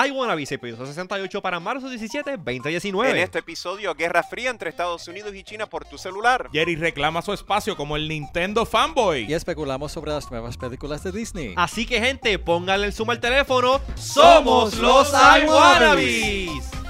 [0.00, 3.10] I Wanna Be, episodio 68 para marzo 17, 2019.
[3.10, 6.48] En este episodio, Guerra Fría entre Estados Unidos y China por tu celular.
[6.52, 9.26] Jerry reclama su espacio como el Nintendo fanboy.
[9.28, 11.54] Y especulamos sobre las nuevas películas de Disney.
[11.56, 13.80] Así que, gente, pónganle el zoom al teléfono.
[13.96, 16.87] ¡Somos los I Wannabes!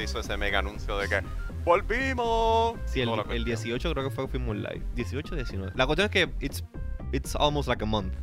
[0.00, 1.22] Se hizo ese mega anuncio de que
[1.64, 2.78] ¡Volvimos!
[2.86, 3.44] Sí, el, el cuestión.
[3.44, 4.82] 18 creo que fue Fuimos Live.
[4.94, 5.72] 18 19.
[5.76, 6.64] La cuestión es que it's,
[7.12, 8.14] it's almost like a month.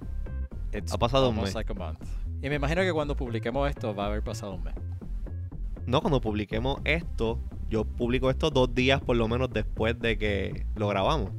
[0.73, 1.53] It's ha pasado un mes.
[1.53, 1.99] like a month.
[2.41, 4.73] Y me imagino que cuando publiquemos esto va a haber pasado un mes.
[5.85, 10.65] No, cuando publiquemos esto, yo publico esto dos días por lo menos después de que
[10.75, 11.29] lo grabamos.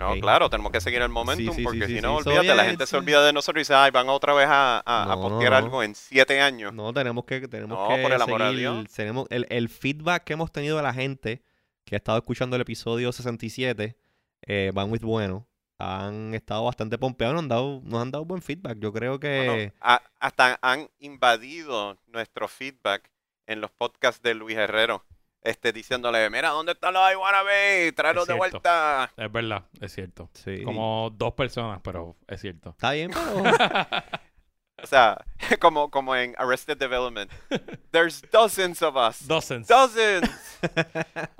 [0.00, 2.64] No, claro, tenemos que seguir el momentum Sí, sí, porque sí, si no, olvídate, la
[2.64, 5.20] gente se olvida de nosotros y dice, ay, van otra vez a, a, a No,
[5.20, 5.56] postear no.
[5.58, 6.72] algo en siete años.
[6.74, 8.92] No, tenemos que, tenemos que por el amor a seguir- Dios.
[8.94, 11.42] tenemos el, el feedback que hemos tenido de la gente
[11.84, 13.96] que ha estado escuchando el episodio 67,
[14.46, 15.46] eh, Van With Bueno,
[15.78, 18.78] han estado bastante pompeados, nos han dado, nos han dado buen feedback.
[18.80, 19.46] Yo creo que...
[19.46, 23.10] Bueno, a- hasta han invadido nuestro feedback
[23.46, 25.04] en los podcasts de Luis Herrero.
[25.42, 27.92] Este, diciéndole, mira, ¿dónde están los I wanna be?
[27.92, 29.10] Tráelos de vuelta.
[29.16, 30.28] Es verdad, es cierto.
[30.34, 30.62] sí.
[30.62, 32.70] Como dos personas, pero es cierto.
[32.70, 33.42] Está bien, pero...
[34.82, 35.24] O sea,
[35.60, 37.30] como, como en Arrested Development.
[37.90, 39.26] There's dozens of us.
[39.26, 39.68] Dozens.
[39.68, 40.30] Dozens.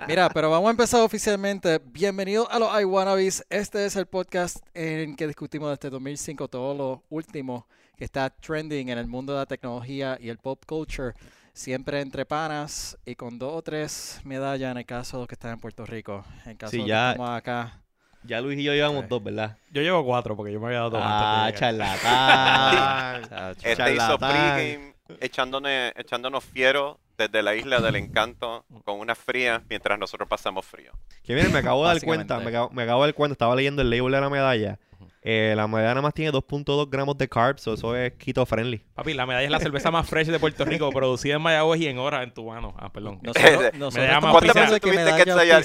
[0.07, 1.79] Mira, pero vamos a empezar oficialmente.
[1.83, 3.45] Bienvenidos a los I Wannabes.
[3.49, 8.89] Este es el podcast en que discutimos desde 2005 todo lo último que está trending
[8.89, 11.13] en el mundo de la tecnología y el pop culture.
[11.53, 15.35] Siempre entre panas y con dos o tres medallas en el caso de los que
[15.35, 16.23] están en Puerto Rico.
[16.45, 17.81] En caso Sí, de que ya- estamos acá.
[18.23, 19.07] ya Luis y yo llevamos Sí.
[19.09, 19.57] dos, ¿verdad?
[19.71, 23.21] Yo llevo cuatro porque yo me había dado dos Ah, antes charlatán.
[23.63, 29.99] Este hizo pregame echándonos, echándonos fiero desde la isla del encanto con una fría mientras
[29.99, 30.93] nosotros pasamos frío.
[31.23, 33.55] Que miren, me acabo de dar cuenta, me acabo, me acabo de dar cuenta, estaba
[33.55, 34.79] leyendo el label de la medalla.
[35.23, 38.79] Eh, la medalla nada más tiene 2.2 gramos de carbs, so eso es keto friendly.
[38.95, 41.87] Papi, la medalla es la cerveza más fresh de Puerto Rico, producida en Mayagüez y
[41.87, 42.73] en horas en tu mano.
[42.79, 43.19] Ah, perdón.
[43.23, 45.61] Nosotros, nosotros ¿Cuántas veces que tuviste que medalla.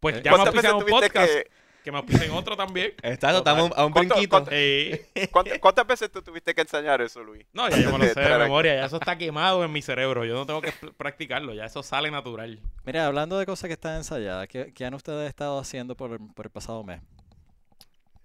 [0.00, 1.50] Pues Eh, ya me ¿Cuántas veces auspician un podcast, que-
[1.84, 1.92] que...
[1.92, 2.94] me auspicien otro también.
[3.02, 4.44] Exacto, estamos a un ¿Cuánto- brinquito.
[4.50, 7.44] Eh, ¿Cuántas, cuántas veces tú tuviste que enseñar eso, Luis?
[7.52, 8.76] no, ya yo me lo De sé de memoria.
[8.76, 10.24] Ya eso está quemado en mi cerebro.
[10.24, 11.52] Yo no tengo que pr- practicarlo.
[11.54, 12.60] Ya eso sale natural.
[12.84, 16.46] Mira, hablando de cosas que están ensayadas, ¿qué, qué han ustedes estado haciendo por, por
[16.46, 17.00] el pasado mes?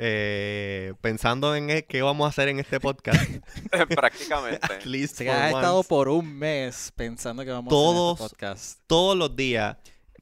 [0.03, 3.21] Eh, pensando en e- qué vamos a hacer en este podcast.
[3.95, 4.59] Prácticamente.
[4.65, 8.35] At least for has estado por un mes pensando que vamos Todos- a hacer este
[8.47, 8.79] podcast.
[8.87, 9.77] Todos los días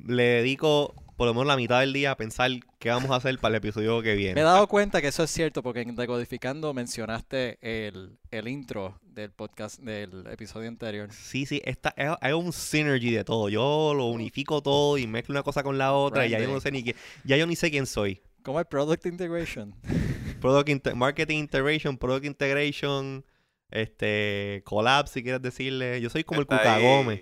[0.06, 3.38] le dedico por lo menos la mitad del día a pensar qué vamos a hacer
[3.40, 4.42] para el episodio que Me he viene.
[4.42, 9.80] dado cuenta que eso es cierto porque en Decodificando mencionaste el, el intro del podcast
[9.80, 11.10] del episodio anterior.
[11.12, 13.48] Sí, sí, esta, es, es un synergy de todo.
[13.50, 16.60] Yo lo unifico todo y mezclo una cosa con la otra y ya yo no
[16.62, 16.96] sé ni qué,
[17.26, 18.22] ya yo ni sé quién soy.
[18.50, 19.76] ¿Cómo es Product Integration?
[20.42, 23.24] Product inte- marketing integration, product integration,
[23.70, 26.02] este, collab si quieres decirle.
[26.02, 26.84] Yo soy como el Está Cuca ahí.
[26.84, 27.22] Gómez.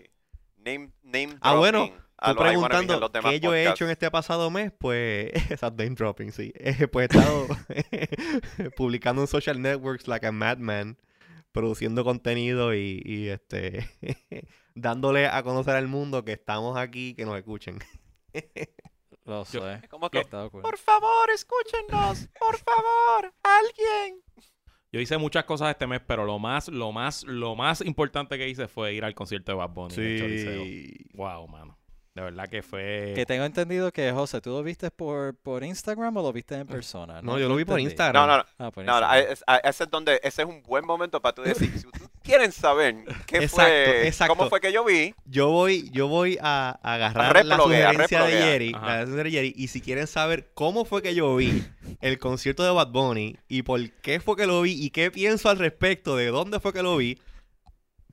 [0.55, 4.49] Name, name Ah, bueno, en preguntando los demás qué yo he hecho en este pasado
[4.49, 6.53] mes, pues, esas name dropping, sí.
[6.55, 7.47] Eh, Pues he estado
[8.77, 10.97] publicando en social networks like a madman,
[11.51, 13.85] produciendo contenido y, y, este
[14.75, 17.79] dándole a conocer al mundo que estamos aquí, que nos escuchen.
[19.27, 19.59] Lo sé.
[19.89, 24.23] Como Me que, por favor, escúchenos, por favor, alguien.
[24.89, 28.47] Yo hice muchas cosas este mes, pero lo más, lo más, lo más importante que
[28.47, 29.95] hice fue ir al concierto de Bad Bunny.
[29.95, 30.63] en el Choliseo.
[31.15, 31.77] Wow, mano.
[32.17, 33.13] De verdad que fue.
[33.15, 36.65] Que tengo entendido que, José, ¿tú lo viste por, por Instagram o lo viste en
[36.65, 37.21] persona?
[37.21, 37.79] No, yo lo vi por.
[37.79, 38.27] Instagram.
[38.27, 38.45] No, no, no.
[38.57, 41.35] Ah, por No, no, es- a- ese es donde, ese es un buen momento para
[41.35, 41.91] tú decir, si tú
[42.23, 42.95] quieren saber
[43.27, 44.35] qué Exacto, fue, exacto.
[44.35, 48.23] cómo fue que yo vi, Yo voy, yo voy a, a agarrar la Reploguea, sugerencia
[48.23, 48.31] de.
[48.31, 51.63] Jerry, la sugerencia de Jerry, y si quieren saber cómo fue que yo vi
[52.01, 55.49] el concierto de Bad Bunny y por qué fue que lo vi y qué pienso
[55.49, 57.19] al respecto de dónde fue que lo vi,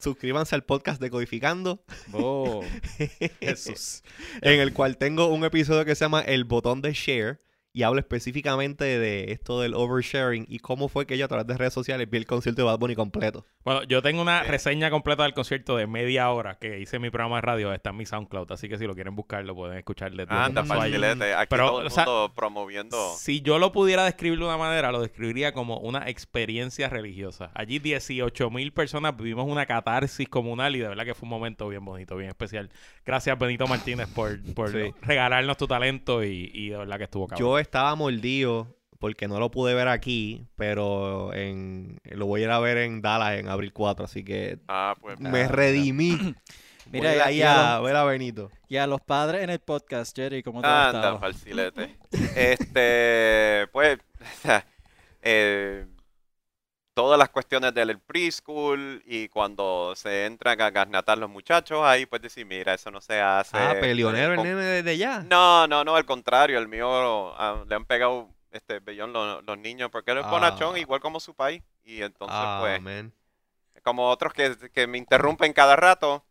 [0.05, 2.67] suscríbanse al podcast de Codificando, Boom.
[3.41, 4.03] Jesús.
[4.43, 7.41] en el cual tengo un episodio que se llama El botón de share
[7.77, 11.59] y hablo específicamente de esto del oversharing y cómo fue que yo a través de
[11.59, 13.45] redes sociales vi el concierto de Bad Bunny completo.
[13.65, 14.45] Bueno, yo tengo una Eh.
[14.45, 17.73] reseña completa del concierto de media hora que hice en mi programa de radio.
[17.73, 20.63] Está en mi SoundCloud, así que si lo quieren buscar, lo pueden escuchar desde Anda,
[20.63, 20.83] donde vaya.
[20.99, 21.35] facilete.
[21.35, 23.13] Aquí Pero, todo el o sea, mundo promoviendo.
[23.17, 27.51] Si yo lo pudiera describir de una manera, lo describiría como una experiencia religiosa.
[27.55, 31.69] Allí 18 mil personas vivimos una catarsis comunal y de verdad que fue un momento
[31.69, 32.71] bien bonito, bien especial.
[33.05, 34.93] Gracias Benito Martínez por, por Sí.
[35.03, 37.49] regalarnos tu talento y, y de verdad que estuvo cabrón.
[37.49, 42.51] Yo estaba mordido porque no lo pude ver aquí, pero en, lo voy a ir
[42.51, 45.19] a ver en Dallas en abril 4, así que Ah, pues.
[45.21, 46.17] me Ah, redimí.
[46.93, 48.51] Mira, Voy y- ahí a a ver a Benito.
[48.69, 51.97] Y a los padres en el podcast, Jerry, ¿cómo te ha Anda, falsilete.
[52.37, 53.99] Este, pues,
[55.23, 55.87] eh,
[56.95, 62.23] todas las cuestiones del preschool y cuando se entran a garnatar los muchachos, ahí pues
[62.23, 63.57] decir, mira, eso no se hace.
[63.57, 65.21] Ah, peleonero el nene desde ya.
[65.29, 69.59] No, no, no, al contrario, el mío ah, le han pegado este bellón los, los
[69.59, 70.31] niños porque él es Ah.
[70.31, 71.63] bonachón, igual como su país.
[71.85, 73.13] Y entonces, Ah, pues, man.
[73.83, 76.25] como otros que, que me interrumpen cada rato,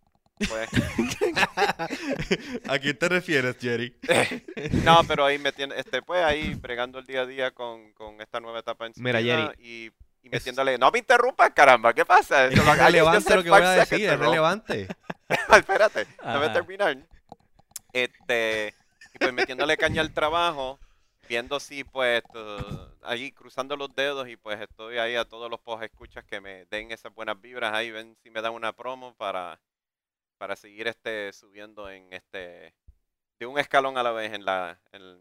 [0.50, 0.70] pues,
[2.68, 3.96] ¿A quién te refieres, Jerry?
[4.84, 8.20] no, pero ahí me tiene, este, pues ahí bregando el día a día con, con
[8.22, 9.92] esta nueva etapa en su Mira, Jerry, y,
[10.24, 12.46] y metiéndole, no me interrumpas, caramba, ¿qué pasa?
[12.46, 14.88] Es Eso lo- just relevante lo que voy a decir, es relevante.
[15.54, 16.54] Espérate, déjame Ajá.
[16.54, 16.98] terminar.
[17.92, 18.74] Este,
[19.14, 20.80] y pues metiéndole caña al trabajo,
[21.28, 25.60] viendo si pues tu- allí cruzando los dedos y pues estoy ahí a todos los
[25.60, 29.14] post escuchas que me den esas buenas vibras ahí, ven si me dan una promo
[29.16, 29.60] para,
[30.38, 32.74] para seguir este subiendo en este
[33.40, 35.20] de un escalón a la vez en la en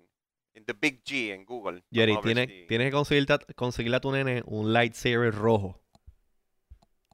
[0.66, 1.82] the big G en Google.
[1.92, 5.78] Jerry, tienes, si- tienes que conseguirte, a- conseguirle a tu nene un lightsaber rojo.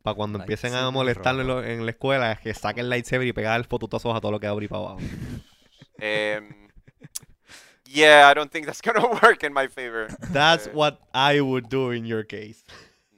[0.02, 3.26] Para cuando empiecen a molestarlo en, lo- en la escuela, es que saque el lightsaber
[3.26, 4.98] y pegar el fototazos a todo lo que abrí para abajo.
[5.98, 6.68] Em,
[7.84, 10.06] yeah, I don't think that's gonna work in my favor.
[10.32, 12.64] That's Eh, what I would do in your case.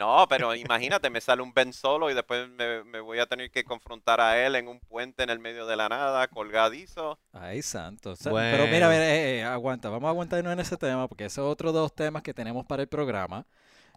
[0.00, 3.50] No, pero imagínate, me sale un Ben solo y después me, me voy a tener
[3.50, 7.18] que confrontar a él en un puente en el medio de la nada, colgadizo.
[7.32, 8.12] Ay, santo.
[8.12, 9.02] O sea, Pero mira, Bueno.
[9.02, 11.80] mira, eh, eh, aguanta, vamos a aguantarnos en ese tema porque ese es otro de
[11.80, 13.46] los temas que tenemos para el programa.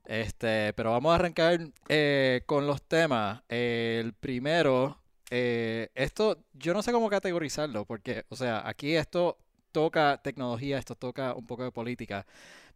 [0.05, 3.41] Este, pero vamos a arrancar eh, con los temas.
[3.49, 4.99] Eh, el primero,
[5.31, 9.37] eh, esto, yo no sé cómo categorizarlo, porque, o sea, aquí esto
[9.71, 12.25] toca tecnología, esto toca un poco de política,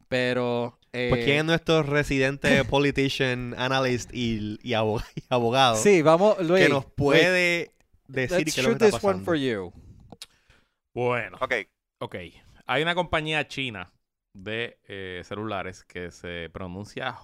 [0.07, 0.77] pero...
[1.09, 6.37] Pues eh, quién es nuestro residente politician, analyst y, y abo- y abogado Sí, vamos,
[6.39, 6.63] Luis.
[6.63, 7.71] que nos Luis, puede
[8.07, 9.23] decir qué es lo que está one pasando?
[9.25, 9.73] for you.
[10.95, 11.53] Bueno, Ok,
[11.99, 12.15] ok.
[12.65, 13.93] Hay una compañía china
[14.35, 17.15] de eh, celulares que se pronuncia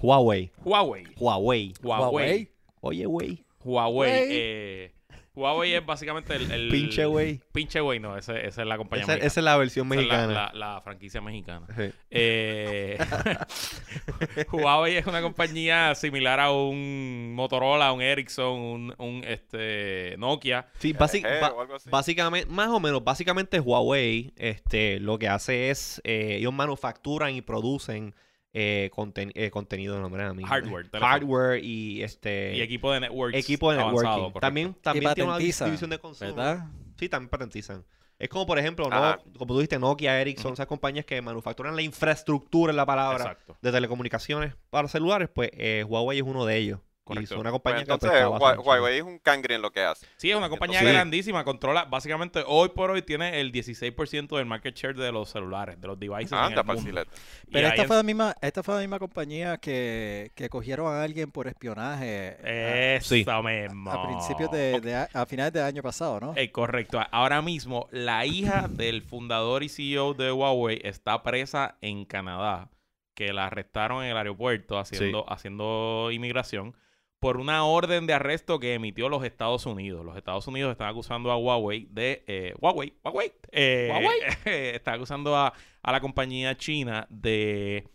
[0.00, 0.50] Huawei.
[0.64, 1.06] Huawei.
[1.18, 1.74] Huawei.
[1.82, 2.50] Huawei.
[2.80, 3.44] Oye, güey.
[3.64, 4.10] Huawei.
[4.30, 4.93] Eh,
[5.34, 6.50] Huawei es básicamente el...
[6.50, 7.40] el- Pinche güey.
[7.52, 9.26] Pinche güey, no, ese- esa es la compañía Esa, mexicana.
[9.26, 10.50] esa es la versión Esa es la- mexicana.
[10.54, 11.66] La, la franquicia mexicana.
[11.76, 11.90] Sí.
[12.10, 12.98] Eh,
[14.52, 20.66] Huawei es una compañía similar a un Motorola, un Ericsson, un, un, este, Nokia.
[20.78, 27.34] Sí, básicamente, más o menos, básicamente Huawei, este, lo que hace es, eh, ellos manufacturan
[27.34, 28.14] y producen
[28.54, 30.44] eh, conten- eh, contenido, no, a mí.
[30.44, 31.10] Hardware, teléfono.
[31.10, 33.36] hardware y este Y equipo de networks.
[33.36, 34.40] equipo de networking.
[34.40, 36.34] También, también tiene una patentizan, división de consumo.
[36.34, 36.68] ¿Verdad?
[36.96, 37.84] Sí, también patentizan.
[38.16, 38.96] Es como, por ejemplo, ¿no?
[38.96, 39.18] Ah.
[39.36, 43.56] como tú dijiste, Nokia, Ericsson, esas compañías que manufacturan la infraestructura, en la palabra, Exacto.
[43.60, 46.80] de telecomunicaciones para celulares, pues eh, Huawei es uno de ellos.
[47.04, 47.34] Y Correcto.
[47.34, 48.60] es una Pues compañía pues, entonces en.
[48.66, 50.06] Huawei es un cangre en lo que hace.
[50.16, 51.44] Sí, es una compañía grandísima.
[51.44, 55.86] Controla, básicamente, hoy por hoy tiene el 16% del market share de los celulares, de
[55.86, 57.02] los devices en Anda, el mundo.
[57.52, 61.02] Pero esta en- fue, la misma, esta fue la misma compañía que, que cogieron a
[61.02, 63.26] alguien por espionaje a- Eso Sí.
[63.26, 63.90] mismo.
[63.90, 66.32] a, principios de, de a, a finales del año pasado, ¿no?
[66.36, 66.98] Eh, correcto.
[67.10, 72.70] Ahora mismo, la hija del fundador y CEO de Huawei está presa en Canadá,
[73.14, 76.74] que la arrestaron en el aeropuerto haciendo, haciendo inmigración
[77.24, 80.04] por una orden de arresto que emitió los Estados Unidos.
[80.04, 82.22] Los Estados Unidos están acusando a Huawei de...
[82.26, 83.32] eh, Huawei, Huawei.
[83.50, 84.18] eh, Huawei.
[84.74, 87.88] está acusando a, a la compañía china de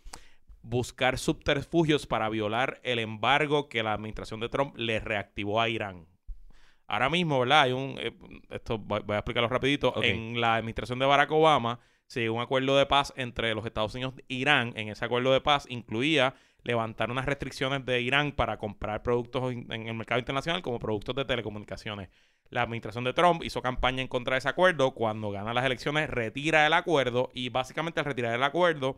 [0.63, 6.07] buscar subterfugios para violar el embargo que la administración de Trump le reactivó a Irán.
[6.87, 7.61] Ahora mismo, ¿verdad?
[7.61, 7.99] Hay un...
[8.01, 8.17] eh,
[8.49, 9.93] esto voy, voy a explicarlo rapidito.
[10.01, 13.63] En la administración de Barack Obama se llegó a un acuerdo de paz entre los
[13.63, 14.73] Estados Unidos e Irán.
[14.75, 19.87] En ese acuerdo de paz incluía levantar unas restricciones de Irán para comprar productos en
[19.87, 22.09] el mercado internacional como productos de telecomunicaciones.
[22.49, 24.91] La administración de Trump hizo campaña en contra de ese acuerdo.
[24.91, 28.97] Cuando gana las elecciones, retira el acuerdo y básicamente al retirar el acuerdo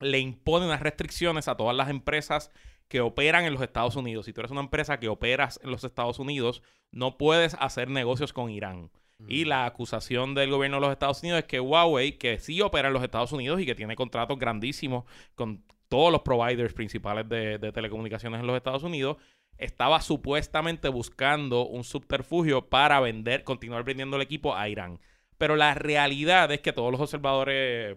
[0.00, 2.50] le impone unas restricciones a todas las empresas
[2.88, 4.26] que operan en los Estados Unidos.
[4.26, 8.32] Si tú eres una empresa que operas en los Estados Unidos, no puedes hacer negocios
[8.32, 8.90] con Irán.
[9.26, 12.86] Y la acusación del gobierno de los Estados Unidos es que Huawei, que sí opera
[12.86, 17.58] en los Estados Unidos y que tiene contratos grandísimos con todos los providers principales de,
[17.72, 19.16] telecomunicaciones en los Estados Unidos,
[19.56, 25.00] estaba supuestamente buscando un subterfugio para vender, continuar vendiendo el equipo a Irán.
[25.36, 27.96] Pero la realidad es que todos los observadores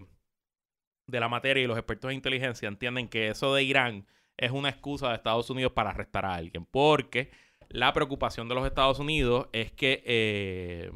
[1.08, 4.08] de la materia y los expertos de inteligencia entienden que eso de Irán
[4.38, 6.66] es una excusa de Estados Unidos para arrestar a alguien.
[6.66, 7.32] Porque
[7.70, 10.04] la preocupación de los Estados Unidos es que...
[10.06, 10.92] eh,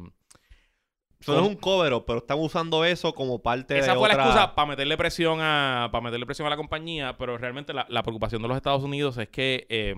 [1.20, 4.16] Eso no es un cover pero están usando eso como parte esa de fue otra...
[4.16, 7.86] la excusa para meterle presión a para meterle presión a la compañía, pero realmente la,
[7.88, 9.94] la preocupación de los Estados Unidos es que eh,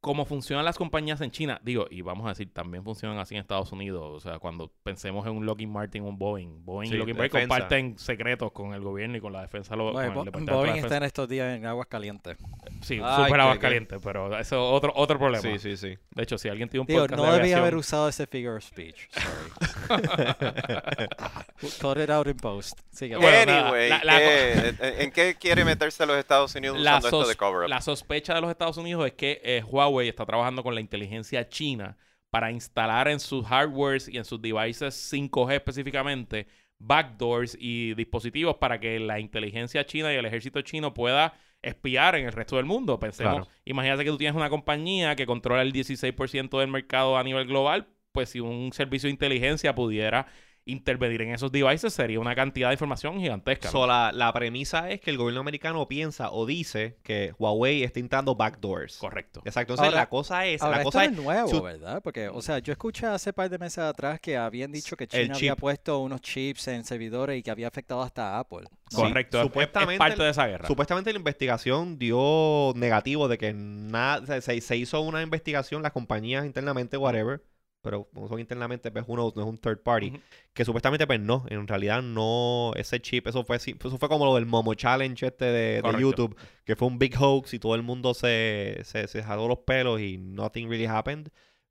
[0.00, 3.42] cómo funcionan las compañías en China, digo, y vamos a decir, también funcionan así en
[3.42, 4.02] Estados Unidos.
[4.02, 7.40] O sea, cuando pensemos en un Lockheed Martin, un Boeing, Boeing Sí, y Lockheed Martin
[7.40, 9.76] comparten secretos con el gobierno y con la defensa.
[9.76, 10.78] lo- con el de Boeing Defensa.
[10.86, 12.38] está en estos días en aguas calientes.
[12.80, 15.42] Sí, súper aguas calientes, pero eso es otro, otro problema.
[15.42, 15.98] Sí, sí, sí.
[16.12, 18.56] De hecho, si alguien tiene un Digo, podcast no de debía haber usado ese figure
[18.56, 19.08] of speech.
[19.10, 19.50] Sorry.
[21.80, 22.78] Cut it out in post.
[22.90, 23.16] Sigue.
[23.16, 27.34] Bueno, Anyway, la- la- ¿qué- en, qué quiere meterse los Estados Unidos usando esto de
[27.36, 27.68] cover up?
[27.68, 31.48] la sospecha de los Estados Unidos es que eh, Huawei está trabajando con la inteligencia
[31.48, 31.96] china
[32.30, 36.46] para instalar en sus hardwares y en sus devices 5G específicamente
[36.78, 42.26] backdoors y dispositivos para que la inteligencia china y el ejército chino pueda espiar en
[42.26, 42.98] el resto del mundo.
[42.98, 43.50] Pensemos, Claro.
[43.64, 47.88] imagínate que tú tienes una compañía que controla el 16% del mercado a nivel global,
[48.12, 50.26] pues si un servicio de inteligencia pudiera
[50.66, 53.68] intervenir en esos devices sería una cantidad de información gigantesca.
[53.68, 53.72] ¿no?
[53.72, 57.98] So, la, la premisa es que el gobierno americano piensa o dice que Huawei está
[57.98, 58.98] entrando backdoors.
[58.98, 59.40] Correcto.
[59.44, 59.72] Exacto.
[59.72, 60.62] Entonces, Ahora- la cosa es...
[60.62, 62.00] Ahora, la cosa no es es nuevo, ¿verdad?
[62.02, 65.34] Porque, o sea, yo escuché hace par de meses atrás que habían dicho que China
[65.34, 68.60] había puesto unos chips en servidores y que había afectado hasta a Apple.
[68.62, 68.78] ¿no?
[68.90, 69.38] Sí, Correcto.
[69.38, 70.66] es- es- supuestamente es parte de esa guerra.
[70.68, 76.44] Supuestamente la investigación dio negativo de que nada, se, se hizo una investigación, las compañías
[76.44, 77.42] internamente, whatever,
[77.82, 80.20] pero como son internamente, pues uno no es un third party,
[80.52, 84.34] que supuestamente pues no, en realidad no, ese chip, eso fue, eso fue como lo
[84.34, 86.00] del Momo Challenge este de, de.
[86.00, 89.58] YouTube, que fue un big hoax y todo el mundo se, se, se jaló los
[89.60, 91.30] pelos y nothing really happened,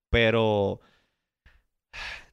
[0.10, 0.82] pero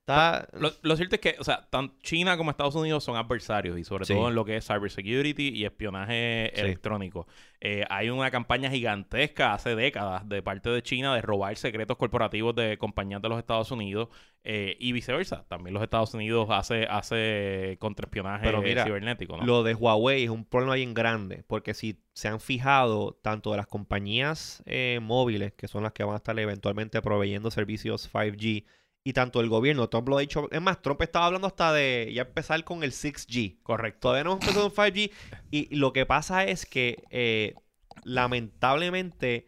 [0.07, 0.49] está...
[0.59, 3.85] Lo, lo cierto es que, o sea, tanto China como Estados Unidos son adversarios y
[3.85, 4.15] sobre Sí.
[4.15, 6.61] todo en lo que es cybersecurity y espionaje Sí.
[6.61, 7.27] electrónico.
[7.61, 12.55] Eh, hay una campaña gigantesca hace décadas de parte de China de robar secretos corporativos
[12.55, 14.09] de compañías de los Estados Unidos
[14.45, 15.45] eh, y viceversa.
[15.49, 19.45] También los Estados Unidos hace, hace contraespionaje Pero mira, cibernético, ¿no?
[19.45, 23.57] Lo de Huawei es un problema bien grande, porque si se han fijado, tanto de
[23.57, 28.65] las compañías eh, móviles, que son las que van a estar eventualmente proveyendo servicios 5G,
[29.07, 32.11] y tanto el gobierno, Trump lo ha dicho, es más, Trump estaba hablando hasta de
[32.13, 33.63] ya empezar con el 6G.
[33.63, 34.01] Correcto.
[34.01, 35.13] Todavía no hemos empezado con 5G,
[35.53, 37.55] y lo que pasa es que eh,
[38.03, 39.47] lamentablemente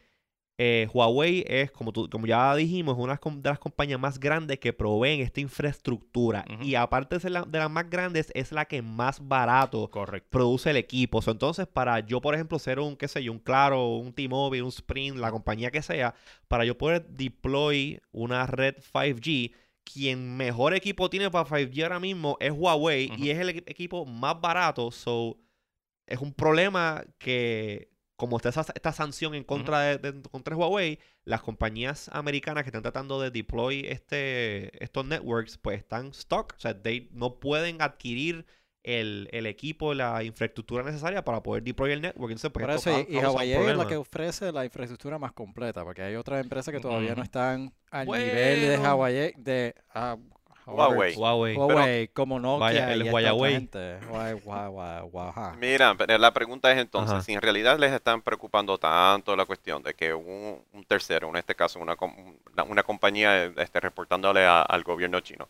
[0.60, 4.72] eh, Huawei es, como, tú- como ya dijimos, una de las compañías más grandes que
[4.72, 6.44] proveen esta infraestructura.
[6.60, 10.28] Y aparte de ser la- de las más grandes, es la que más barato Correcto.
[10.30, 11.22] produce el equipo.
[11.22, 14.62] So, entonces, para yo, por ejemplo, ser un, qué sé yo, un Claro, un T-Mobile,
[14.64, 16.14] un Sprint, la compañía que sea,
[16.48, 19.52] para yo poder deploy una red 5G,
[19.84, 24.04] quien mejor equipo tiene para 5G ahora mismo es Huawei y es el equi- equipo
[24.04, 24.90] más barato.
[24.90, 25.38] So,
[26.06, 30.98] es un problema que, como está esa- esta sanción en contra de, de- contra Huawei,
[31.24, 36.54] las compañías americanas que están tratando de deploy este, estos networks, pues están stock.
[36.56, 38.44] O sea, they no pueden adquirir
[38.82, 42.32] el, el equipo, la infraestructura necesaria para poder deploy el network.
[42.32, 45.84] Entonces, pues, Por eso, y, y Huawei es la que ofrece la infraestructura más completa,
[45.84, 48.78] porque hay otras empresas que todavía no están al nivel de.
[48.78, 50.16] Huawei, de ah,
[50.76, 51.14] Huawei.
[51.14, 51.56] Huawei.
[51.56, 53.52] Huawei, como Nokia Vaya, el y Huawei.
[53.52, 53.98] gente.
[55.58, 57.22] Mira, pero la pregunta es entonces, Ajá.
[57.22, 61.36] si en realidad les están preocupando tanto la cuestión de que un, un tercero, en
[61.36, 65.48] este caso una, com- una, una compañía este, reportándole a- al gobierno chino,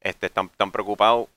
[0.00, 1.28] este, están tan preocupados,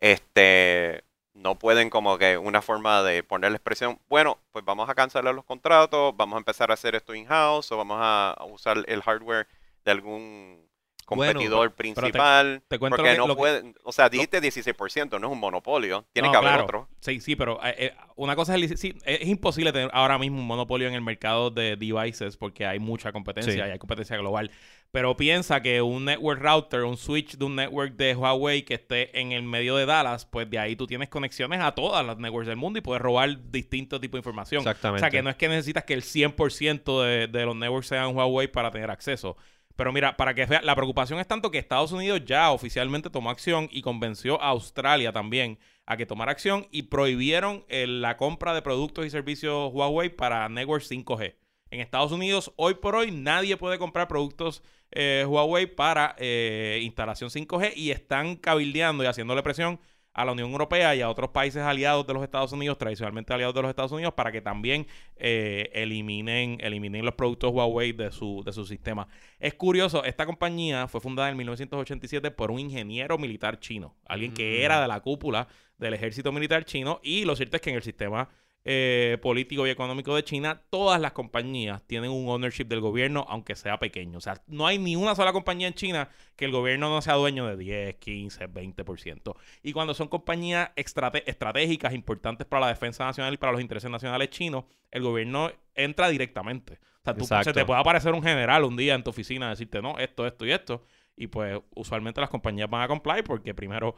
[0.00, 1.02] este,
[1.34, 5.44] no pueden como que una forma de ponerle expresión, bueno, pues vamos a cancelar los
[5.44, 9.46] contratos, vamos a empezar a hacer esto in-house o vamos a, a usar el hardware
[9.84, 10.65] de algún
[11.06, 14.40] competidor te- principal, te cuento lo porque que- no lo que- pueden, o sea, dijiste
[14.40, 16.64] 16%, no es un monopolio, tiene No, que haber claro.
[16.64, 16.88] otro.
[17.00, 20.38] Sí, sí, pero eh, eh, una cosa es, sí, es es imposible tener ahora mismo
[20.40, 23.58] un monopolio en el mercado de devices porque hay mucha competencia Sí.
[23.58, 24.50] y hay competencia global.
[24.92, 29.18] Pero piensa que un network router, un switch de un network de Huawei que esté
[29.20, 32.46] en el medio de Dallas, pues de ahí tú tienes conexiones a todas las networks
[32.46, 34.60] del mundo y puedes robar distintos tipos de información.
[34.60, 35.00] Exactamente.
[35.00, 38.14] O sea, que no es que necesitas que el 100% de, de los networks sean
[38.16, 39.36] Huawei para tener acceso.
[39.76, 43.30] Pero mira, para que vean, la preocupación es tanto que Estados Unidos ya oficialmente tomó
[43.30, 48.54] acción y convenció a Australia también a que tomara acción y prohibieron eh, la compra
[48.54, 51.36] de productos y servicios Huawei para networks 5G.
[51.70, 57.28] En Estados Unidos, hoy por hoy, nadie puede comprar productos eh, Huawei para eh, instalación
[57.28, 59.78] 5G y están cabildeando y haciéndole presión
[60.16, 63.54] a la Unión Europea y a otros países aliados de los Estados Unidos, tradicionalmente aliados
[63.54, 68.42] de los Estados Unidos, para que también eh, eliminen, eliminen los productos Huawei de su,
[68.42, 69.06] de su sistema.
[69.38, 74.60] Es curioso, esta compañía fue fundada en 1987 por un ingeniero militar chino, alguien que
[74.60, 74.64] Mm.
[74.64, 77.82] era de la cúpula del ejército militar chino, y lo cierto es que en el
[77.82, 78.30] sistema
[78.68, 83.54] eh, político y económico de China, todas las compañías tienen un ownership del gobierno, aunque
[83.54, 84.18] sea pequeño.
[84.18, 87.14] O sea, no hay ni una sola compañía en China que el gobierno no sea
[87.14, 89.36] dueño de 10, 15, 20%.
[89.62, 93.88] Y cuando son compañías estrate- estratégicas, importantes para la defensa nacional y para los intereses
[93.88, 96.80] nacionales chinos, el gobierno entra directamente.
[97.02, 99.50] O sea, tú, se te puede aparecer un general un día en tu oficina a
[99.50, 100.82] decirte, no, esto, esto y esto.
[101.14, 103.94] Y pues usualmente las compañías van a comply porque primero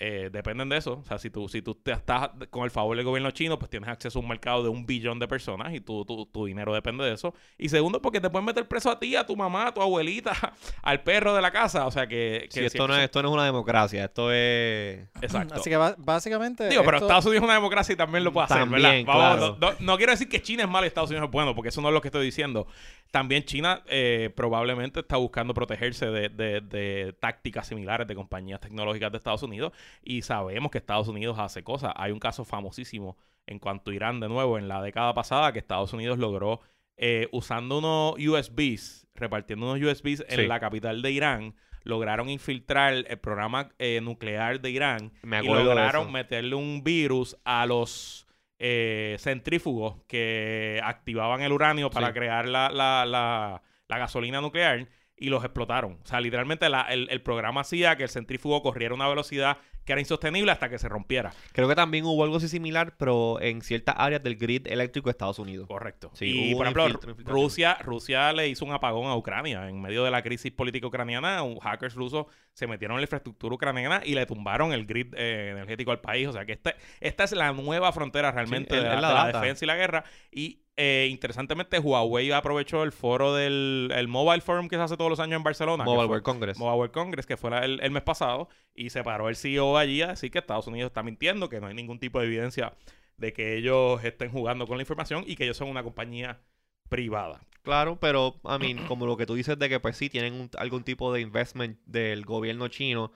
[0.00, 0.94] eh, dependen de eso.
[0.94, 3.70] O sea, si tú, si tú te estás con el favor del gobierno chino, pues
[3.70, 6.74] tienes acceso a un mercado de un billón de personas y tu, tu, tu dinero
[6.74, 7.32] depende de eso.
[7.58, 10.32] Y segundo, porque te pueden meter preso a ti, a tu mamá, a tu abuelita,
[10.82, 11.86] al perro de la casa.
[11.86, 12.48] O sea, que...
[12.52, 15.08] que Sí, esto, no es, esto no es una democracia, esto es...
[15.22, 15.54] Exacto.
[15.54, 16.68] Así que básicamente.
[16.68, 19.04] Digo, pero esto- Estados Unidos es una democracia y también lo puede hacer, También, ¿verdad?
[19.06, 19.56] Vamos, claro.
[19.60, 21.68] no, no- no quiero decir que China es malo y Estados Unidos es bueno, porque
[21.68, 22.66] eso no es lo que estoy diciendo.
[23.10, 29.12] También China eh, probablemente está buscando protegerse de, de- de tácticas similares de compañías tecnológicas
[29.12, 29.72] de Estados Unidos
[30.02, 31.92] y sabemos que Estados Unidos hace cosas.
[31.96, 35.58] Hay un caso famosísimo en cuanto a Irán, de nuevo, en la década pasada, que
[35.58, 36.60] Estados Unidos logró,
[36.96, 40.46] eh, usando unos USBs, repartiendo unos USBs en Sí.
[40.46, 46.10] la capital de Irán, lograron infiltrar el programa eh, nuclear de Irán Me y lograron
[46.10, 48.26] meterle un virus a los
[48.58, 52.12] eh, centrífugos que activaban el uranio para Sí.
[52.14, 55.98] crear la, la- la- la gasolina nuclear y los explotaron.
[56.02, 59.58] O sea, literalmente la- el, el programa hacía que el centrífugo corriera a una velocidad
[59.84, 61.32] que era insostenible hasta que se rompiera.
[61.52, 65.12] Creo que también hubo algo así similar, pero en ciertas áreas del grid eléctrico de
[65.12, 65.66] Estados Unidos.
[65.68, 66.10] Correcto.
[66.14, 67.00] Sí, y por ejemplo.
[67.24, 69.68] Rusia, Rusia le hizo un apagón a Ucrania.
[69.68, 74.00] En medio de la crisis política ucraniana, hackers rusos se metieron en la infraestructura ucraniana
[74.04, 76.28] y le tumbaron el grid eh, energético al país.
[76.28, 79.14] O sea que este, esta es la nueva frontera realmente Sí, de, la, la de
[79.14, 79.40] la data.
[79.40, 80.04] defensa y la guerra.
[80.30, 85.10] Y eh, interesantemente, Huawei aprovechó el foro del el Mobile Forum que se hace todos
[85.10, 85.84] los años en Barcelona.
[85.84, 86.58] Mobile fue- World Congress.
[86.58, 89.76] Mobile World Congress, que fue la- el, el mes pasado, y se paró el CEO
[89.78, 92.74] allí a decir que Estados Unidos está mintiendo, que no hay ningún tipo de evidencia
[93.16, 96.40] de que ellos estén jugando con la información y que ellos son una compañía
[96.88, 97.40] privada.
[97.62, 100.50] Claro, pero, I mean, como lo que tú dices de que pues sí tienen un-
[100.58, 103.12] algún tipo de investment del gobierno chino,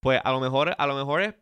[0.00, 1.34] pues a lo mejor, a lo mejor es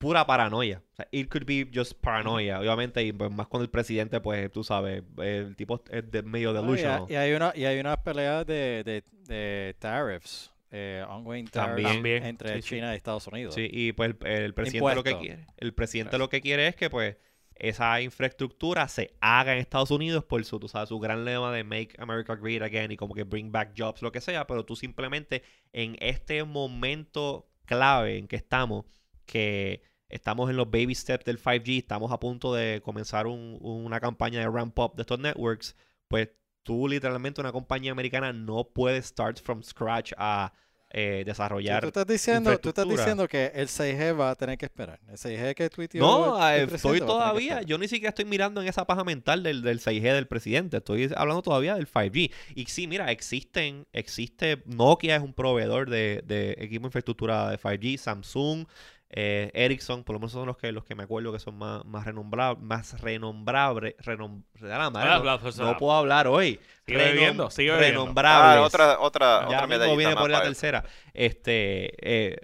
[0.00, 0.82] pura paranoia.
[0.92, 4.50] O sea, it could be just paranoia, obviamente, y pues más cuando el presidente, pues
[4.50, 7.04] tú sabes, el tipo es de medio No, y, delusional.
[7.08, 11.74] hay- y hay una y hay unas peleas de, de, de tariffs, eh, ongoing tariffs
[11.76, 11.94] También.
[11.96, 12.68] También, entre sí, sí.
[12.76, 13.54] China y Estados Unidos.
[13.54, 16.76] Sí, y pues el, el presidente lo que quiere, el presidente lo que quiere es
[16.76, 17.16] que pues
[17.56, 21.62] esa infraestructura se haga en Estados Unidos por su, tú sabes, su gran lema de
[21.62, 24.76] Make America Great Again y como que bring back jobs, lo que sea, pero tú
[24.76, 25.42] simplemente
[25.74, 28.86] en este momento clave en que estamos,
[29.26, 34.00] que estamos en los baby steps del 5G, estamos a punto de comenzar un- una
[34.00, 35.76] campaña de ramp up de estos networks,
[36.08, 36.28] pues
[36.62, 40.52] tú literalmente una compañía americana no puede start from scratch a
[40.92, 44.64] eh, desarrollar tú estás diciendo, tú estás diciendo que el 6G va a tener que
[44.66, 44.98] esperar.
[45.08, 48.66] El 6G que tuiteó No, el eh, estoy todavía, yo ni siquiera estoy mirando en
[48.66, 52.32] esa paja mental del, del 6G del presidente, estoy hablando todavía del 5G.
[52.56, 57.56] Y sí, mira, existen, existe, Nokia es un proveedor de, de equipo de infraestructura de
[57.58, 58.66] 5G, Samsung,
[59.12, 61.84] eh, Ericsson, por lo menos son los que, los que me acuerdo que son más,
[61.84, 65.10] más renombrables, más renombrables, renom, madre,
[65.58, 66.60] no, no puedo hablar hoy.
[66.86, 67.48] Sigue bebiendo.
[67.50, 68.62] Renombrables.
[68.62, 70.46] Ah, otra, otra, Ya otra mismo viene por la eso.
[70.46, 70.84] tercera.
[71.12, 72.36] Este, eh,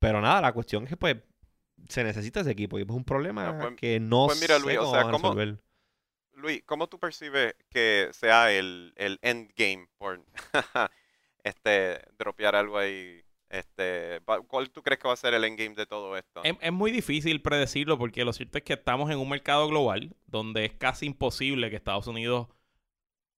[0.00, 1.16] pero nada, la cuestión es que pues
[1.88, 4.62] se necesita ese equipo y es un problema Ah, pues- que no pues mira, sé
[4.62, 5.58] Luis, o cómo sea, van a ¿cómo- resolver.
[6.34, 10.20] Luis, ¿cómo tú percibes que sea el, el endgame por
[11.44, 13.21] este dropear algo ahí?
[13.52, 16.40] Este, ¿cuál tú crees que va a ser el endgame de todo esto?
[16.42, 20.16] Es, es muy difícil predecirlo porque lo cierto es que estamos en un mercado global
[20.26, 22.48] donde es casi imposible que Estados Unidos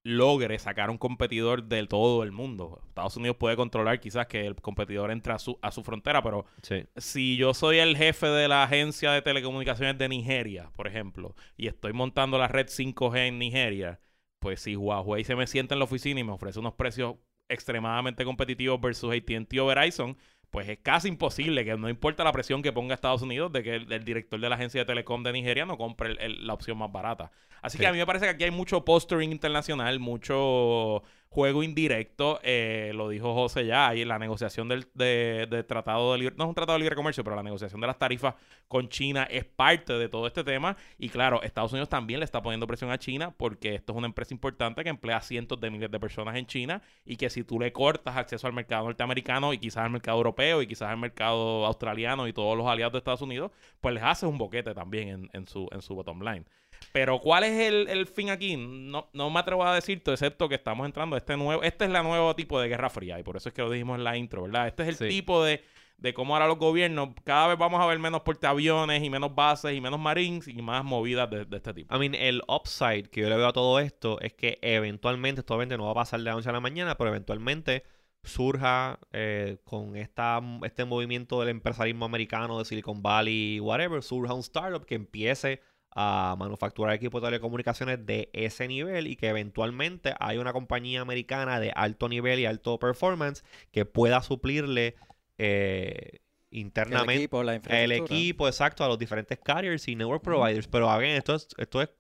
[0.06, 2.80] logre sacar un competidor de todo el mundo.
[2.88, 6.44] Estados Unidos puede controlar quizás que el competidor entre a su, a su frontera, pero
[6.62, 6.84] Sí.
[6.96, 11.68] si yo soy el jefe de la agencia de telecomunicaciones de Nigeria, por ejemplo, y
[11.68, 13.98] estoy montando la red 5G en Nigeria,
[14.40, 17.16] pues si Huawei se me sienta en la oficina y me ofrece unos precios
[17.48, 20.16] extremadamente competitivos versus AT&T o Verizon,
[20.50, 23.74] pues es casi imposible que no importa la presión que ponga Estados Unidos de que
[23.74, 26.54] el, el director de la agencia de telecom de Nigeria no compre el- el- la
[26.54, 27.32] opción más barata.
[27.60, 27.82] Así Sí.
[27.82, 31.02] que a mí me parece que aquí hay mucho posturing internacional, mucho
[31.34, 36.36] juego indirecto, eh, lo dijo José ya, ahí la negociación del de, tratado de libre,
[36.38, 38.36] no es un tratado de libre comercio, pero la negociación de las tarifas
[38.68, 40.76] con China es parte de todo este tema.
[40.96, 44.06] Y claro, Estados Unidos también le está poniendo presión a China porque esto es una
[44.06, 47.58] empresa importante que emplea cientos de miles de personas en China y que si tú
[47.58, 51.66] le cortas acceso al mercado norteamericano y quizás al mercado europeo y quizás al mercado
[51.66, 55.30] australiano y todos los aliados de Estados Unidos, pues les haces un boquete también en,
[55.32, 56.44] en su, en su bottom line.
[56.92, 58.56] Pero ¿cuál es el, el fin aquí?
[58.56, 61.90] No, no me atrevo a decirte, excepto que estamos entrando a este nuevo, este es
[61.90, 64.16] la nuevo tipo de guerra fría, y por eso es que lo dijimos en la
[64.16, 64.66] intro, ¿verdad?
[64.68, 65.08] Este es el Sí.
[65.08, 65.62] tipo de,
[65.98, 69.74] de cómo ahora los gobiernos, cada vez vamos a ver menos portaaviones y menos bases
[69.74, 71.94] y menos marines y más movidas de, de este tipo.
[71.94, 75.54] I mean, el upside que yo le veo a todo esto es que eventualmente, esto
[75.54, 77.84] obviamente no va a pasar de la noche a la mañana, pero eventualmente
[78.22, 84.40] surja eh, con esta, este movimiento del empresarismo americano de Silicon Valley, whatever, surja un
[84.40, 85.60] startup que empiece
[85.94, 91.60] a manufacturar equipos de telecomunicaciones de ese nivel y que eventualmente hay una compañía americana
[91.60, 94.96] de alto nivel y alto performance que pueda suplirle
[95.38, 100.66] eh, El internamente equipo, la el equipo, exacto, a los diferentes carriers y network providers.
[100.66, 101.90] Pero a ver, esto es, esto es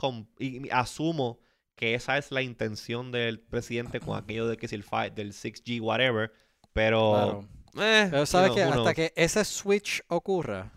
[0.40, 1.38] y asumo
[1.76, 5.80] que esa es la intención del presidente con aquello de que si el del 6G,
[5.80, 6.32] whatever.
[6.72, 7.12] Pero.
[7.12, 7.84] Claro.
[7.86, 10.72] eh, Pero sabes que hasta que ese switch ocurra,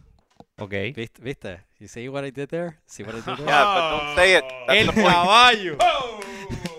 [0.59, 0.71] Ok.
[0.95, 1.21] ¿viste?
[1.21, 1.63] ¿viste?
[1.79, 2.79] You see what I did there?
[2.87, 3.37] See what I did there?
[3.45, 4.43] Yeah, but don't say it.
[4.67, 5.07] That's El the point.
[5.13, 5.77] caballo.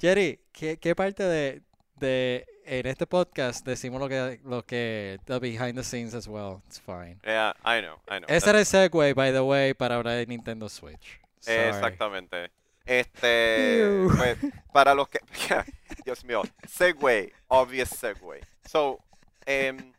[0.00, 1.62] Jerry, ¿qué, qué parte de,
[1.96, 6.62] de en este podcast decimos lo que lo que the behind the scenes as well?
[6.66, 7.18] It's fine.
[7.24, 8.26] Yeah, I know, I know.
[8.28, 11.20] Ese era el segue, by the way, para hablar de Nintendo Switch.
[11.40, 11.68] Sorry.
[11.68, 12.50] Exactamente.
[12.86, 14.38] Este, pues,
[14.72, 15.20] para los que,
[16.04, 18.40] Dios mío, segue, obvious segue.
[18.68, 18.98] So,
[19.46, 19.92] em,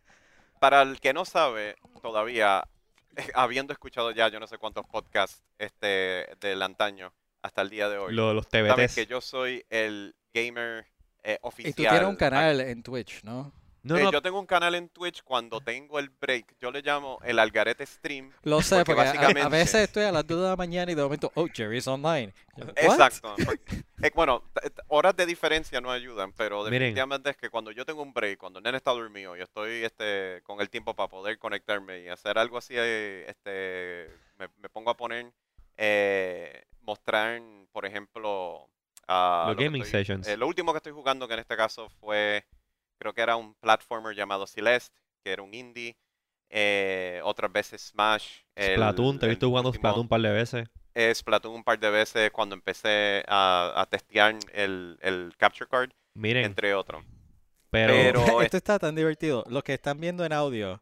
[0.60, 2.64] para el que no sabe todavía,
[3.34, 7.98] habiendo escuchado ya yo no sé cuántos podcasts este del antaño hasta el día de
[7.98, 8.96] hoy, Lo- los TBTs.
[8.96, 10.86] que yo soy el gamer
[11.24, 11.74] eh, Y oficial.
[11.76, 13.52] tú tienes un canal en Twitch, ¿no?
[13.82, 16.54] No, Eh, no, Yo tengo un canal en Twitch cuando tengo el break.
[16.60, 18.30] Yo le llamo el Algarete Stream.
[18.44, 21.02] Lo sé, Porque porque, a- veces estoy a las 2 de la mañana y de
[21.02, 22.34] momento, oh, Jerry's online.
[22.76, 23.36] Exacto.
[23.46, 24.44] porque- eh, bueno,
[24.90, 26.74] horas de diferencia no ayudan, pero Miren.
[26.80, 29.84] definitivamente es que cuando yo tengo un break, cuando el nene está dormido y estoy
[29.86, 31.38] este, con el tiempo para poder
[31.88, 35.32] y hacer algo así, eh, este, me, me pongo a poner,
[35.78, 38.68] eh, mostrar, por ejemplo,
[39.08, 40.28] a Los lo gaming estoy- sessions.
[40.28, 42.46] eh, lo último que estoy jugando, que en este caso fue,
[42.98, 45.96] creo que era un platformer llamado Celeste, que era un indie.
[46.52, 48.40] eh, otras veces Smash.
[48.56, 50.68] el- Splatoon, te he visto jugando último- Splatoon un par de veces.
[50.96, 55.92] eh, Splatoon un par de veces cuando empecé a, a testear el, el Capture Card,
[56.16, 57.04] Miren, entre otros.
[57.70, 59.44] pero, pero- Esto es- está tan divertido.
[59.48, 60.82] Los que están viendo en audio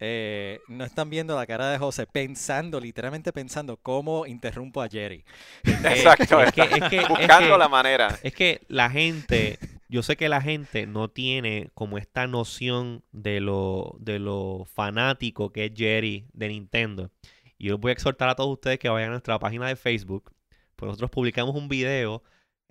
[0.00, 5.24] eh, no están viendo la cara de José pensando, literalmente pensando cómo interrumpo a Jerry.
[5.64, 8.18] Exacto, es que- está es que- es buscando que- la manera.
[8.22, 13.40] Es que la gente, yo sé que la gente no tiene como esta noción de
[13.40, 17.10] lo, de lo fanático que es Jerry de Nintendo.
[17.58, 20.32] Y yo voy a exhortar a todos ustedes que vayan a nuestra página de Facebook.
[20.76, 22.22] Pues nosotros publicamos un video,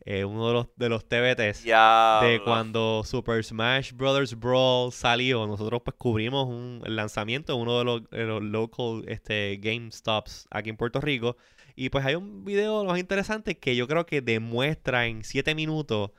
[0.05, 2.19] eh, uno de los, de los TBTs, Ya.
[2.21, 4.37] de cuando Super Smash Bros.
[4.37, 5.47] Brawl salió.
[5.47, 10.69] Nosotros pues cubrimos un, lanzamiento de uno de los, de los local este, GameStops aquí
[10.69, 11.37] en Puerto Rico.
[11.75, 16.11] Y pues hay un video más interesante que yo creo que demuestra en 7 minutos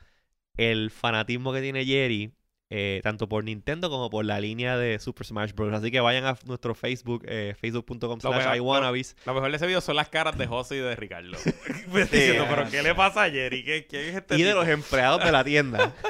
[0.57, 2.33] el fanatismo que tiene Jerry,
[2.69, 5.73] eh, tanto por Nintendo como por la línea de Super Smash Bros.
[5.73, 9.15] Así que vayan a nuestro Facebook, eh, facebook.com Lo slash mejor- iwannabes.
[9.25, 11.37] Lo mejor de ese video son las caras de José y de Ricardo.
[11.93, 13.63] Diciendo, pero ¿qué le pasa a Jerry?
[13.63, 15.93] ¿Qué, qué es este Y de tipo?" los empleados de la tienda.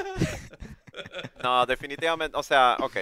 [1.42, 2.92] No, definitivamente, o sea, ok.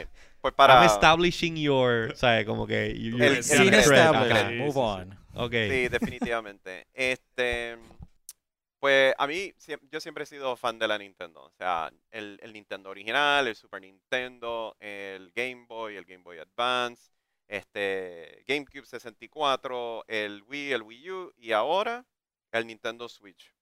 [0.40, 0.85] Pues I'm para...
[0.85, 2.45] establishing your, ¿sabes?
[2.45, 2.93] Como que...
[2.99, 5.19] you- El- established, sí, move on.
[5.35, 5.53] Ok.
[5.53, 6.87] Sí, definitivamente.
[6.93, 7.77] Este,
[8.85, 9.55] pues a mí,
[9.90, 11.42] yo siempre he sido fan de la Nintendo.
[11.42, 16.37] O sea, el, el Nintendo original, el Super Nintendo, el Game Boy, el Game Boy
[16.37, 17.11] Advance,
[17.49, 22.05] este, GameCube 64, el Wii, el Wii U y ahora
[22.53, 23.55] el Nintendo Switch.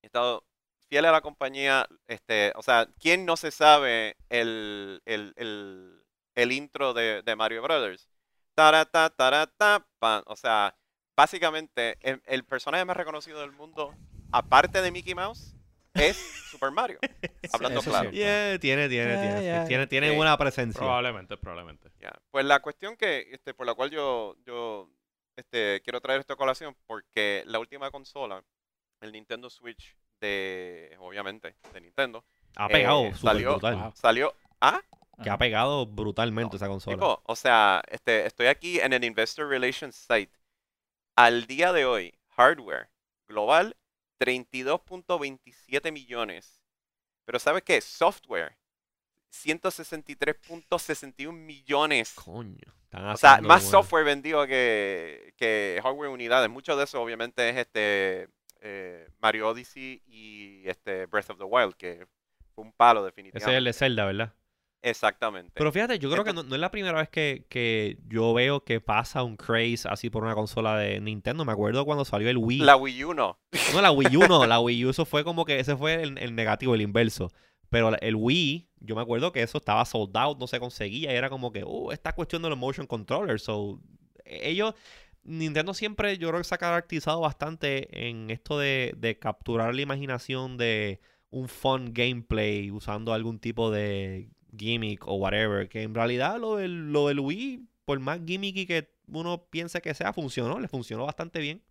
[0.00, 0.46] He estado
[0.88, 1.88] fiel a la compañía.
[2.06, 6.04] Este, o sea, ¿quién no se sabe el, el, el,
[6.36, 8.08] el intro de, de Mario Brothers?
[8.54, 10.22] Tarata, tarata, pan.
[10.26, 10.78] O sea,
[11.16, 13.92] básicamente el personaje más reconocido del mundo,
[14.32, 15.54] aparte de Mickey Mouse,
[15.94, 16.16] es
[16.50, 16.98] Super Mario.
[17.52, 18.10] Hablando Eso claro.
[18.10, 20.78] Yeah, tiene, tiene, tiene, tiene, tiene buena presencia.
[20.78, 21.90] Probablemente, probablemente.
[22.30, 24.88] Pues la cuestión que, este, por la cual yo, yo
[25.36, 28.42] este, quiero traer esta colación, porque la última consola,
[29.00, 32.24] el Nintendo Switch de, obviamente, de Nintendo,
[32.56, 33.92] Ha pegado Eh, salió- brutal.
[33.94, 34.80] Salió, ah,
[35.22, 36.96] Que ha pegado brutalmente esa consola.
[36.96, 40.32] tipo, o sea, este, estoy aquí en el Investor Relations site.
[41.16, 42.90] Al día de hoy, hardware
[43.26, 43.76] global,
[44.22, 46.62] 32.27 millones
[47.24, 47.80] Pero ¿sabes qué?
[47.80, 48.56] Software.
[49.32, 52.12] 163.61 millones.
[52.14, 52.58] Coño.
[52.84, 53.82] están O sea, más bueno.
[53.82, 56.50] software vendido que, que hardware unidades.
[56.50, 58.28] Mucho de eso obviamente es este
[58.60, 62.06] eh, Mario Odyssey y este Breath of the Wild, que
[62.54, 63.56] fue un palo Ese es definitivamente.
[63.56, 64.34] el de Zelda, ¿verdad?
[64.82, 65.52] Exactamente.
[65.54, 68.80] Pero fíjate, yo creo que no, es la primera vez que, que yo veo que
[68.80, 71.44] pasa un craze así por una consola de Nintendo.
[71.44, 72.58] Me acuerdo cuando salió el Wii.
[72.58, 73.38] La Wii U no.
[73.72, 74.44] No, la Wii U no.
[74.44, 77.30] La Wii U eso fue como que ese fue el, el negativo, el inverso.
[77.70, 81.12] Pero el Wii, yo me acuerdo que eso estaba sold out, no se conseguía.
[81.12, 83.44] Y era como que, uh, esta cuestión de los motion controllers.
[83.44, 83.80] So,
[84.24, 84.74] ellos,
[85.22, 89.80] Nintendo siempre, yo creo que se ha caracterizado bastante en esto de, de capturar la
[89.80, 95.68] imaginación de un fun gameplay usando algún tipo de gimmick o whatever.
[95.68, 99.94] Que en realidad lo del, lo del Wii, por más gimmicky que uno piense que
[99.94, 100.58] sea, funcionó.
[100.60, 101.62] Le funcionó bastante bien.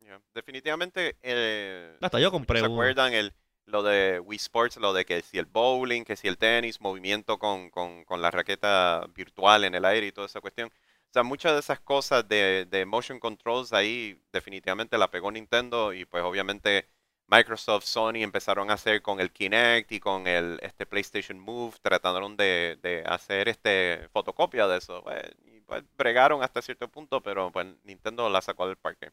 [0.00, 0.20] Yeah.
[0.34, 1.16] Definitivamente.
[1.22, 2.74] eh, Hasta yo compré ¿Se uno.
[2.74, 3.32] acuerdan el,
[3.66, 4.76] lo de Wii Sports?
[4.76, 8.30] Lo de que si el bowling, que si el tenis, movimiento con, con, con la
[8.30, 10.68] raqueta virtual en el aire y toda esa cuestión.
[10.68, 15.92] O sea, muchas de esas cosas de, de motion controls ahí definitivamente la pegó Nintendo
[15.92, 16.88] y pues obviamente
[17.26, 22.36] Microsoft, Sony empezaron a hacer con el Kinect y con el este PlayStation Move, trataron
[22.36, 25.02] de, de hacer este fotocopia de eso.
[25.02, 25.22] pues,
[25.66, 29.10] pues bregaron hasta cierto punto, pero pues Nintendo la sacó del parque.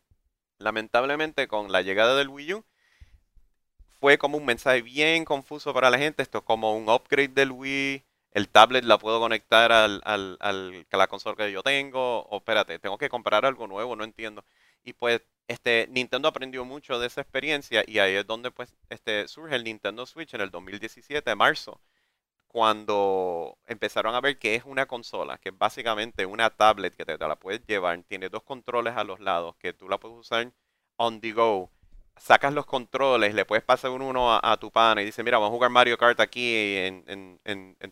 [0.60, 2.66] Lamentablemente con la llegada del Wii U
[4.00, 6.24] fue como un mensaje bien confuso para la gente.
[6.24, 8.04] Esto es como un upgrade del Wii.
[8.32, 12.22] El tablet la puedo conectar al, al, al- a la consola que yo tengo.
[12.24, 14.44] O espérate, tengo que comprar algo nuevo, no entiendo.
[14.84, 19.28] Y pues este Nintendo aprendió mucho de esa experiencia y ahí es donde pues este
[19.28, 21.82] surge el Nintendo Switch en el 2017, marzo,
[22.52, 27.18] cuando empezaron a ver que es una consola, que es básicamente una tablet que te,
[27.18, 30.52] la puedes llevar, tiene dos controles a los lados, que tú la puedes usar
[30.98, 31.72] on the go.
[32.18, 35.56] Sacas los controles, le puedes pasar uno a, tu pana y dice, mira, vamos a
[35.56, 37.40] jugar Mario Kart aquí en,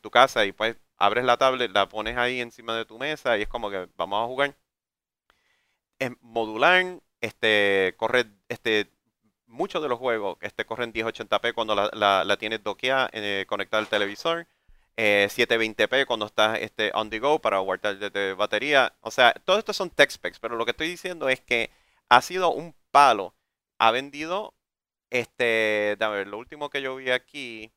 [0.01, 3.43] tu casa y pues abres la tablet, la pones ahí encima de tu mesa y
[3.43, 4.55] es como que vamos a jugar.
[6.21, 8.89] Modular, este, corre, este,
[9.47, 13.89] muchos de los juegos este, corren 1080p cuando la, la- tienes doqueada, eh, conectada al
[13.89, 14.47] televisor.
[14.97, 18.93] eh, 720p cuando estás este, on the go para guardar de, de batería.
[19.01, 21.69] O sea, todo esto son tech specs, pero lo que estoy diciendo es que
[22.09, 23.33] ha sido un palo.
[23.79, 24.53] Ha vendido,
[25.09, 27.71] este, a ver, lo último que yo vi aquí,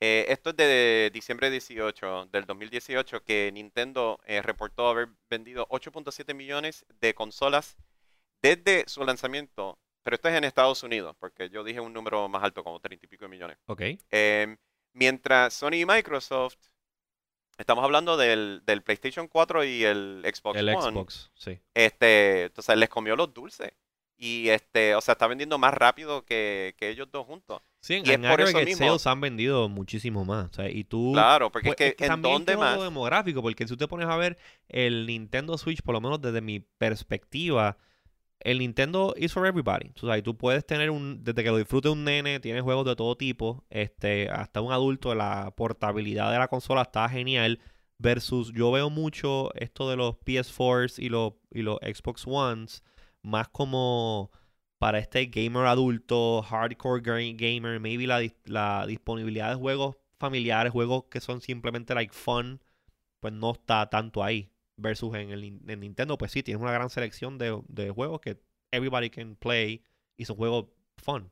[0.00, 6.34] eh, esto es de diciembre 18 del 2018, que Nintendo eh, reportó haber vendido 8.7
[6.34, 7.76] millones de consolas
[8.42, 12.42] desde su lanzamiento, pero esto es en Estados Unidos, porque yo dije un número más
[12.42, 13.56] alto, como 30 y pico de millones.
[13.66, 13.82] Ok.
[14.10, 14.56] Em,
[14.94, 16.56] mientras Sony y Microsoft,
[17.58, 21.58] estamos hablando del, del PlayStation 4 y el Xbox El One, Xbox, sí.
[21.74, 23.72] este, entonces les comió los dulces.
[24.18, 27.60] Y este, o sea, está vendiendo más rápido que, que ellos dos juntos.
[27.80, 30.48] Sí, en, Y es en por eso aggregate mismo- sales han vendido muchísimo más.
[30.50, 31.10] O sea, y tú...
[31.12, 32.76] Claro, porque Pues, es que en también dónde tengo más.
[32.76, 36.20] lo demográfico, porque si tú te pones a ver el Nintendo Switch, por lo menos
[36.20, 37.76] desde mi perspectiva,
[38.44, 39.92] el Nintendo is for everybody.
[40.18, 43.16] Y tú puedes tener un, desde que lo disfrute un nene, tienes juegos de todo
[43.16, 47.60] tipo, este, hasta un adulto, la portabilidad de la consola está genial.
[47.98, 52.82] Versus, yo veo mucho esto de los PS4s y los, y los Xbox Ones,
[53.22, 54.32] más como
[54.78, 61.04] para este gamer adulto, hardcore ga- gamer, maybe la, la disponibilidad de juegos familiares, juegos
[61.10, 62.60] que son simplemente like fun,
[63.20, 64.51] pues no está tanto ahí.
[64.82, 68.20] Versus en el Nin- en Nintendo, pues sí, tienes una gran selección de, de juegos
[68.20, 68.36] que
[68.72, 69.82] everybody can play
[70.16, 70.66] y son juegos
[70.98, 71.30] fun.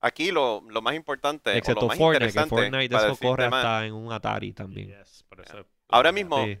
[0.00, 3.16] Aquí lo, lo más importante, o lo Excepto más Fortnite, que interesante, Fortnite para eso
[3.16, 4.88] corre hasta en un Atari también.
[4.88, 6.58] Yes, pero eso es- Ahora mismo, Sí.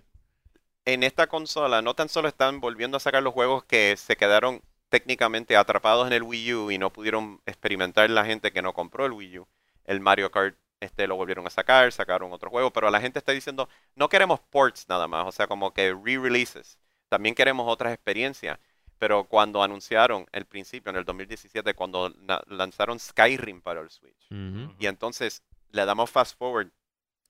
[0.86, 4.62] en esta consola no tan solo están volviendo a sacar los juegos que se quedaron
[4.88, 9.04] técnicamente atrapados en el Wii U y no pudieron experimentar la gente que no compró
[9.06, 9.48] el Wii U.
[9.84, 13.32] El Mario Kart este lo volvieron a sacar, sacaron otro juego, pero la gente está
[13.32, 16.78] diciendo, no queremos ports nada más, o sea, como que re-releases.
[17.08, 18.58] También queremos otras experiencias.
[18.98, 22.14] Pero cuando anunciaron el principio, en el 2017, cuando
[22.46, 25.42] lanzaron Skyrim para el Switch, y entonces
[25.72, 26.70] le damos fast forward.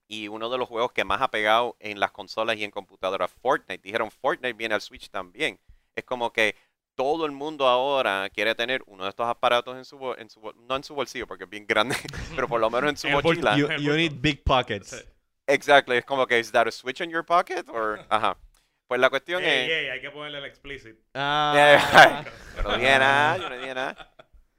[0.07, 3.31] Y uno de los juegos que más ha pegado en las consolas y en computadoras,
[3.41, 3.83] Fortnite.
[3.83, 5.59] Dijeron Fortnite viene al Switch también.
[5.97, 6.55] Es como que
[6.95, 10.77] todo el mundo ahora quiere tener uno de estos aparatos en su, en su no
[10.77, 11.97] en su bolsillo porque es bien grande,
[12.35, 13.57] pero por lo menos en su mochila.
[13.57, 15.05] You, you need big pockets.
[15.47, 18.37] Exactly, es como que is that a switch in your pocket or ajá.
[18.87, 20.95] Pues la cuestión Ey, es ey, hay que ponerle el explicit.
[21.15, 22.23] Ah.
[22.57, 24.14] yo no dije nada, yo no dije nada.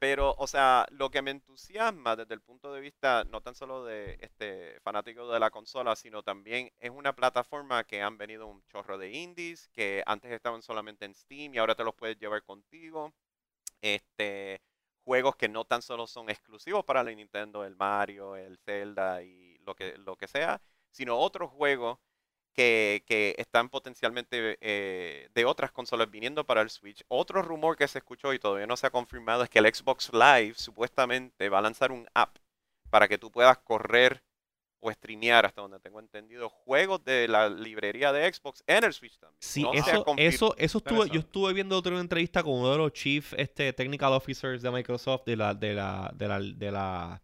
[0.08, 3.84] Pero, o sea, lo que me entusiasma desde el punto de vista no tan solo
[3.84, 8.62] de este fanático de la consola, sino también es una plataforma que han venido un
[8.68, 12.44] chorro de indies, que antes estaban solamente en Steam y ahora te los puedes llevar
[12.44, 13.12] contigo.
[13.80, 14.62] Este,
[15.04, 19.58] juegos que no tan solo son exclusivos para la Nintendo, el Mario, el Zelda y
[19.66, 21.98] lo que, lo que sea, sino otros juegos
[22.56, 27.04] que, que están potencialmente eh, de otras consolas viniendo para el Switch.
[27.08, 30.10] Otro rumor que se escuchó y todavía no se ha confirmado es que el Xbox
[30.12, 32.38] Live supuestamente va a lanzar un app
[32.90, 34.22] para que tú puedas correr
[34.80, 39.18] o streamear, hasta donde tengo entendido, juegos de la librería de Xbox en el Switch
[39.18, 39.38] también.
[39.40, 42.92] Sí, No eso, eso, eso estuve, yo estuve viendo otra entrevista con uno de los
[42.92, 47.22] chief este, technical officers de Microsoft de la, de la, de la, de la,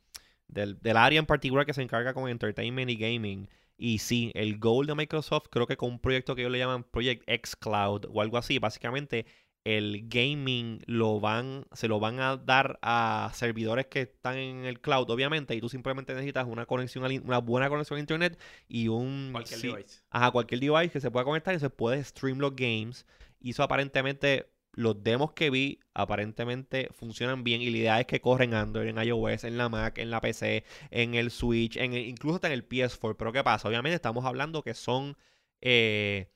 [0.48, 3.48] del, del área en particular que se encarga con entertainment y gaming.
[3.84, 6.84] Y sí, el goal de Microsoft, creo que con un proyecto que ellos le llaman
[6.84, 9.26] Project X Cloud o algo así, básicamente
[9.64, 14.80] el gaming lo van, se lo van a dar a servidores que están en el
[14.80, 19.30] cloud, obviamente, y tú simplemente necesitas una conexión, una buena conexión a internet y un
[19.32, 20.00] Cualquier sí- device.
[20.10, 23.04] Ajá, cualquier device que se pueda conectar y se puede stream los games.
[23.40, 27.62] Y eso aparentemente, los demos que vi, aparentemente funcionan bien.
[27.62, 30.64] Y la idea es que corren Android, en iOS, en la Mac, en la PC,
[30.90, 33.16] en el Switch, en incluso hasta en el PS4.
[33.16, 33.68] Pero ¿qué pasa?
[33.68, 35.16] Obviamente estamos hablando que son
[35.60, 36.30] eh,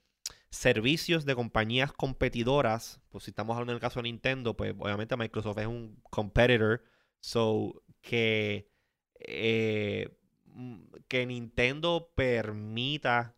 [0.51, 3.01] servicios de compañías competidoras.
[3.09, 6.83] Pues si estamos hablando en el caso de Nintendo, pues obviamente Microsoft es un competitor.
[7.21, 8.71] So, que,
[9.21, 13.36] eh, mm, que Nintendo permita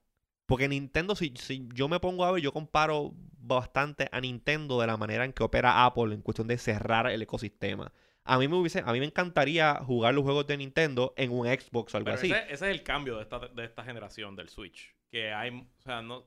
[0.48, 4.87] porque Nintendo, si, si yo me pongo a ver, yo comparo bastante a Nintendo de
[4.87, 7.92] la manera en que opera Apple en cuestión de cerrar el ecosistema.
[8.24, 11.46] A mí me hubiese, a mí me encantaría jugar los juegos de Nintendo en un
[11.46, 12.32] Xbox o algo Pero así.
[12.32, 14.96] ese, ese es el cambio de esta, de esta generación del Switch.
[15.11, 16.26] Que hay, o sea, no,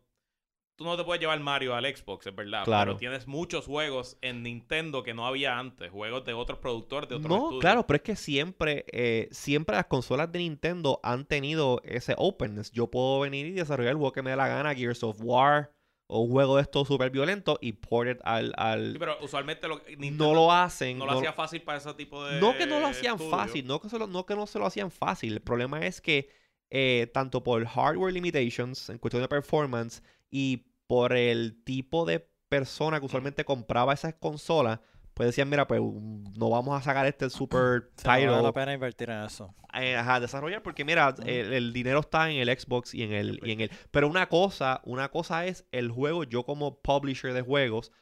[0.82, 2.64] tú no te puedes llevar Mario al Xbox, es verdad.
[2.66, 2.92] Claro.
[2.92, 5.90] Pero tienes muchos juegos en Nintendo que no había antes.
[5.92, 7.62] Juegos de otros productores, de otros No, estudios.
[7.62, 12.72] claro, pero es que siempre, eh, siempre las consolas de Nintendo han tenido ese openness.
[12.72, 15.72] Yo puedo venir y desarrollar el juego que me dé la gana, Gears of War
[16.14, 18.54] o un juego de estos súper violento y port it al...
[18.58, 20.98] al- Sí, pero usualmente lo, no Nintendo lo hacen.
[20.98, 23.32] no lo no- hacía fácil para ese tipo de No que no lo hacían estudio.
[23.32, 25.34] fácil, no que, se lo- no que no se lo hacían fácil.
[25.34, 26.30] El problema es que
[26.70, 33.00] eh, tanto por hardware limitations en cuestión de performance y por el tipo de persona
[33.00, 34.82] que usualmente compraba esas consolas,
[35.14, 38.52] pues decían, mira, pues mm, no vamos a sacar este super no vale la title
[38.52, 39.56] pena invertir en eso.
[39.74, 43.40] eh, ajá, desarrollar porque mira, el, el dinero está en el Xbox y en el,
[43.42, 43.72] y en el.
[43.92, 47.94] Pero una cosa, una cosa es el juego, yo como publisher de juegos,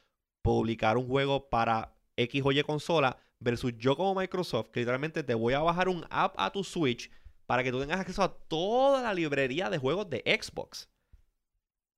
[0.42, 5.34] publicar un juego para X o Y consola, versus yo como Microsoft, que literalmente te
[5.34, 7.08] voy a bajar un app a tu Switch
[7.46, 10.89] para que tú tengas acceso a toda la librería de juegos de Xbox.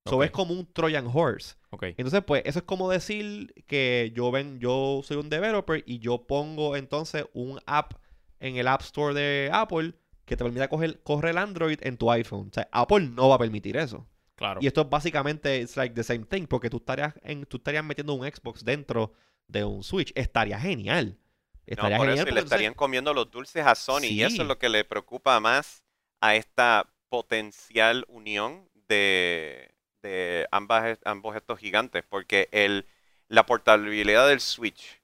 [0.05, 0.25] Eso Ok.
[0.25, 1.55] es como un Trojan Horse.
[1.71, 1.85] Ok.
[1.85, 6.27] Entonces, pues, eso es como decir que yo ven, yo soy un developer y yo
[6.27, 7.93] pongo entonces un app
[8.41, 12.11] en el App Store de Apple que te permita coger, correr el Android en tu
[12.11, 12.49] iPhone.
[12.51, 14.07] O sea, Apple no va a permitir eso.
[14.35, 14.59] Claro.
[14.61, 17.85] Y esto es básicamente, it's like the same thing, porque tú estarías, en, tú estarías
[17.85, 19.13] metiendo un Xbox dentro
[19.47, 20.13] de un Switch.
[20.17, 21.17] Estaría genial.
[21.17, 22.17] No, Estaría por eso, genial.
[22.17, 24.07] y porque le entonces- estarían comiendo los dulces a Sony.
[24.11, 25.85] Y eso es lo que le preocupa más
[26.21, 32.05] a esta potencial unión de, de ambas, ambos estos gigantes.
[32.09, 32.87] Porque el,
[33.29, 35.01] la portabilidad del Switch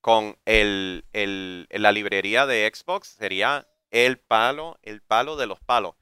[0.00, 5.94] con el, el- la librería de Xbox sería el palo, el palo de los palos.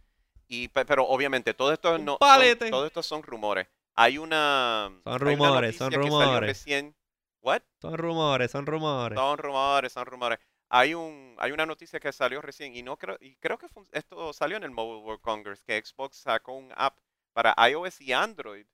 [0.48, 3.68] Y, pe- pero obviamente todo esto no son, todo esto son rumores.
[3.94, 6.40] Hay una, Son hay una rumores, son rumores.
[6.40, 6.96] recién.
[7.42, 7.62] ¿What?
[7.80, 9.18] Son rumores, son rumores.
[9.18, 10.38] Son rumores, son rumores.
[10.68, 13.88] Hay un, hay una noticia que salió recién y no creo, y creo que fun-
[13.92, 16.98] esto salió en el Mobile World Congress, que Xbox sacó un app
[17.32, 18.66] para iOS y Android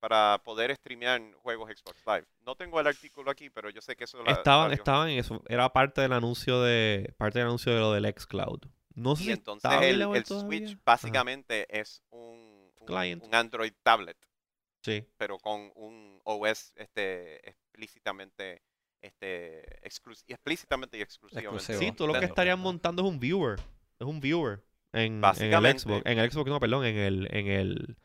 [0.00, 2.26] para poder streamear juegos Xbox Live.
[2.42, 5.42] No tengo el artículo aquí, pero yo sé que eso Estaban, estaban en eso.
[5.48, 7.12] Era parte del anuncio de.
[7.16, 8.60] Parte del anuncio de lo del xCloud.
[8.94, 10.24] No sé Y si entonces el, el.
[10.26, 10.80] Switch Ajá.
[10.84, 13.22] básicamente es un, un, Client.
[13.24, 14.16] un Android tablet,
[14.82, 15.04] Sí.
[15.16, 18.62] pero con un OS este, explícitamente
[19.02, 21.56] este, exclus- explícitamente y exclusivamente.
[21.56, 21.90] Exclusivo.
[21.90, 23.58] Sí, tú lo que estarías montando es un viewer.
[23.98, 24.62] Es un viewer.
[24.92, 25.78] En, en el.
[25.78, 26.02] Xbox.
[26.06, 27.96] En el Xbox, no, perdón, en el, en el,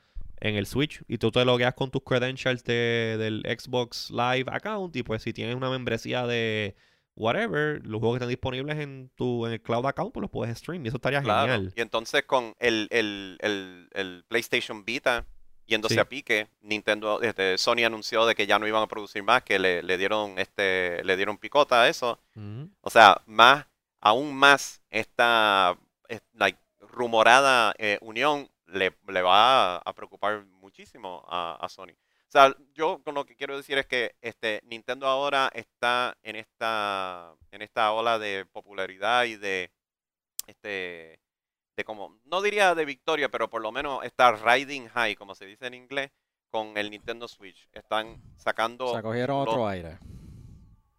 [0.42, 1.02] en el Switch.
[1.08, 4.96] Y tú te logueas con tus credentials de, del Xbox Live account.
[4.96, 6.76] Y pues si tienes una membresía de
[7.16, 10.58] whatever, los juegos que están disponibles en tu en el cloud account, pues los puedes
[10.58, 10.84] stream.
[10.86, 11.52] Y eso estaría Claro.
[11.52, 11.74] genial.
[11.76, 15.26] Y entonces con el, el, el, el PlayStation Vita
[15.66, 16.00] yéndose Sí.
[16.02, 19.60] a pique, Nintendo, este, Sony anunció de que ya no iban a producir más, que
[19.60, 22.20] le, le dieron este, le dieron picota a eso.
[22.36, 22.70] Ujú.
[22.82, 23.66] O sea, más,
[24.02, 25.78] aún más esta
[26.10, 26.60] es- like,
[26.94, 31.92] rumorada eh, unión le, le va a, preocupar muchísimo a, a Sony.
[31.92, 36.36] O sea, yo con lo que quiero decir es que este Nintendo ahora está en
[36.36, 39.72] esta en esta ola de popularidad y de
[40.48, 41.20] este
[41.76, 45.46] de como no diría de victoria, pero por lo menos está riding high, como se
[45.46, 46.12] dice en inglés,
[46.50, 47.68] con el Nintendo Switch.
[47.74, 49.98] Están sacando O sea, cogieron lo- otro aire.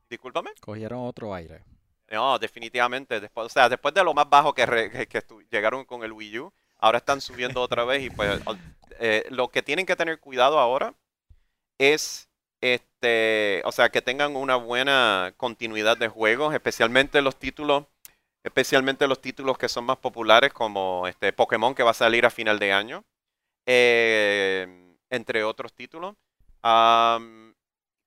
[0.09, 0.51] Discúlpame.
[0.61, 1.65] Cogieron otro aire.
[2.11, 3.21] No, definitivamente.
[3.21, 4.65] Después, o sea, después de lo más bajo que,
[5.09, 8.41] que- llegaron con el Wii U, ahora están subiendo otra vez y pues
[9.01, 10.95] eh, lo que tienen que tener cuidado ahora
[11.79, 12.29] es
[12.63, 17.87] este, o sea, que tengan una buena continuidad de juegos, especialmente los títulos,
[18.45, 22.31] especialmente los títulos que son más populares como este Pokémon que va a salir a
[22.31, 23.05] final de año,
[23.67, 26.17] eh, entre otros títulos.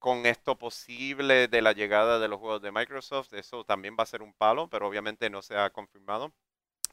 [0.07, 4.05] Con esto posible de la llegada de los juegos de Microsoft, eso también va a
[4.05, 6.31] ser un palo, pero obviamente no se ha confirmado.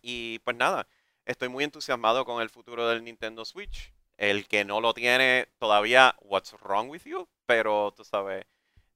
[0.02, 0.88] Y pues nada,
[1.24, 3.92] estoy muy entusiasmado con el futuro del Nintendo Switch.
[4.16, 7.28] El que no lo tiene todavía, what's wrong with you?
[7.46, 8.46] Pero tú sabes,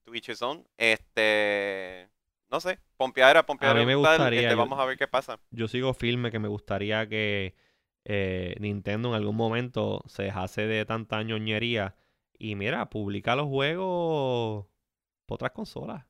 [0.04, 0.66] to each his own.
[0.78, 2.08] Este,
[2.50, 3.78] no sé, pompeadera, pompeadera.
[3.78, 5.38] mí me brutal, gustaría, este, yo- vamos a ver qué pasa.
[5.52, 7.54] Yo sigo firme que me gustaría que
[8.04, 11.94] eh, Nintendo en algún momento se dejase de tanta ñoñería
[12.38, 14.66] y mira, publica los juegos
[15.26, 16.04] por otras consolas.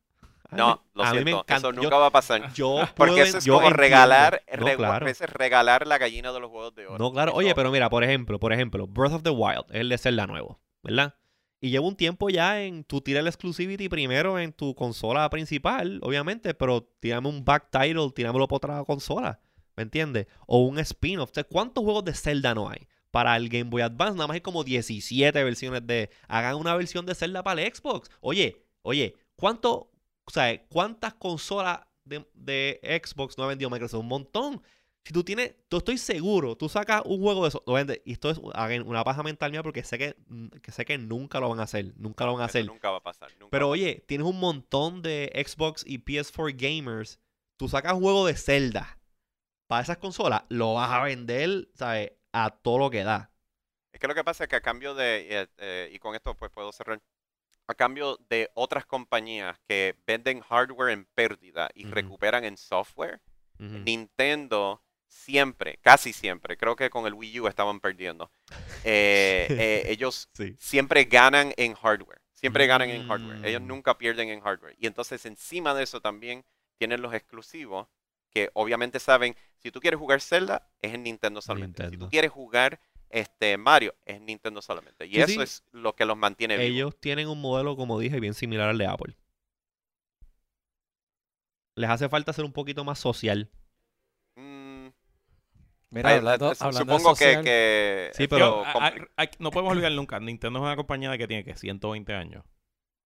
[0.50, 2.52] No, lo a siento, eso Yo- nunca va a pasar.
[2.54, 3.82] Yo Porque puedo eso es yo como entiendo.
[3.82, 5.04] regalar, No, claro.
[5.04, 6.98] a veces regalar la gallina de los juegos de oro.
[6.98, 7.32] No, claro.
[7.34, 10.26] Oye, pero mira, por ejemplo, por ejemplo, Breath of the Wild es el de Zelda
[10.26, 11.16] nuevo, ¿verdad?
[11.60, 15.98] Y lleva un tiempo ya en tú tiras el exclusivity primero en tu consola principal,
[16.02, 19.40] obviamente, pero tírame un back title, tíramelo por otra consola,
[19.76, 20.28] ¿me entiendes?
[20.46, 21.32] O un spin-off.
[21.50, 22.86] ¿Cuántos juegos de Zelda no hay?
[23.10, 26.10] Para el Game Boy Advance nada más hay como 17 versiones de...
[26.28, 28.10] Hagan una versión de Zelda para el Xbox.
[28.20, 29.90] Oye, oye, ¿cuánto,
[30.24, 34.00] o sea, ¿cuántas consolas de, de Xbox no ha vendido Microsoft?
[34.00, 34.62] Un montón.
[35.08, 38.12] Si tú tienes, yo estoy seguro, tú sacas un juego de eso, lo vende, y
[38.12, 41.40] esto es again, una paja mental mía porque sé que, mm, que sé que nunca
[41.40, 42.66] lo van a hacer, nunca lo van a eso hacer.
[42.66, 43.30] nunca va a pasar.
[43.40, 47.18] nunca Pero oye, tienes un montón de Xbox y PS4 gamers,
[47.56, 48.98] tú sacas un juego de Zelda
[49.66, 52.12] para esas consolas, lo vas a vender, ¿sabes?
[52.44, 53.30] A todo lo que da.
[53.92, 56.34] Es que lo que pasa es que a cambio de, eh, eh, y con esto
[56.36, 57.00] pues puedo cerrar,
[57.66, 63.20] a cambio de otras compañías que venden hardware en pérdida y recuperan en software.
[63.58, 68.30] Nintendo siempre, casi siempre, creo que con el Wii U estaban perdiendo,
[68.84, 70.54] eh, eh, ellos Sí.
[70.58, 73.66] siempre ganan en hardware, siempre ganan en hardware, ellos Mm.
[73.66, 74.76] nunca pierden en hardware.
[74.78, 76.44] Y entonces encima de eso también
[76.78, 77.88] tienen los exclusivos
[78.30, 81.88] que obviamente saben, si tú quieres jugar Zelda, es en Nintendo solamente.
[81.90, 85.06] Si tú quieres jugar este Mario, es en Nintendo solamente.
[85.06, 85.40] Y Sí, eso sí.
[85.40, 86.70] es lo que los mantiene vivos.
[86.70, 89.16] Ellos tienen un modelo, como dije, bien similar al de Apple.
[91.76, 93.48] Les hace falta ser un poquito más social.
[94.36, 94.88] Mm,
[95.90, 99.22] Mira, ay, hablando, eh, hablando supongo que, social, que Sí, pero- Yo, a- compli- a-
[99.22, 102.44] a- no podemos olvidar nunca, Nintendo es una compañía que tiene que 120 años.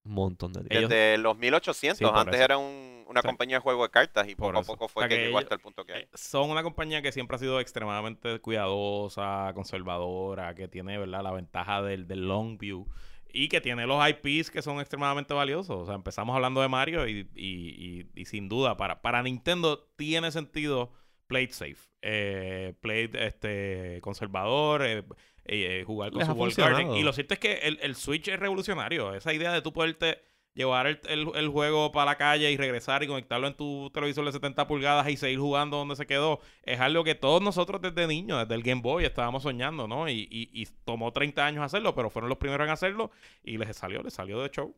[0.05, 0.75] Un montón de tiempo.
[0.77, 2.43] ellos- desde los 1800, Sí, antes eso.
[2.43, 3.27] era un- una Sí.
[3.27, 5.25] compañía de juego de cartas y Por poco a poco O fue sea, que, que
[5.25, 6.01] llegó hasta el punto que hay.
[6.03, 11.21] Eh, Son una compañía que siempre ha sido extremadamente cuidadosa, conservadora, que tiene ¿verdad?
[11.23, 12.87] la ventaja del, del long view
[13.35, 15.75] y que tiene los IPs que son extremadamente valiosos.
[15.75, 19.79] O sea, empezamos hablando de Mario y, y- y- y sin duda, para, para Nintendo
[19.95, 20.91] tiene sentido
[21.27, 25.03] play safe, eh, play este, conservador, eh,
[25.45, 26.73] eh, jugar con Les su ha wall garden.
[26.75, 26.97] funcionado.
[26.99, 29.13] Y lo cierto es que el, el Switch es revolucionario.
[29.15, 30.21] Esa idea de tú poderte
[30.55, 34.23] llevar el, el- el juego para la calle y regresar y conectarlo en tu televisor
[34.25, 38.05] de 70 pulgadas y seguir jugando donde se quedó, es algo que todos nosotros desde
[38.07, 40.07] niños, desde el Game Boy, estábamos soñando, ¿no?
[40.09, 43.09] Y, y- y tomó 30 años hacerlo, pero fueron los primeros en hacerlo
[43.43, 44.75] y les salió, les salió de show.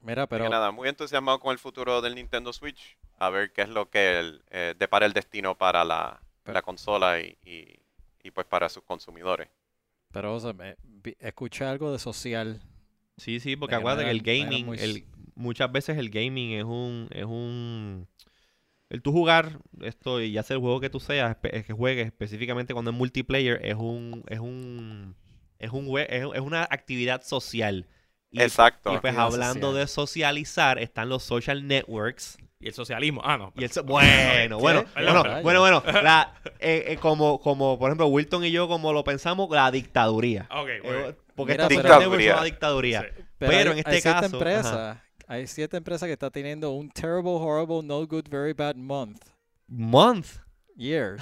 [0.00, 2.96] mira, pero que nada, muy entusiasmado con el futuro del Nintendo Switch.
[3.18, 6.62] A ver qué es lo que el, eh, depara el destino para la, Pero- la
[6.62, 7.78] consola y, y-
[8.24, 9.48] y, pues para sus consumidores.
[10.12, 10.54] pero o sea,
[11.20, 12.60] escuché algo de social.
[13.22, 15.04] Sí, sí, porque acuérdate que el gaming, muy el,
[15.36, 18.08] muchas veces el gaming es un, es un,
[18.90, 22.06] el tú jugar esto y ya sea el juego que tú seas, eh, que juegues
[22.06, 25.14] específicamente cuando es multiplayer, es un, es un,
[25.60, 27.86] es un, es, es una actividad social.
[28.30, 28.92] Y, Exacto.
[28.94, 29.74] y pues hablando social.
[29.80, 32.38] de socializar, están los social networks.
[32.58, 33.52] Y el socialismo, ah, no.
[33.56, 38.06] Y el so- bueno, bueno, bueno, bueno, bueno, la- eh, eh, como, como por ejemplo
[38.06, 40.48] Wilton y yo como lo pensamos, la dictaduría.
[40.50, 41.14] Ok, Eh.
[41.34, 41.88] Porque Mira, estos pero-
[42.36, 43.02] la Dictaduría.
[43.02, 43.22] Sí.
[43.38, 46.70] Pero, Pero hay, en hay este cierta caso, empresa, hay cierta empresa que está teniendo
[46.72, 49.18] un terrible, horrible, no good, very bad month,
[49.66, 50.38] Month.
[50.76, 51.16] year,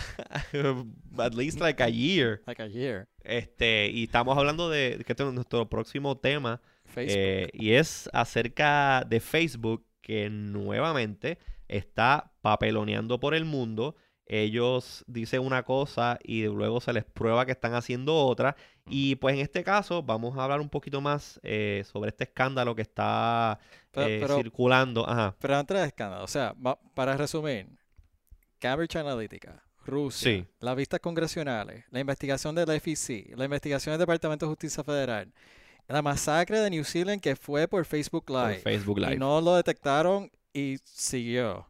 [1.19, 2.43] At least like a year.
[2.47, 3.09] like a year.
[3.23, 6.61] Este, y estamos hablando de que este es nuestro próximo tema.
[6.85, 7.17] Facebook.
[7.17, 11.39] eh, y es acerca de Facebook que nuevamente
[11.69, 13.95] está papeloneando por el mundo.
[14.27, 18.57] Ellos dicen una cosa y luego se les prueba que están haciendo otra.
[18.91, 22.75] Y pues en este caso vamos a hablar un poquito más eh, sobre este escándalo
[22.75, 23.59] que está
[23.93, 25.09] Pero- eh, pero- circulando.
[25.09, 25.35] Ajá.
[25.41, 26.55] Pero antes del escándalo, o sea,
[26.95, 27.69] para resumir,
[28.59, 30.47] Cambridge Analytica, Rusia, Sí.
[30.61, 35.33] las vistas congresionales, la investigación del FEC, la investigación del Departamento de Justicia Federal
[35.89, 38.61] la masacre de New Zealand que fue por Facebook Por Live.
[38.61, 39.15] Facebook Live.
[39.15, 41.67] Y no lo detectaron y siguió.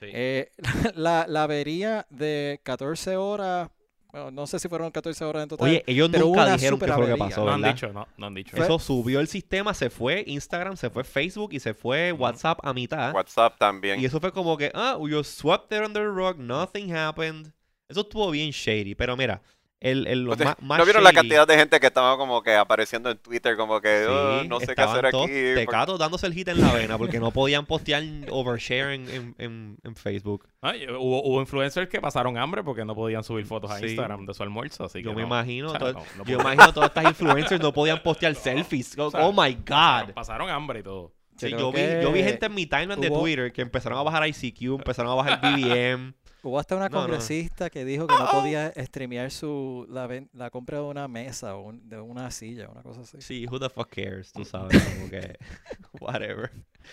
[0.00, 0.06] Sí.
[0.10, 0.50] Eh,
[0.94, 3.68] la, la avería de 14 horas,
[4.10, 5.68] bueno, no sé si fueron 14 horas en total.
[5.68, 7.74] Oye, ellos pero nunca dijeron qué fue lo que pasó, no han ¿verdad?
[7.74, 8.56] dicho, no, no han dicho.
[8.56, 12.12] Fue- Eso subió el sistema, se fue Instagram, se fue Facebook y se fue.
[12.12, 13.14] WhatsApp a mitad.
[13.14, 14.00] WhatsApp también.
[14.00, 17.52] Y eso fue como que, ah, we just swept it under the rug, nothing happened.
[17.88, 19.40] Eso estuvo bien shady, pero mira,
[19.80, 22.16] el, el, lo Ustedes- más, más ¿No vieron la shady- cantidad de gente que estaba
[22.16, 25.32] como que apareciendo en Twitter como que "Oh, Sí, no sé qué hacer todos aquí?
[25.32, 29.34] porque- tecatos dándose el hit en la vena porque no podían postear overshare en, en,
[29.38, 30.48] en, en Facebook.
[30.62, 33.86] Ah, y hubo, hubo influencers que pasaron hambre porque no podían subir fotos a Sí.
[33.86, 34.84] Instagram de su almuerzo.
[34.84, 35.28] Así Yo que me no.
[35.28, 38.98] imagino, O sea, todo- no, no yo imagino todas estas influencers no podían postear selfies.
[38.98, 40.12] Oh, o sea, oh my God.
[40.14, 41.12] Pasaron hambre y todo.
[41.36, 44.26] Sí, yo, vi, yo vi gente en mi timeline de Twitter que empezaron a bajar
[44.26, 46.14] ICQ, empezaron a bajar BBM.
[46.42, 47.02] Hubo hasta una No, no.
[47.06, 51.62] congresista que dijo que no podía streamear su, la, la compra de una mesa o
[51.62, 53.20] un- de una silla, una cosa así.
[53.20, 55.36] Sí, who the fuck cares, tú sabes, como que
[56.00, 56.50] whatever.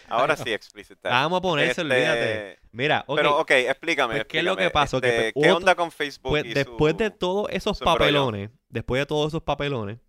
[0.09, 1.11] Ahora sí, explicit tag.
[1.11, 2.59] Vamos a ponerse, Este, olvídate.
[2.71, 4.15] Mira, ok, Pero ok, explícame.
[4.15, 4.97] Pues, ¿qué es lo que pasó?
[4.97, 6.31] Este, pues, ¿Qué otro- onda con Facebook?
[6.31, 7.97] pues y después de todos esos embrollo?
[7.99, 9.99] papelones, después de todos esos papelones,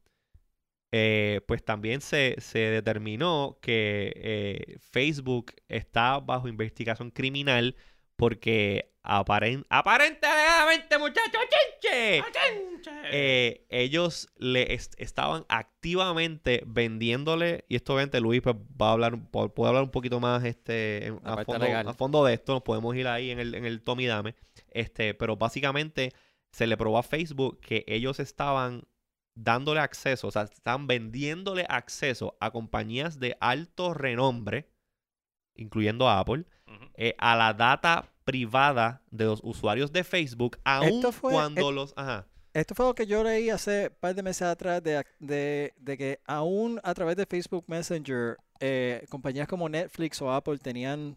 [0.92, 7.76] eh, pues también se, se determinó que eh, Facebook está bajo investigación criminal
[8.16, 11.40] porque aparen- aparentemente, muchachos,
[11.80, 12.18] chinche,
[13.12, 19.18] eh, ellos le est- estaban activamente vendiéndole, y esto obviamente Luis pues, va a hablar,
[19.30, 22.94] puede hablar un poquito más este, en- a, fondo, a fondo de esto, nos podemos
[22.96, 24.34] ir ahí en el, en el Tommy Dame,
[24.70, 26.12] este, pero básicamente
[26.52, 28.82] se le probó a Facebook que ellos estaban
[29.34, 34.68] dándole acceso, o sea, estaban vendiéndole acceso a compañías de alto renombre,
[35.54, 36.44] incluyendo a Apple,
[36.94, 41.74] eh, a la data privada de los usuarios de Facebook, aun Esto fue- cuando et-
[41.74, 41.94] los...
[41.96, 42.26] Ajá.
[42.52, 45.74] Esto fue lo que yo leí hace un par de meses atrás de, ac- de,
[45.78, 51.16] de que aún a través de Facebook Messenger, eh, compañías como Netflix o Apple tenían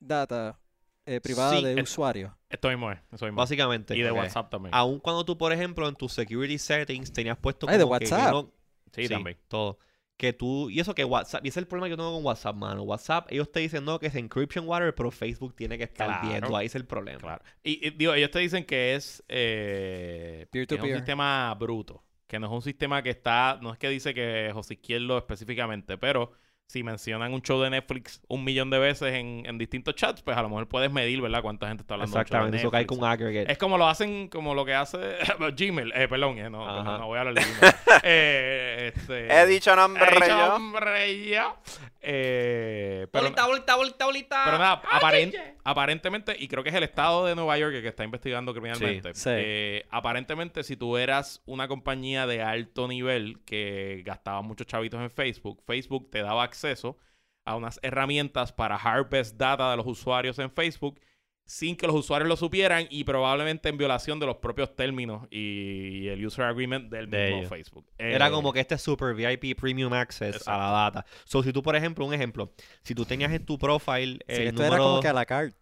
[0.00, 0.58] data
[1.06, 2.32] eh, privada Sí, de et- usuarios.
[2.48, 2.98] Esto mismo es.
[3.12, 3.44] Eso mismo es.
[3.44, 3.96] Básicamente.
[3.96, 4.10] Y de.
[4.10, 4.74] WhatsApp también.
[4.74, 8.04] Aun cuando tú, por ejemplo, en tus security settings tenías puesto Ay, de como que
[8.06, 8.32] WhatsApp.
[8.32, 8.50] no-
[8.92, 9.36] sí, también.
[9.48, 9.78] todo.
[10.20, 12.22] Que tú, y eso que WhatsApp, y ese es el problema que yo tengo con
[12.26, 12.82] WhatsApp, mano.
[12.82, 16.28] WhatsApp, ellos te dicen no que es encryption water, pero Facebook tiene que estar Claro.
[16.28, 16.54] viendo.
[16.54, 17.20] Ahí es el problema.
[17.20, 17.42] Claro.
[17.62, 22.04] Y, y, digo, ellos te dicen que es, eh, que es un sistema bruto.
[22.26, 23.58] Que no es un sistema que está.
[23.62, 26.32] No es que dice que José Izquierdo específicamente, pero
[26.70, 30.36] si mencionan un show de Netflix un millón de veces en, en distintos chats, pues
[30.36, 31.42] a lo mejor puedes medir, ¿verdad?
[31.42, 32.98] Cuánta gente está hablando de un show de Exactamente, eso cae Netflix.
[33.00, 33.50] con aggregate.
[33.50, 34.98] Es como lo hacen, como lo que hace
[35.56, 35.92] Gmail.
[35.96, 37.74] Eh, perdón, eh, no, no, no voy a hablar de Gmail.
[38.04, 40.46] eh, este, He dicho nombre He dicho yo.
[40.48, 41.56] nombre yo.
[42.02, 44.42] Eh, pero, bolita, bolita, bolita, bolita.
[44.44, 44.82] pero nada,
[45.64, 49.14] aparentemente, y creo que es el estado de Nueva York el que está investigando criminalmente.
[49.14, 49.30] Sí.
[49.32, 55.10] eh, aparentemente, si tú eras una compañía de alto nivel que gastaba muchos chavitos en
[55.10, 56.98] Facebook, Facebook te daba acceso
[57.44, 61.00] a unas herramientas para harvest data de los usuarios en Facebook
[61.50, 66.06] sin que los usuarios lo supieran y probablemente en violación de los propios términos y
[66.06, 67.48] el user agreement del De mismo ellos.
[67.48, 67.86] Facebook.
[67.98, 71.04] Era Eh, como que este es super VIP premium access a la data.
[71.24, 72.52] So, si tú, por ejemplo, un ejemplo,
[72.84, 74.74] si tú tenías en tu profile Sí, el esto número...
[74.76, 75.56] era como que a la carte.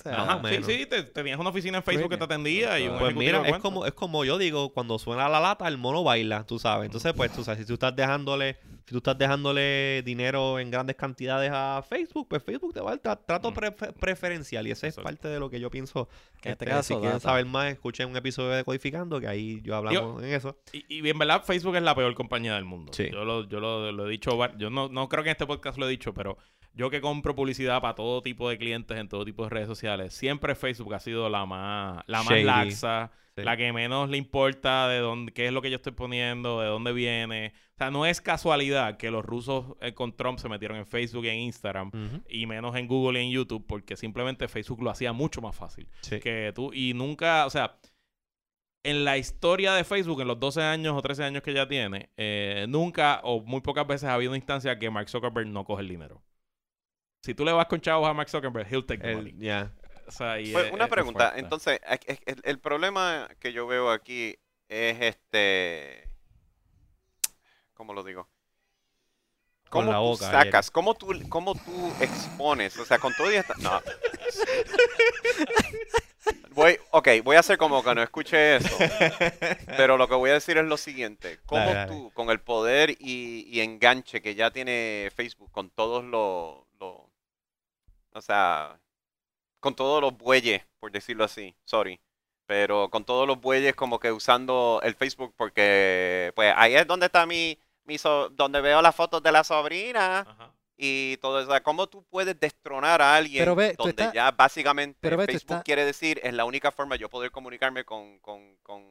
[0.00, 2.78] O sea, Ajá, Ajá, sí, sí, te- tenías una oficina en Facebook que te atendía
[2.80, 5.76] y un Pues mira, es como, es como yo digo, cuando suena la lata, el
[5.76, 6.86] mono baila, tú sabes.
[6.86, 10.96] Entonces, pues, tú sabes, si tú estás dejándole, si tú estás dejándole dinero en grandes
[10.96, 13.54] cantidades a Facebook, pues Facebook te va a dar tra- trato Mm.
[13.54, 14.66] prefe- preferencial.
[14.66, 16.08] Y ese es parte de lo que yo pienso.
[16.40, 17.20] Que en este Este, caso, si quieren data.
[17.28, 20.56] saber más, escuchen un episodio de Codificando, que ahí yo hablamos en eso.
[20.72, 22.92] Y, y en verdad Facebook es la peor compañía del mundo.
[22.94, 23.08] Sí.
[23.12, 25.76] Yo, lo, yo lo, lo he dicho, yo no, no creo que en este podcast
[25.78, 26.38] lo he dicho, pero
[26.74, 30.14] yo que compro publicidad para todo tipo de clientes en todo tipo de redes sociales,
[30.14, 32.44] siempre Facebook ha sido la más, la más Shady.
[32.44, 33.42] laxa, Sí.
[33.44, 36.66] la que menos le importa de dónde, qué es lo que yo estoy poniendo, de
[36.66, 37.52] dónde viene.
[37.74, 41.24] O sea, no es casualidad que los rusos eh, con Trump se metieron en Facebook
[41.24, 41.90] y en Instagram
[42.28, 45.88] y menos en Google y en YouTube, porque simplemente Facebook lo hacía mucho más fácil
[46.00, 46.18] Sí.
[46.20, 47.76] que tú y nunca, o sea,
[48.82, 52.10] en la historia de Facebook, en los 12 años o 13 años que ya tiene,
[52.16, 55.82] eh, nunca o muy pocas veces ha habido una instancia que Mark Zuckerberg no coge
[55.82, 56.22] el dinero.
[57.22, 59.34] Si tú le vas con chavos a Mark Zuckerberg, he'll take the El- money.
[59.38, 59.70] ya.
[60.06, 61.40] O sea, y Pues, es- una es- pregunta, fuerte.
[61.40, 66.08] entonces, es- es- el, el problema que yo veo aquí es este,
[67.74, 68.28] ¿cómo lo digo?
[69.68, 70.70] Con ¿Cómo la tú boca, sacas?
[70.70, 72.76] ¿Cómo tú, ¿Cómo tú expones?
[72.78, 73.54] O sea, con todo y esta...
[73.58, 73.80] No.
[76.52, 78.76] Voy, ok, voy a hacer como que no escuché eso.
[79.76, 81.38] Pero lo que voy a decir es lo siguiente.
[81.46, 81.92] ¿Cómo Dale, dale.
[81.92, 86.64] tú, con el poder y, y enganche que ya tiene Facebook, con todos los-
[88.12, 88.78] o sea,
[89.60, 92.00] con todos los bueyes, por decirlo así, sorry,
[92.46, 97.06] pero con todos los bueyes como que usando el Facebook porque, pues ahí es donde
[97.06, 100.52] está mi, mi so- donde veo las fotos de la sobrina Ajá.
[100.76, 101.50] y todo eso.
[101.62, 105.26] ¿Cómo tú puedes destronar a alguien Pero ve, tú donde estás- ya básicamente pero ve,
[105.26, 108.84] tú Facebook quiere decir es la única forma de yo poder comunicarme con, con, con,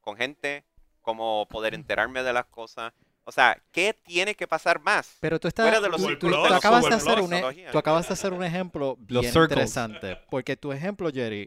[0.00, 0.64] con gente,
[1.02, 2.92] como poder enterarme de las cosas?
[3.28, 5.18] O sea, ¿qué tiene que pasar más?
[5.20, 8.08] Pero tú estás, Fuera de los tú- tú- acabas de hacer un, e- tú acabas
[8.08, 9.50] de hacer un ejemplo Los bien circles.
[9.50, 11.46] interesante, porque tu ejemplo, Jerry,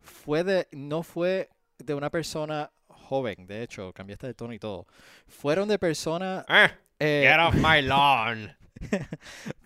[0.00, 4.88] fue de, no fue de una persona joven, de hecho, cambiaste de tono y todo.
[5.28, 6.68] Fueron de personas, Eh,
[6.98, 8.56] eh, get off my lawn.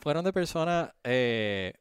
[0.03, 1.73] fueron de personas eh,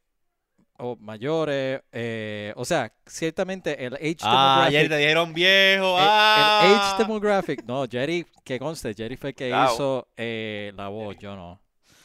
[0.77, 5.97] o mayores, eh, o sea, ciertamente el age Ah, ayer demographic te dijeron viejo.
[5.97, 6.91] El, el ah.
[6.93, 9.73] age demographic, no, Jerry, que conste, Jerry fue el que Claro.
[9.73, 11.61] hizo eh, la voz, yo no.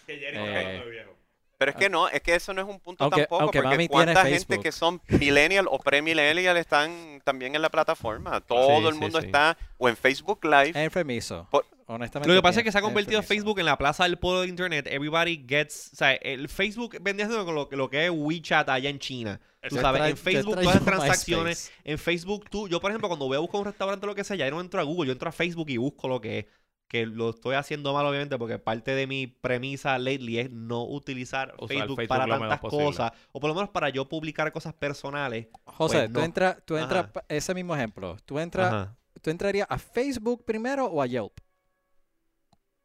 [0.07, 1.15] Que Jerry Eh, viejo.
[1.57, 3.69] Pero es que no, es que eso no es un punto Aunque- tampoco, aunque porque
[3.75, 8.41] mami tiene cuánta gente que son millennial o pre-millennial están también en la plataforma.
[8.41, 9.27] Todo Sí, el mundo sí.
[9.27, 10.73] está o en Facebook Live.
[10.81, 11.49] Enfermizo.
[11.51, 12.29] Por- Honestamente.
[12.29, 13.23] Lo que pasa es que se ha convertido.
[13.23, 14.87] Facebook en la plaza del pueblo de internet.
[14.91, 15.91] Everybody gets.
[15.95, 19.41] O sea, el Facebook siendo lo, lo que es WeChat allá en China.
[19.67, 21.73] Tú Yo sabes, en Facebook todas las transacciones.
[21.85, 24.23] En Facebook tú, yo por ejemplo, cuando voy a buscar un restaurante o lo que
[24.23, 26.47] sea, ya no entro a Google, yo entro a Facebook y busco lo que es.
[26.89, 31.51] Que lo estoy haciendo mal, obviamente, porque parte de mi premisa lately es no utilizar
[31.51, 33.13] Facebook, Facebook para tantas cosas.
[33.33, 35.49] O por lo menos para yo publicar cosas personales.
[35.65, 38.97] José, Pues tú entras, tú entras, ese mismo ejemplo, tú entras, Ajá.
[39.21, 41.39] tú entrarías a Facebook primero o a Yelp.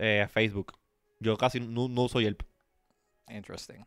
[0.05, 0.73] Eh, Facebook.
[1.19, 2.41] Yo casi no, no uso Yelp.
[3.29, 3.85] Interesting.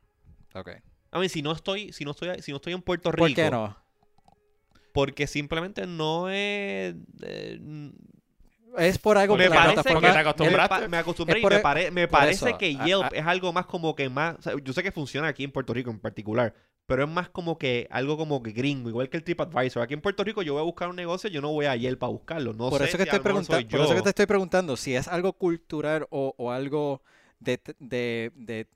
[0.54, 0.70] Ok.
[1.10, 3.26] A mí, si no estoy, si no estoy, si no estoy en Puerto Rico.
[3.26, 3.76] ¿Por qué no?
[4.94, 6.94] Porque simplemente no es.
[7.22, 7.60] eh,
[8.78, 10.88] Es por algo me que parece que te me, acostumbraste.
[10.88, 13.52] me acostumbré y me, pare- me por parece eso, que a- Yelp a- es algo
[13.52, 14.36] más como que más.
[14.38, 16.54] o sea, yo sé que funciona aquí en Puerto Rico en particular,
[16.86, 19.82] pero es más como que algo como que gringo, igual que el TripAdvisor.
[19.82, 22.02] Aquí en Puerto Rico yo voy a buscar un negocio, yo no voy a Yelp
[22.04, 22.52] a buscarlo.
[22.52, 24.94] No por sé eso que si estoy preguntando, por eso que te estoy preguntando si
[24.94, 27.02] es algo cultural o, o algo
[27.40, 28.66] de, de, de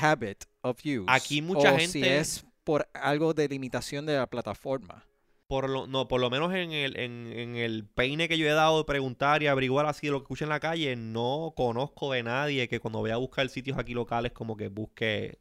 [0.00, 1.04] habit of use.
[1.08, 5.04] Aquí mucha o si gente- es por algo de limitación de la plataforma.
[5.48, 8.52] Por lo, no, por lo menos en el, en, en el peine que yo he
[8.52, 12.12] dado de preguntar y averiguar así de lo que escucho en la calle, no conozco
[12.12, 15.40] de nadie que cuando voy a buscar sitios aquí locales como que busque,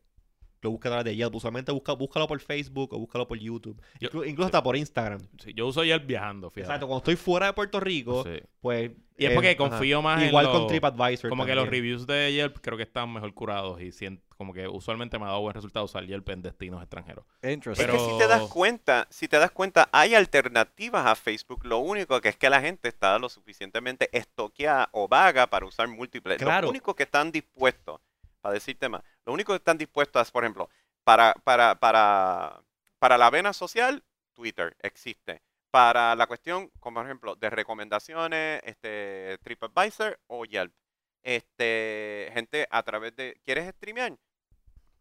[0.62, 1.34] lo a través de Yelp.
[1.36, 3.82] Usualmente busca, búscalo por Facebook o búscalo por YouTube.
[3.99, 5.22] Yo- Inclu- incluso hasta por Instagram.
[5.43, 6.68] Sí, yo uso Yelp viajando, fíjate.
[6.72, 8.41] Exacto, cuando estoy fuera de Puerto Rico, Sí.
[8.62, 8.91] pues...
[9.18, 9.57] Y es eh, porque ajá.
[9.57, 12.84] confío más en Igual los- con TripAdvisor Como que los reviews de Yelp creo que
[12.84, 16.30] están mejor curados y sien- como que usualmente me ha dado buen resultado usar Yelp
[16.30, 17.26] en destinos extranjeros.
[17.43, 17.86] Interesting.
[17.86, 21.66] Es que si te das Pero- cuenta, si te das cuenta, hay alternativas a Facebook.
[21.66, 25.89] Lo único que es que la gente está lo suficientemente estoqueada o vaga para usar
[25.89, 26.38] múltiples.
[26.38, 26.68] Claro.
[26.68, 27.99] Lo único que están dispuestos,
[28.41, 30.69] para decirte más, lo único que están dispuestos es, por ejemplo,
[31.03, 32.61] para, para, para,
[32.99, 35.41] para la vena social, Twitter existe.
[35.71, 40.73] Para la cuestión, como por ejemplo, de recomendaciones, este, TripAdvisor o Yelp.
[41.21, 44.17] Este, gente a través de, ¿quieres streamear?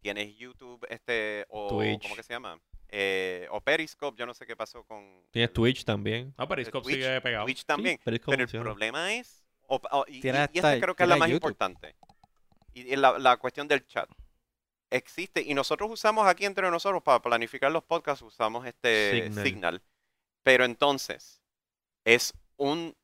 [0.01, 2.01] Tienes YouTube, este, o Twitch.
[2.03, 2.59] ¿cómo que se llama?
[2.89, 6.33] Eh, o Periscope, yo no sé qué pasó con Tienes Twitch también.
[6.37, 7.45] No, Periscope Twitch, sigue pegado.
[7.45, 7.97] Twitch también.
[7.97, 8.63] Sí, Periscope Pero el funciona.
[8.65, 11.49] problema es, o- o- y, y- esta creo que es la más YouTube.
[11.49, 11.95] importante,
[12.81, 14.09] y, y la, la cuestión del chat.
[14.91, 19.43] Existe, y nosotros usamos aquí entre nosotros para planificar los podcasts, usamos este Signal.
[19.45, 19.81] Signal.
[20.43, 21.41] Pero entonces,
[22.05, 22.95] es un,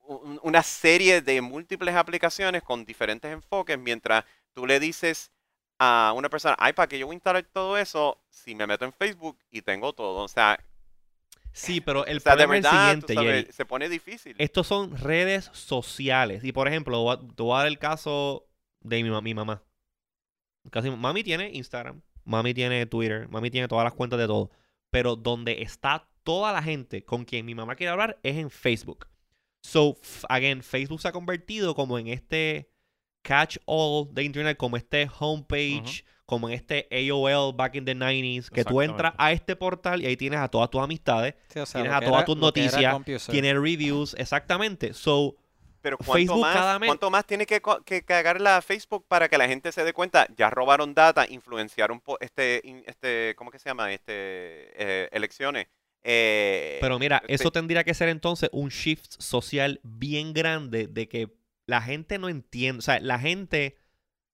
[0.00, 4.24] un- una serie de múltiples aplicaciones con diferentes enfoques, mientras
[4.54, 5.32] tú le dices
[5.78, 8.84] a una persona, ay, ¿para que yo voy a instalar todo eso si me meto
[8.84, 10.24] en Facebook y tengo todo?
[10.24, 10.58] O sea,
[11.52, 13.52] Sí, pero el o sea de problema es verdad, el tú siguiente, sabes, Jerry.
[13.52, 14.36] se pone difícil.
[14.38, 16.44] Estos son redes sociales.
[16.44, 18.46] Y por ejemplo, te voy a dar el caso
[18.82, 19.62] de mi, mi mamá.
[20.70, 24.50] Casi, mami tiene Instagram, mami tiene Twitter, mami tiene todas las cuentas de todo.
[24.90, 29.08] Pero donde está toda la gente con quien mi mamá quiere hablar es en Facebook.
[29.64, 29.96] So,
[30.28, 32.70] again, Facebook se ha convertido como en este
[33.22, 38.50] catch all de internet, como este homepage, como en este AOL back in the 90s,
[38.50, 41.66] que tú entras a este portal y ahí tienes a todas tus amistades, Sí, o
[41.66, 42.96] sea, tienes a todas era- tus noticias,
[43.30, 44.92] tienes reviews, exactamente.
[44.94, 45.36] So,
[45.82, 49.28] Pero ¿cuánto Facebook más, cada mes- ¿cuánto más tiene que, que cagarle a Facebook para
[49.28, 50.26] que la gente se dé cuenta?
[50.36, 53.92] Ya robaron data, influenciaron este, este ¿cómo que se llama?
[53.92, 55.66] Este, eh, elecciones.
[56.04, 61.08] Eh, Pero mira, este- eso tendría que ser entonces un shift social bien grande de
[61.08, 61.28] que
[61.66, 63.76] la gente no entiende, o sea, la gente,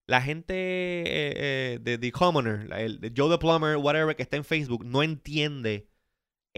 [0.07, 1.05] la gente eh,
[1.36, 5.03] eh, de The Commoner, el, de Joe the Plumber, whatever, que está en Facebook, no
[5.03, 5.86] entiende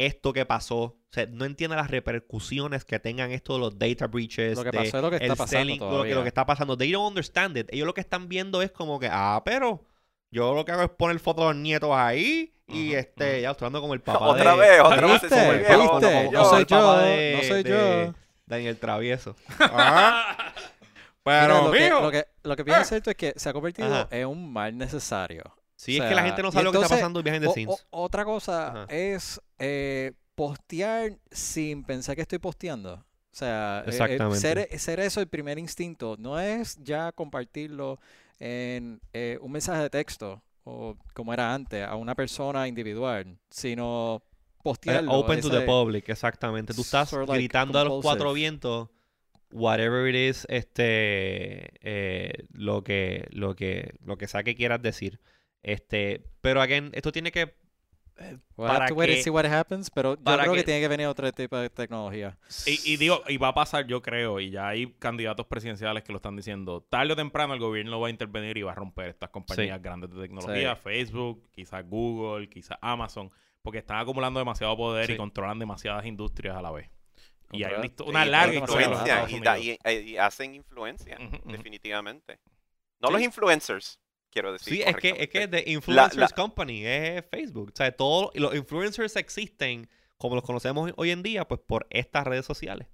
[0.06, 4.06] esto que pasó, o sea, no entiende las repercusiones que tengan esto de los data
[4.06, 5.90] breaches, Lo que de pasó es lo que está el pasando selling, lo que, lo
[6.04, 6.22] todavía.
[6.22, 6.76] que está pasando.
[6.76, 7.68] They don't understand it.
[7.72, 9.84] Ellos lo que están viendo es como que, ah, pero
[10.30, 13.66] yo lo que hago es poner fotos de los nietos ahí y este, ya estoy
[13.66, 15.20] hablando como el papá otra de- vez, otra vez.
[15.28, 15.98] Como el volvió, papá- ¿Viste?
[15.98, 18.14] como- como como No soy yo, de- no soy yo.
[18.46, 19.36] Daniel Travieso.
[19.60, 20.36] Ah.
[21.24, 22.80] Mira, Pero, lo, que, lo, que, lo que Ah.
[22.82, 24.08] es que se ha convertido Ajá.
[24.10, 25.44] en un mal necesario.
[25.76, 27.52] Sí, O es que la gente no sabe lo que está pasando behind the O-
[27.52, 27.86] scenes.
[27.90, 28.86] o- otra cosa Ajá.
[28.88, 32.94] es eh, postear sin pensar que estoy posteando.
[32.94, 34.40] O sea, eh, eh, Exactamente.
[34.40, 36.16] ser, ser eso el primer instinto.
[36.18, 38.00] No es ya compartirlo
[38.40, 44.22] en eh, un mensaje de texto o como era antes a una persona individual, sino
[44.62, 45.12] postearlo.
[45.12, 46.74] open to the public, exactamente.
[46.74, 48.88] Tú estás sort of like gritando a los cuatro vientos,
[49.52, 55.20] whatever it is, este, eh, lo que, lo que, lo que sea que quieras decir.
[55.62, 57.54] Este, pero again, esto tiene que,
[58.56, 61.06] We'll para to que- see what happens, pero yo creo que, que- tiene que venir
[61.06, 62.36] otro tipo de tecnología.
[62.66, 66.12] Y, y digo, y va a pasar, yo creo, y ya hay candidatos presidenciales que
[66.12, 66.86] lo están diciendo.
[66.90, 70.10] Tarde o temprano el gobierno va a intervenir y va a romper estas compañías grandes
[70.10, 73.30] de tecnología, Facebook, quizás Google, quizás Amazon,
[73.62, 75.12] porque están acumulando demasiado poder Sí.
[75.14, 76.90] y controlan demasiadas industrias a la vez.
[77.52, 77.72] Y hay
[78.06, 79.78] una, larga Estados y, da- Unidos.
[79.84, 82.38] y- y hacen influencia, definitivamente.
[83.00, 83.12] No Sí.
[83.14, 83.98] los influencers,
[84.30, 84.74] quiero decir.
[84.74, 85.48] sí, es que, es que.
[85.48, 87.70] The Influencers la- Company es Facebook.
[87.72, 92.26] O sea, todos los influencers existen, como los conocemos hoy en día, pues por estas
[92.26, 92.88] redes sociales.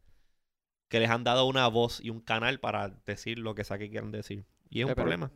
[0.89, 3.91] Que les han dado una voz y un canal para decir lo que sea que
[3.91, 4.45] quieran decir.
[4.71, 5.33] Y es un pero- problema.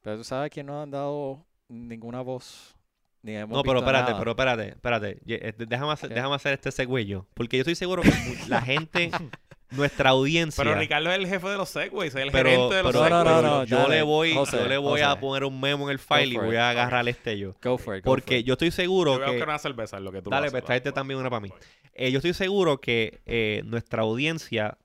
[0.00, 2.76] Pero tú sabes que no han dado ninguna voz.
[3.22, 4.18] Ni hemos No, pero visto espérate, nada.
[4.18, 5.18] pero espérate, espérate.
[5.26, 7.26] Eh, Déjame hacer, déjame hacer este segue yo.
[7.32, 8.10] Porque yo estoy seguro que
[8.48, 9.10] la gente,
[9.76, 10.62] nuestra audiencia.
[10.64, 13.08] Pero Ricardo es el jefe de los Segways, es el pero- gerente de los pero-
[13.08, 13.42] No, no, no, Segways.
[13.42, 15.98] no, yo dale, le voy, José, yo le voy a poner un memo en el
[15.98, 16.60] file y voy it.
[16.60, 17.54] a agarrar este yo.
[17.62, 18.46] Go for it, go for Porque it.
[18.46, 19.42] yo estoy Yo seguro voy a que.
[19.42, 20.94] una cerveza, lo que tú Dale, pues tráete dale.
[20.94, 21.50] también una para mí.
[21.94, 24.78] Eh, yo estoy seguro que eh, nuestra audiencia,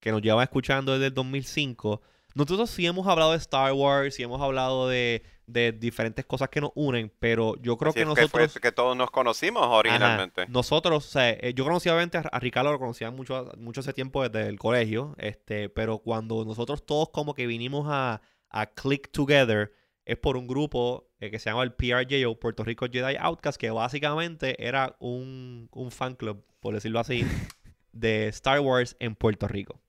[0.00, 2.00] que nos lleva escuchando desde el 2005,
[2.34, 6.60] nosotros sí hemos hablado de Star Wars, sí hemos hablado de, de diferentes cosas que
[6.60, 8.58] nos unen, pero yo creo Así que es fue nosotros...
[8.60, 10.46] que todos nos conocimos Ajá, originalmente.
[10.48, 13.92] Nosotros, o sea, eh, yo conocí obviamente a, a Ricardo, lo conocía mucho, mucho hace
[13.92, 19.10] tiempo desde el colegio, este, pero cuando nosotros todos como que vinimos a, a click
[19.10, 19.72] together,
[20.04, 23.70] es por un grupo eh, que se llama el PRJO, Puerto Rico Jedi Outcast, que
[23.70, 27.24] básicamente era un, un fan club, por decirlo así,
[27.92, 29.80] de Star Wars en Puerto Rico.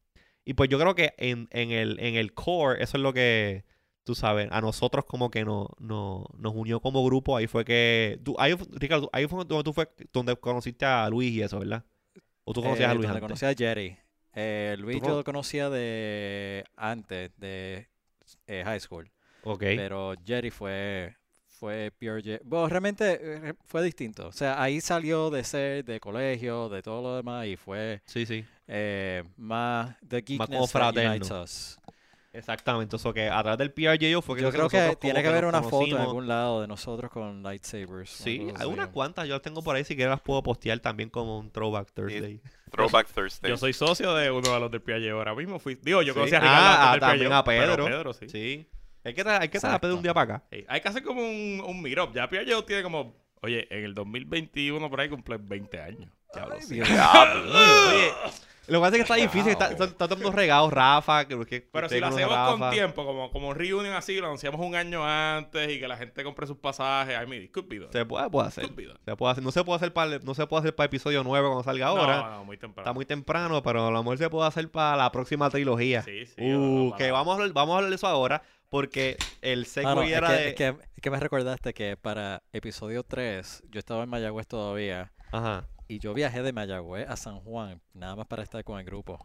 [0.46, 3.64] Y pues yo creo que en, en el, en el core, eso es lo que,
[4.04, 7.36] tú sabes, a nosotros como que no, no, nos unió como grupo.
[7.38, 8.20] Ahí fue que...
[8.24, 11.84] Tú, ahí, Ricardo, ahí fue donde tú fue donde conociste a Luis y eso, ¿verdad?
[12.44, 13.40] ¿O tú conocías a Eh, Luis donde antes?
[13.40, 13.98] conocí a Jerry.
[14.36, 17.88] Eh, Luis yo lo conocía de antes, de
[18.48, 19.10] eh, high school.
[19.44, 19.60] Ok.
[19.62, 21.16] Pero Jerry fue,
[21.48, 22.42] fue pure Jerry.
[22.44, 24.28] Bueno, realmente eh, fue distinto.
[24.28, 28.26] O sea, ahí salió de ser de colegio, de todo lo demás, y fue Sí,
[28.26, 28.44] sí.
[28.68, 31.76] eh, más the Más como geekness that unites fraterno.
[32.34, 32.96] Exactamente.
[32.96, 35.46] Eso que a través del PRJO fue que Yo creo que nosotros tiene que haber
[35.46, 38.10] una foto en algún lado de nosotros con lightsabers.
[38.10, 38.94] Sí, una cosa hay unas así.
[38.94, 39.28] cuantas.
[39.28, 39.84] Yo las tengo por ahí.
[39.84, 42.42] Si quieres las puedo postear también como un Throwback Thursday.
[42.72, 43.50] Throwback Thursday.
[43.52, 45.60] Yo soy socio de uno de los del PIA ahora mismo.
[45.60, 46.20] Fui, digo, yo Sí.
[46.20, 48.14] conocí a Ricardo Ah, ah, del también a pero Pedro.
[48.14, 48.28] sí.
[48.30, 48.68] Sí.
[49.06, 50.46] Hay que, hay que traer a Pedro un día para acá.
[50.52, 52.14] Sí, Hay que hacer como un, un meetup.
[52.16, 56.10] Ya PIA tiene como, oye, en el 2021 por ahí cumple 20 años.
[56.68, 56.90] Dios.
[56.90, 57.52] Diablo.
[57.52, 58.12] Oye,
[58.68, 59.52] lo que pasa es que está difícil.
[59.52, 60.70] Está, está, está todo regado.
[60.70, 64.28] Rafa, que, que Pero si lo hacemos con tiempo, como, como un reunion así, lo
[64.28, 67.16] anunciamos un año antes y que la gente compre sus pasajes.
[67.22, 67.92] I mean, it could be done.
[67.92, 68.66] Se puede, puede hacer.
[68.66, 69.44] Se puede hacer.
[69.44, 72.18] No se puede hacer para no se puede hacer para episodio 9 cuando salga ahora.
[72.18, 72.86] No, no, muy temprano.
[72.86, 76.02] Está muy temprano, pero a lo mejor se puede hacer para la próxima trilogía.
[76.04, 76.54] Sí, sí.
[76.54, 79.96] uh, que vamos a, hablar, vamos a hablar de eso ahora, porque el segue Ah,
[79.96, 80.50] no, es, era que, de...
[80.50, 85.12] es, que, es que me recordaste que para episodio 3 yo estaba en Mayagüez todavía
[85.34, 85.68] Ajá.
[85.88, 89.18] Y yo viajé de Mayagüez a San Juan nada más para estar con el grupo.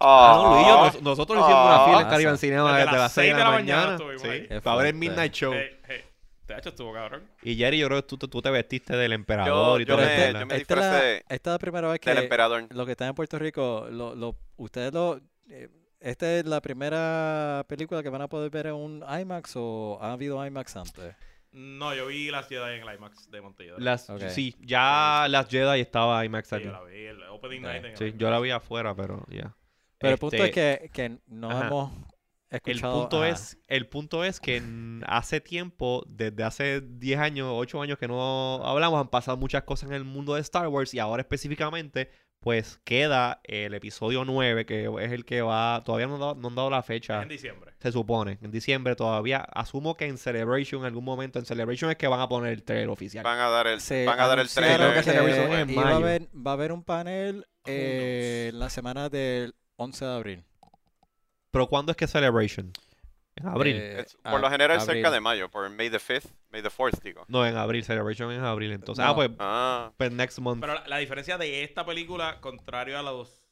[0.00, 2.38] Ah, no, Luis, yo- Ah, nos- nosotros hicimos una fila en Ah, Caribbean.
[2.38, 3.92] Cinema Desde desde las 6 de la mañana.
[3.92, 4.46] estuvimos ahí.
[4.50, 4.94] sí, para ver el.
[4.94, 5.52] Midnight Show.
[5.54, 6.00] Hey, hey,
[6.46, 7.22] te ha hecho estuvo cabrón.
[7.42, 10.12] Y Jerry, yo creo que tú, tú te vestiste del emperador y yo todo me-
[10.12, 10.40] eso, este- ¿verdad?
[10.40, 12.66] yo me esta, es la, disfracé esta es la primera vez que Del emperador.
[12.70, 15.20] lo que está en Puerto Rico, lo, lo, ustedes lo...
[15.48, 15.68] eh,
[16.00, 20.12] ¿Esta es la primera película que van a poder ver en un IMAX o ha
[20.12, 21.14] habido IMAX antes?
[21.54, 23.80] No, yo vi las Jedi en el IMAX de Montelledor.
[23.80, 24.10] Las.
[24.28, 26.64] Sí, ya las Jedi estaba IMAX Sí, aquí.
[26.64, 29.56] yo la vi, el opening night en el Sí, yo la vi afuera, pero ya.
[29.98, 31.66] Pero el punto Este, es que, que no ajá.
[31.68, 31.92] hemos
[32.50, 33.00] El escuchado...
[33.02, 33.28] punto, ajá.
[33.28, 34.60] es, el punto es que
[35.06, 39.90] hace tiempo, desde hace 10 años, 8 años que no hablamos, han pasado muchas cosas
[39.90, 42.10] en el mundo de Star Wars y ahora específicamente,
[42.44, 46.48] pues queda el episodio 9, que es el que va, todavía no, han dado- no
[46.48, 47.72] han dado la fecha, En diciembre.
[47.80, 51.96] se supone, en diciembre todavía, asumo que en Celebration, en algún momento, en Celebration es
[51.96, 53.24] que van a poner el trailer oficial.
[53.24, 55.24] Van a dar el, Se van a dar el anunciaron Creo que trailer.
[55.34, 55.96] Celebration es en iba a mayo.
[55.96, 60.44] haber, va a haber un panel eh, en la semana del 11 de abril.
[61.50, 62.72] Pero ¿cuándo es que es Celebration?
[63.36, 63.76] En abril.
[63.80, 65.12] Eh, por lo a- general cerca abril.
[65.12, 67.24] de mayo, por May the 5th, May the 4th, digo.
[67.28, 69.04] No, en abril, Celebration es en abril, entonces.
[69.04, 69.14] Ah, No.
[69.16, 70.60] pues, Ah, pues next month.
[70.60, 73.42] Pero la, la diferencia de esta película, contrario a los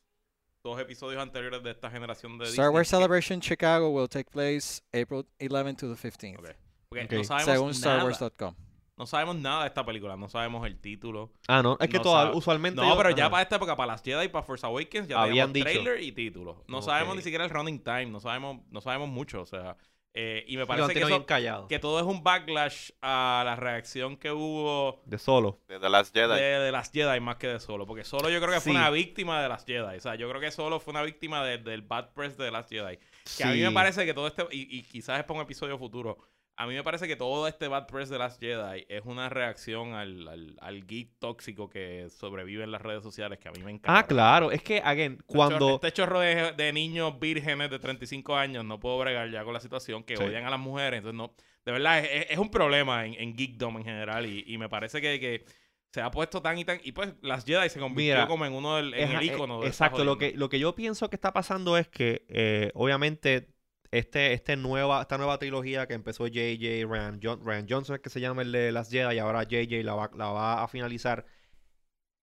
[0.62, 4.30] dos episodios anteriores de esta generación de Star Disney Wars que- Celebration Chicago will take
[4.30, 6.38] place April 11 to the 15th.
[6.38, 6.50] Ok.
[6.88, 7.12] Porque Ok.
[7.12, 7.74] no sabemos Según.
[7.74, 8.54] StarWars.com.
[8.96, 11.32] No sabemos nada de esta película, no sabemos el título.
[11.48, 12.80] Ah, no, es que No toda- usualmente.
[12.80, 15.22] No, yo- pero ya para esta época, para las Jedi y para Force Awakens, ya
[15.22, 15.82] Habían tenemos dicho.
[15.84, 16.64] trailer y título.
[16.68, 19.76] No sabemos ni siquiera el running time, no sabemos, no sabemos mucho, o sea,
[20.14, 24.30] eh, y me parece que, eso- que todo es un backlash a la reacción que
[24.30, 25.58] hubo De solo.
[25.68, 26.34] De The Last Jedi.
[26.38, 28.90] de, de las Jedi más que de Solo, porque Solo yo creo que fue una
[28.90, 31.80] víctima de las Jedi, o sea, yo creo que Solo fue una víctima de- del
[31.80, 32.98] bad press de las Jedi.
[33.38, 35.78] Que a mí me parece que todo este, y, y quizás es para un episodio
[35.78, 36.18] futuro,
[36.62, 39.94] a mí me parece que todo este bad press de las Jedi es una reacción
[39.94, 43.72] al, al, al geek tóxico que sobrevive en las redes sociales, que a mí me
[43.72, 43.98] encanta.
[43.98, 44.52] Ah, claro.
[44.52, 45.74] Es que, again, cuando.
[45.74, 49.60] Este chorro de, de niños vírgenes de 35 años no puedo bregar ya con la
[49.60, 50.22] situación que Sí.
[50.22, 50.98] odian a las mujeres.
[50.98, 51.34] Entonces, no.
[51.64, 54.26] De verdad, es, un problema en, en geekdom en general.
[54.26, 55.44] Y, y me parece que, que
[55.92, 56.80] se ha puesto tan y tan.
[56.84, 59.34] Y pues, las Jedi se convirtió Mira, como en uno del en es- el eh,
[59.34, 62.70] icono de Exacto, lo que, lo que yo pienso que está pasando es que, eh,
[62.74, 63.48] obviamente,
[63.92, 68.10] este, este nueva, esta nueva trilogía que empezó JJ, Ryan, John- Ryan Johnson, es que
[68.10, 71.26] se llama el de las Jedi, y ahora JJ la va, la va a finalizar.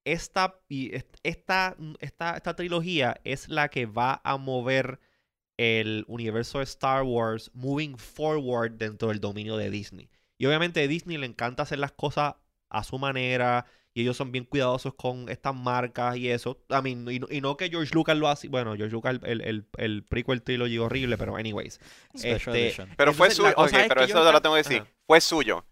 [0.05, 0.59] Esta,
[1.23, 4.99] esta, esta, esta trilogía es la que va a mover
[5.57, 10.09] el universo de Star Wars moving forward dentro del dominio de Disney.
[10.37, 12.35] Y obviamente a Disney le encanta hacer las cosas
[12.69, 13.65] a su manera
[13.99, 16.57] y ellos son bien cuidadosos con estas marcas y eso.
[16.69, 18.47] I mean, y, no- y no que George Lucas lo hace.
[18.47, 21.79] Bueno, George Lucas, el, el, el prequel trilogy horrible, pero anyways.
[22.15, 22.93] Special Este, Edition.
[22.95, 23.53] Pero fue suyo.
[23.53, 24.81] cosa Ok, es pero que eso te lo tengo que decir.
[24.83, 24.91] Ajá.
[25.05, 25.65] Fue suyo.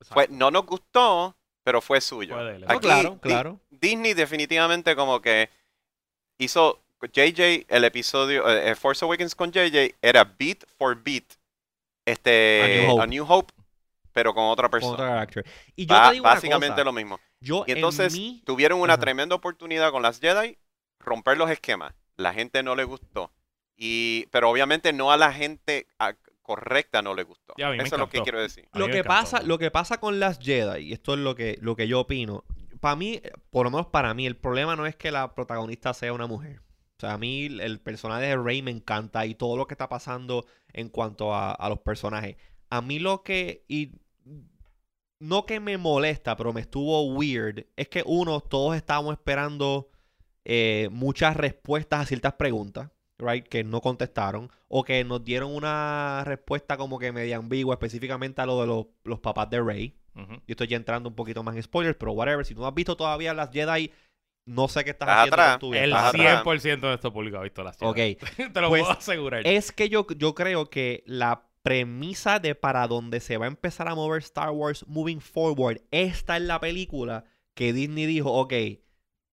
[0.00, 2.36] Fue, no nos gustó, pero fue suyo.
[2.36, 3.60] No, Aquí, claro, Di- claro.
[3.70, 5.50] Disney definitivamente como que
[6.38, 11.24] hizo JJ el episodio eh, Force Awakens con JJ era beat for beat
[12.04, 13.02] este A New Hope.
[13.02, 13.54] A New Hope
[14.12, 15.26] pero con otra Con persona.
[15.76, 17.20] Y yo Ba- te digo una básicamente cosa, lo mismo.
[17.40, 19.00] Yo Y entonces en mí, tuvieron una Ajá.
[19.00, 20.58] tremenda oportunidad con las Jedi
[20.98, 21.94] romper los esquemas.
[22.16, 23.32] La gente no le gustó.
[23.76, 25.86] Y pero obviamente no a la gente
[26.42, 27.54] correcta no le gustó.
[27.56, 28.68] Eso es lo que quiero decir.
[28.74, 31.76] Lo que pasa, lo que pasa con las Jedi, y esto es lo que, lo
[31.76, 32.44] que yo opino,
[32.80, 36.12] para mí, por lo menos para mí, el problema no es que la protagonista sea
[36.12, 36.60] una mujer.
[36.98, 39.72] O sea, a mí el- el personaje de Rey me encanta y todo lo que
[39.74, 42.36] está pasando en cuanto a, a los personajes.
[42.68, 43.92] A mí lo que, y
[45.20, 49.88] no que me molesta, pero me estuvo weird, es que uno, todos estábamos esperando
[50.44, 56.22] eh, muchas respuestas a ciertas preguntas, right, que no contestaron, o que nos dieron una
[56.24, 59.94] respuesta como que media ambigua, específicamente a lo de los, los papás de Rey.
[60.14, 62.74] Yo estoy ya entrando un poquito más en spoilers, pero whatever, si tú no has
[62.74, 63.90] visto todavía las Jedi,
[64.46, 65.50] no sé qué estás Estás haciendo atrás.
[65.52, 65.84] con tu vida.
[65.84, 66.44] El Estás atrás.
[66.44, 68.18] 100% de esto público ha visto las Jedi.
[68.20, 69.46] Ok, Te lo Pues, puedo asegurar.
[69.46, 73.88] es que yo, yo creo que la premisa de para donde se va a empezar
[73.88, 78.54] a mover Star Wars moving forward, esta es la película que Disney dijo, ok,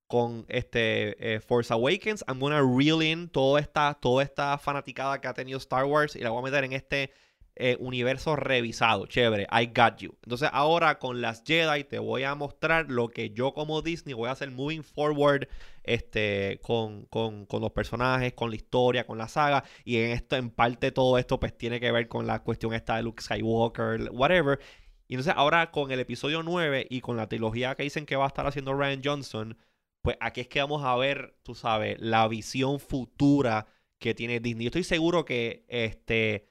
[0.08, 5.28] con este eh, Force Awakens, I'm gonna reel in toda esta, toda esta fanaticada que
[5.28, 7.12] ha tenido Star Wars y la voy a meter en este
[7.56, 9.08] eh, universo revisado.
[9.08, 10.16] Chévere, I got you.
[10.24, 14.30] Entonces ahora con las Jedi te voy a mostrar lo que yo como Disney voy
[14.30, 15.48] a hacer moving forward
[15.88, 19.64] este, con, con, con los personajes, con la historia, con la saga.
[19.84, 22.98] Y en esto, en parte todo esto pues tiene que ver con la cuestión esta
[22.98, 24.60] de Luke Skywalker, whatever.
[25.08, 28.26] Y entonces ahora con el episodio 9 y con la trilogía que dicen que va
[28.26, 29.58] a estar haciendo Ryan Johnson,
[30.02, 33.68] pues aquí es que vamos a ver, tú sabes, la visión futura
[34.00, 34.66] que tiene Disney.
[34.66, 36.50] Yo estoy seguro que, este,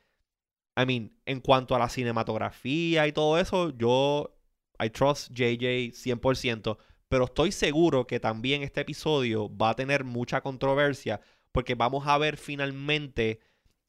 [0.77, 4.37] I mean, en cuanto a la cinematografía y todo eso, yo,
[4.79, 6.79] I trust JJ 100%,
[7.09, 11.21] pero estoy seguro que también este episodio va a tener mucha controversia
[11.53, 13.41] porque vamos a ver finalmente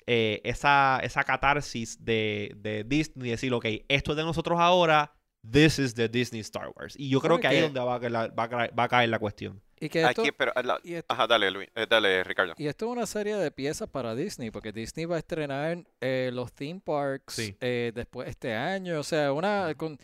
[0.05, 5.11] eh, esa, esa catarsis de, de Disney, decir, ok, esto es de nosotros ahora,
[5.49, 6.95] this is the Disney Star Wars.
[6.97, 8.83] Y yo creo que ahí es donde va a, caer la- va a caer- va
[8.83, 9.61] a caer la cuestión.
[9.79, 12.53] Y que esto, Aquí, pero, la- y esto- ajá, dale, Luis, eh, dale, Ricardo.
[12.57, 16.31] Y esto es una serie de piezas para Disney, porque Disney va a estrenar eh,
[16.33, 17.55] los theme parks Sí.
[17.59, 18.99] eh, después este año.
[18.99, 19.99] O sea, una con,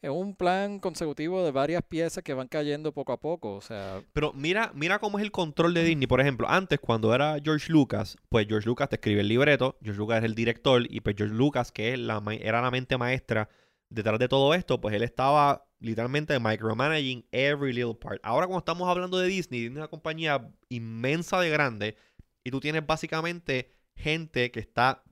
[0.00, 3.54] es un plan consecutivo de varias piezas que van cayendo poco a poco.
[3.54, 6.06] O sea, Pero mira, mira cómo es el control de Disney.
[6.06, 9.98] Por ejemplo, antes cuando era George Lucas, pues George Lucas te escribe el libreto, George
[9.98, 13.48] Lucas es el director y pues George Lucas, que es la, era la mente maestra
[13.90, 18.20] detrás de todo esto, pues él estaba literalmente micromanaging every little part.
[18.22, 21.96] Ahora cuando estamos hablando de Disney, Disney es una compañía inmensa de grande
[22.44, 25.02] y tú tienes básicamente gente que está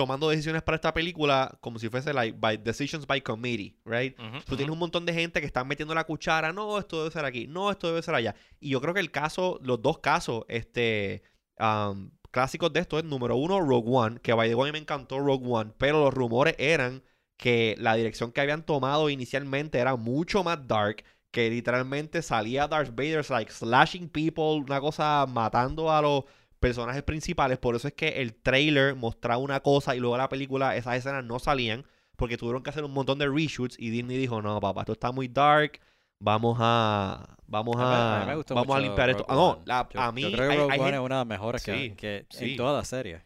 [0.00, 4.16] tomando decisiones para esta película como si fuese like by decisions by committee, right?
[4.46, 7.26] Tú tienes un montón de gente que están metiendo la cuchara, no, esto debe ser
[7.26, 8.34] aquí, no, esto debe ser allá.
[8.60, 11.22] Y yo creo que el caso, los dos casos, este,
[11.58, 15.18] um, clásicos de esto es número uno, Rogue One, que by the way me encantó
[15.18, 17.02] Rogue One, pero los rumores eran
[17.36, 22.94] que la dirección que habían tomado inicialmente era mucho más dark, que literalmente salía Darth
[22.94, 26.24] Vader like slashing people, una cosa matando a los
[26.60, 27.58] personajes principales.
[27.58, 31.24] Por eso es que el trailer mostraba una cosa y luego la película, esas escenas
[31.24, 31.84] no salían
[32.16, 35.10] porque tuvieron que hacer un montón de reshoots y Disney dijo, no, papá, esto está
[35.10, 35.80] muy dark.
[36.22, 39.24] Vamos a vamos A mí- mí vamos a limpiar esto.
[39.28, 39.62] Ah, no, One.
[39.64, 41.26] la- Yo- a mí yo creo que hay- Rogue hay One es una de las
[41.26, 42.50] mejores que, Sí, que sí.
[42.52, 43.22] en toda la serie.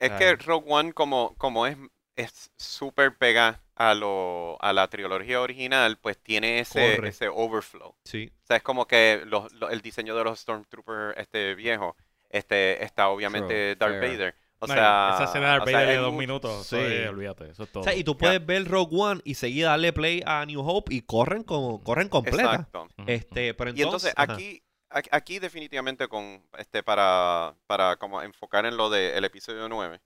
[0.00, 0.18] Es Ah.
[0.18, 1.76] que Rogue One, como, como es
[2.14, 7.08] es súper pega a, lo, a la trilogía original, pues tiene ese, Corre.
[7.08, 7.94] ese overflow.
[8.04, 8.30] Sí.
[8.42, 11.96] O sea, es como que los- lo- el diseño de los Stormtroopers este, viejo
[12.32, 14.12] este, está obviamente True, Darth fair.
[14.18, 14.34] Vader.
[14.58, 16.76] O No, y sea, esa escena de Darth o sea, Vader de dos minutos, Sí.
[16.76, 17.80] olvídate, eso es todo.
[17.82, 20.94] O sea, y tú puedes ver Rogue One y seguir darle play a New Hope
[20.94, 22.42] y corren como corren completa.
[22.54, 22.88] Exacto.
[23.06, 24.32] Este, pero Y entonces entonces, ajá.
[24.34, 24.62] aquí,
[25.10, 30.00] aquí, definitivamente con este para, para como enfocar en lo del episodio 9,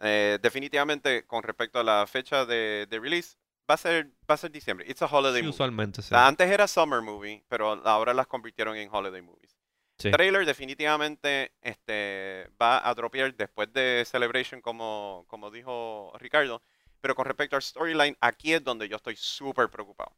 [0.00, 3.36] eh, definitivamente con respecto a la fecha de, de release,
[3.70, 4.84] va a ser va a ser diciembre.
[4.88, 5.50] It's a holiday Sí, movie.
[5.50, 6.12] usualmente sí.
[6.12, 9.56] Antes era summer movie, pero ahora las convirtieron en holiday movies.
[10.02, 10.10] Sí.
[10.10, 16.62] Trailer definitivamente este, va a dropear después de Celebration, como, como dijo Ricardo.
[17.00, 20.16] Pero con respecto al storyline, aquí es donde yo estoy súper preocupado.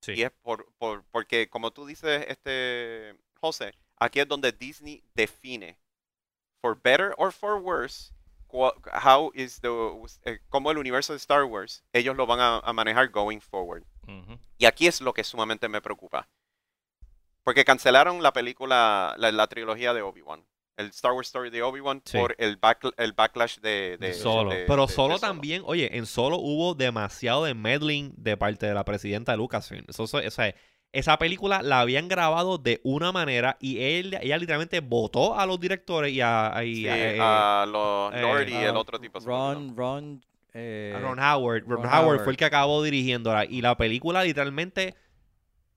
[0.00, 0.12] Sí.
[0.14, 5.78] Y es por, por- porque, como tú dices, este José, aquí es donde Disney define,
[6.60, 8.12] for better or for worse,
[9.04, 9.68] how is the,
[10.24, 13.84] eh, cómo el universo de Star Wars ellos lo van a, a manejar going forward.
[14.58, 16.28] Y aquí es lo que sumamente me preocupa.
[17.44, 20.44] Porque cancelaron la película, la, la trilogía de Obi-Wan.
[20.76, 22.16] El Star Wars Story de Obi-Wan Sí.
[22.18, 24.50] por el, back- el backlash de, de solo.
[24.50, 28.66] de- Pero de- de solo también, oye, en solo hubo demasiado de meddling de parte
[28.66, 29.84] de la presidenta de Lucasfilm.
[29.88, 30.54] Eso, eso- o sea,
[30.92, 35.58] esa película la habían grabado de una manera y él, ella literalmente votó a los
[35.60, 39.18] directores y a, y Sí, a, eh, a los eh, Lord y el otro tipo.
[39.20, 40.24] Ron, Ron,
[40.54, 41.64] eh, a Ron Howard.
[41.66, 42.24] Ron, Ron Howard, Howard.
[42.24, 43.44] fue el que acabó dirigiéndola.
[43.44, 44.94] Y la película literalmente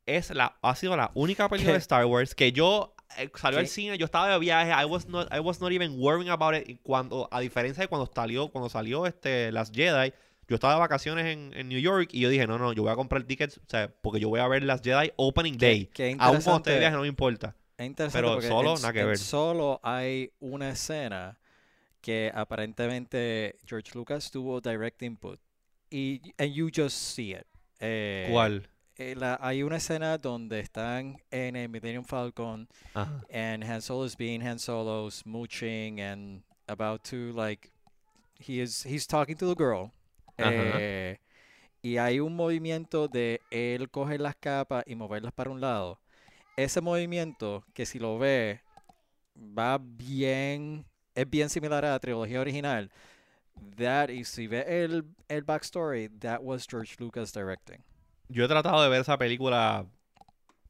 [0.06, 1.80] es la, ha sido la única película de.
[1.80, 5.34] Star Wars que yo eh, salió al cine, yo estaba de viaje, I was not,
[5.34, 6.68] I was not even worrying about it.
[6.68, 10.14] y Cuando, a diferencia de cuando salió, cuando salió este Las Jedi,
[10.48, 12.92] yo estaba de vacaciones en, en New York y yo dije, no, no, yo voy
[12.92, 15.88] a comprar tickets, o sea, porque yo voy a ver Las Jedi Opening Day.
[15.88, 17.56] qué Aún cuando esté de viaje no me importa.
[17.78, 19.18] Es interesante Pero solo, en, nada que en ver.
[19.18, 21.38] solo hay una escena
[22.00, 25.40] que aparentemente George Lucas tuvo direct input
[25.90, 27.46] y and you just see it.
[27.80, 28.70] Eh, ¿Cuál?
[28.98, 33.22] Eh, la- hay una escena donde están en el Millennium Falcon Ajá.
[33.32, 37.72] and Han Solo is being Han Solo, smooching and about to like
[38.40, 39.92] he is he's talking to the girl.
[40.38, 41.18] Eh,
[41.82, 46.00] y hay un movimiento de él coger las capas y moverlas para un lado.
[46.58, 48.62] Ese movimiento que si lo ve
[49.38, 52.90] va bien es bien similar a la trilogía original.
[53.78, 57.84] That y si ve el el backstory, that was George Lucas directing.
[58.30, 59.86] Yo he tratado de ver esa película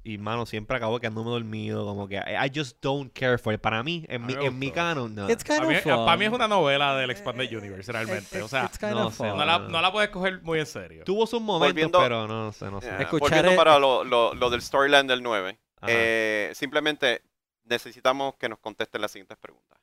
[0.03, 1.83] y, mano, siempre acabo quedándome dormido.
[1.85, 3.61] Como que I, just don't care for it.
[3.61, 5.29] Para mí, en, mi, en mi canon, no.
[5.29, 8.41] It's kind Para mí, of para mí es una novela del Expanded Universe, realmente.
[8.41, 11.03] O sea, no sé, no la, no la puedes coger muy en serio.
[11.05, 12.87] Tuvo sus momentos, Volviendo- pero no, sé, no sé.
[12.87, 15.87] Yeah, Escuchar Volviendo el- para lo, lo- lo del storyline del 9, Ajá.
[15.89, 17.23] eh, simplemente
[17.63, 19.79] necesitamos que nos contesten las siguientes preguntas.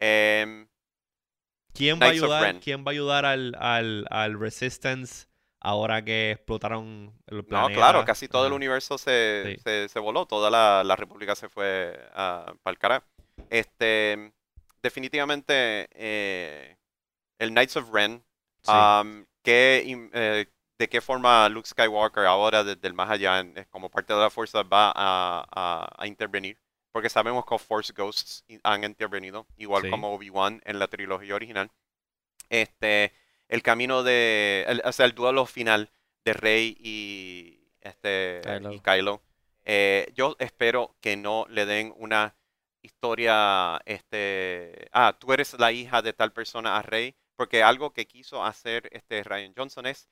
[0.00, 0.68] Em,
[1.72, 2.60] ¿Quién va a ayudar.
[2.60, 5.26] ¿quién va a ayudar al, al, al Resistance
[5.68, 7.74] ahora que explotaron el no, planeta?
[7.74, 9.62] claro, casi todo el universo se, Sí.
[9.62, 13.06] se, se voló, toda la, la república se fue para el carajo.
[13.50, 14.32] Este,
[14.82, 16.76] definitivamente, eh,
[17.38, 18.22] el Knights of Ren,
[18.62, 18.72] Sí.
[18.72, 20.46] um, ¿qué im- eh,
[20.78, 24.30] ¿de qué forma Luke Skywalker ahora desde el más allá, en- como parte de la
[24.30, 26.58] fuerza, va a, a- a intervenir?
[26.92, 29.90] Porque sabemos que Force Ghosts han intervenido, igual Sí.
[29.90, 31.70] como Obi-Wan en la trilogía original.
[32.48, 33.12] Este,
[33.48, 35.90] el camino de, el- o sea, el duelo final
[36.24, 38.72] de Rey y, este, Kylo.
[38.72, 39.22] y Kylo.
[39.64, 42.34] Eh, yo espero que no le den una
[42.82, 48.06] historia, este, ah, tú eres la hija de tal persona a Rey, porque algo que
[48.06, 50.08] quiso hacer este Ryan Johnson es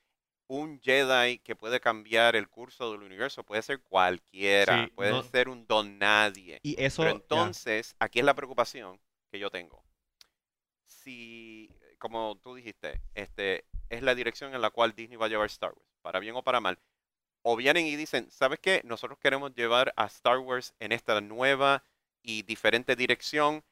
[0.49, 5.23] un Jedi que puede cambiar el curso del universo, puede ser cualquiera, Sí, puede no-
[5.23, 6.59] ser un don nadie.
[6.63, 7.01] Y eso.
[7.01, 8.99] Pero entonces, aquí es la preocupación
[9.31, 9.83] que yo tengo.
[10.85, 15.47] Si, como tú dijiste, este es la dirección en la cual Disney va a llevar
[15.47, 16.77] Star Wars, para bien o para mal.
[17.41, 18.81] O vienen y dicen, ¿sabes qué?
[18.83, 21.83] Nosotros queremos llevar a Star Wars en esta nueva
[22.21, 23.63] y diferente dirección.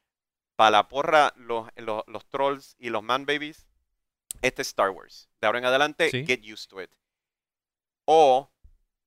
[0.56, 3.66] Para la porra, los, los, los trolls y los man babies,
[4.40, 5.28] este es Star Wars.
[5.40, 6.24] De ahora en adelante, Sí.
[6.24, 6.90] get used to it.
[8.06, 8.48] O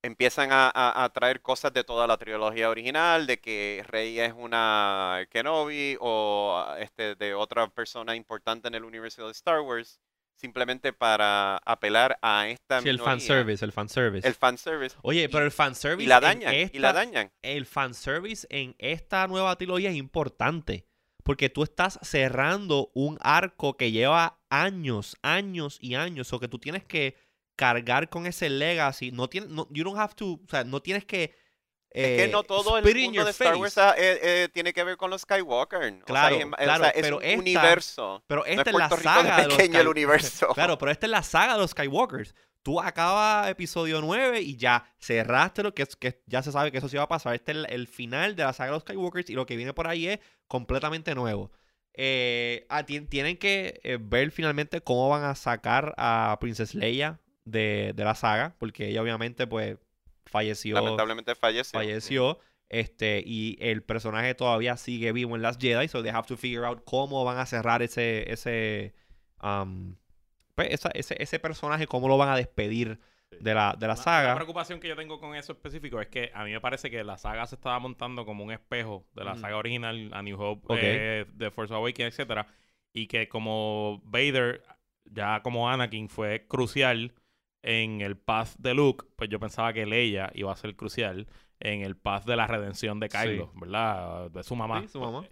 [0.02, 4.34] empiezan a, a- a traer cosas de toda la trilogía original, de que Rey es
[4.36, 10.00] una Kenobi o ah, este, de otra persona importante en el universo de Star Wars,
[10.36, 14.28] simplemente para apelar a esta Sí, el minoría, fanservice, el fanservice.
[14.28, 18.76] el fanservice Oye, pero el fanservice y la dañan y la dañan el fanservice en
[18.80, 20.86] esta nueva trilogía es importante.
[21.22, 26.32] Porque tú estás cerrando un arco que lleva años, años y años.
[26.34, 27.16] O que tú tienes que
[27.60, 29.12] cargar con ese legacy.
[29.12, 31.24] No tienes, no, you don't have to, o sea, no tienes que.
[31.90, 33.56] es que eh, no todo el mundo de Star.
[33.58, 35.80] Wars eh, eh, tiene que ver con los Skywalker.
[35.80, 38.24] O sea, Claro, es- o sea, claro, es pero un esta- universo.
[38.28, 40.48] Pero No esta es es, la Rico saga de de los pequeño el universo.
[40.54, 42.34] Claro, pero esta es la saga de los Skywalkers.
[42.62, 46.90] Tú acabas episodio 9 y ya cerraste lo que, que ya se sabe que eso
[46.90, 47.34] sí va a pasar.
[47.34, 49.74] Este es el, el final de la saga de los Skywalkers y lo que viene
[49.74, 51.52] por ahí es completamente nuevo.
[51.94, 57.20] Eh, ah, tien- tienen que eh, ver finalmente cómo van a sacar a Princess Leia
[57.46, 59.78] de, de la saga, porque ella obviamente pues
[60.26, 61.80] falleció Lamentablemente falleció.
[61.80, 62.40] falleció.
[62.72, 66.66] Este, y el personaje todavía sigue vivo en las Jedi, so they have to figure
[66.68, 68.94] out cómo van a cerrar ese, ese,
[69.42, 69.96] um,
[70.54, 73.00] pues, esa- ese, ese personaje, cómo lo van a despedir
[73.40, 74.28] de la, de la Una- saga.
[74.30, 77.04] La preocupación que yo tengo con eso específico es que a mí me parece que
[77.04, 80.66] la saga se estaba montando como un espejo de la saga original, A New Hope,
[80.72, 80.80] Ok.
[80.80, 82.46] eh, The Force Awakens, etcétera,
[82.94, 84.62] y que como Vader,
[85.06, 87.14] ya como Anakin, fue crucial
[87.62, 91.28] en el path de Luke, pues yo pensaba que Leia iba a ser crucial
[91.60, 94.32] en el path de la redención de Kylo, ¿verdad?
[94.32, 94.82] De su mamá.
[94.82, 95.26] Sí, su mamá.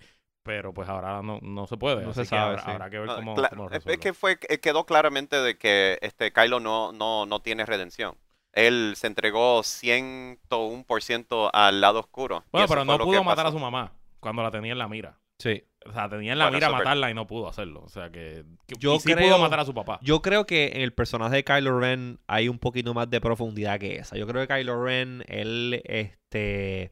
[0.43, 2.03] Pero pues ahora no, no se puede.
[2.05, 2.71] No se que sabe, habrá, sí.
[2.71, 6.31] habrá que ver Ah, cómo, lo es- que fue eh, quedó claramente de que este
[6.31, 8.15] Kylo no, no, no tiene redención.
[8.53, 12.43] Él se entregó 101% al lado oscuro.
[12.51, 15.17] Bueno, pero no pudo que matar a su mamá cuando la tenía en la mira.
[15.39, 15.63] Sí.
[15.85, 17.81] O sea, tenía en la Bueno, mira matarla y no pudo hacerlo.
[17.83, 19.99] O sea, que, que Yo sí creo- pudo matar a su papá.
[20.01, 23.79] Yo creo que en el personaje de Kylo Ren hay un poquito más de profundidad
[23.79, 24.17] que esa.
[24.17, 26.91] Yo creo que Kylo Ren, él, este,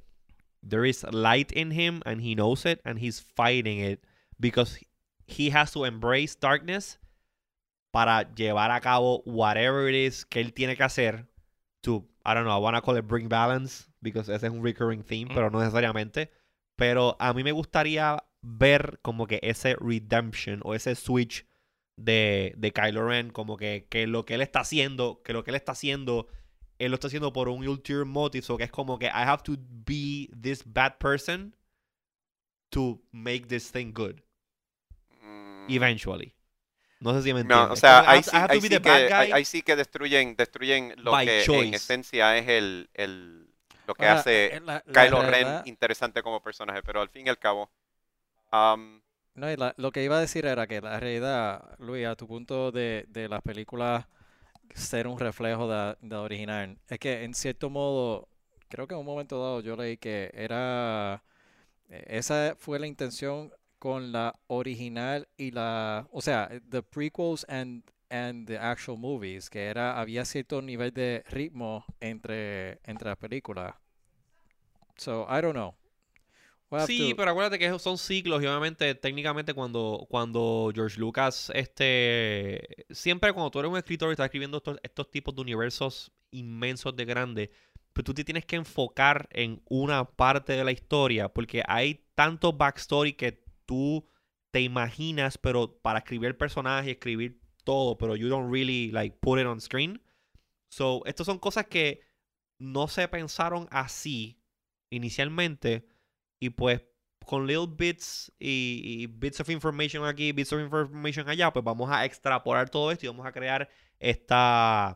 [0.68, 4.00] there is light in him and he knows it and he's fighting it
[4.40, 4.80] because
[5.28, 7.00] he has to embrace darkness
[7.92, 11.28] para llevar a cabo whatever it is que él tiene que hacer
[11.82, 15.04] to, I don't know, I wanna call it bring balance because ese es un recurring
[15.04, 16.30] theme, pero no necesariamente.
[16.78, 21.46] Pero a mí me gustaría ver como que ese redemption o ese switch
[21.98, 25.52] de, de Kylo Ren, como que, que lo que él está haciendo, que lo que
[25.52, 26.28] él está haciendo,
[26.80, 29.44] él lo está haciendo por un ulterior motive, o que es como que I have
[29.44, 31.56] to be this bad person
[32.72, 34.22] to make this thing good,
[35.24, 36.34] Mm, eventually.
[37.02, 37.72] No sé si me No, entiendes.
[37.72, 38.32] o Es sea, ahí have- sí,
[38.62, 43.48] sí the que, sí destruyen, destruyen lo que en esencia es el, el
[43.88, 47.28] lo que Ahora, hace eh, la- la Kylo Ren interesante como personaje, pero al fin
[47.28, 47.70] y al cabo,
[48.56, 49.02] am,
[49.36, 49.48] No,
[49.78, 53.28] lo que iba a decir era que la realidad, Luis, a tu punto de, de
[53.28, 54.08] las películas
[54.74, 58.28] ser un reflejo de, original, es que en cierto modo,
[58.70, 61.24] creo que en un momento dado yo leí que era,
[61.90, 67.84] eh, esa fue la intención con la original y la, o sea, the prequels and,
[68.10, 73.76] and the actual movies, que era, había cierto nivel de ritmo entre, entre las películas.
[74.98, 75.76] So, I don't know.
[76.76, 81.00] We'll Sí, to- pero acuérdate que esos son ciclos y obviamente técnicamente cuando, cuando George
[81.00, 85.42] Lucas, este, siempre cuando tú eres un escritor y estás escribiendo estos, estos tipos de
[85.42, 87.50] universos inmensos de grandes,
[87.94, 92.52] pues tú te tienes que enfocar en una parte de la historia porque hay tanto
[92.54, 94.06] backstory que tú
[94.52, 99.40] te imaginas, pero para escribir el personaje, escribir todo, pero you don't really like put
[99.40, 100.02] it on screen.
[100.70, 102.02] So, estas son cosas que
[102.60, 104.40] no se pensaron así
[104.90, 105.86] inicialmente
[106.40, 106.82] y pues
[107.26, 111.90] con little bits y, y bits of information aquí, bits of information allá, pues vamos
[111.92, 113.68] a extrapolar todo esto y vamos a crear
[114.00, 114.96] esta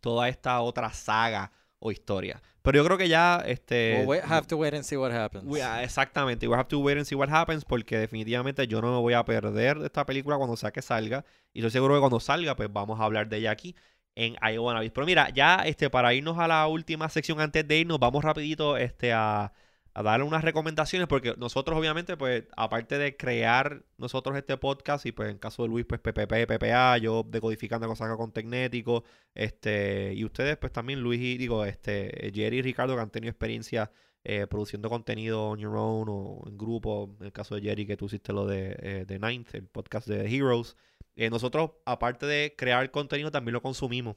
[0.00, 2.42] toda esta otra saga o historia.
[2.62, 5.44] Pero yo creo que ya este We'll wait- have to wait and see what happens.
[5.46, 8.92] we- ah, exactamente, we have to wait and see what happens porque definitivamente yo no
[8.92, 12.00] me voy a perder de esta película cuando sea que salga y estoy seguro que
[12.00, 13.74] cuando salga pues vamos a hablar de ella aquí
[14.14, 14.80] en Iowa.
[14.92, 18.76] Pero mira, ya este para irnos a la última sección antes de irnos, vamos rapidito
[18.76, 19.52] este a,
[19.94, 25.12] a darle unas recomendaciones porque nosotros obviamente pues aparte de crear nosotros este podcast y
[25.12, 30.14] pues en caso de Luis pues PPP, PPA, yo decodificando cosas acá con Tecnético, este
[30.14, 33.90] y ustedes pues también Luis y digo este Jerry y Ricardo que han tenido experiencia
[34.22, 37.96] eh, produciendo contenido on your own o en grupo, en el caso de Jerry que
[37.96, 40.76] tú hiciste lo de, eh, de Ninth, el podcast de Heroes.
[41.16, 44.16] Eh, nosotros, aparte de crear contenido, también lo consumimos.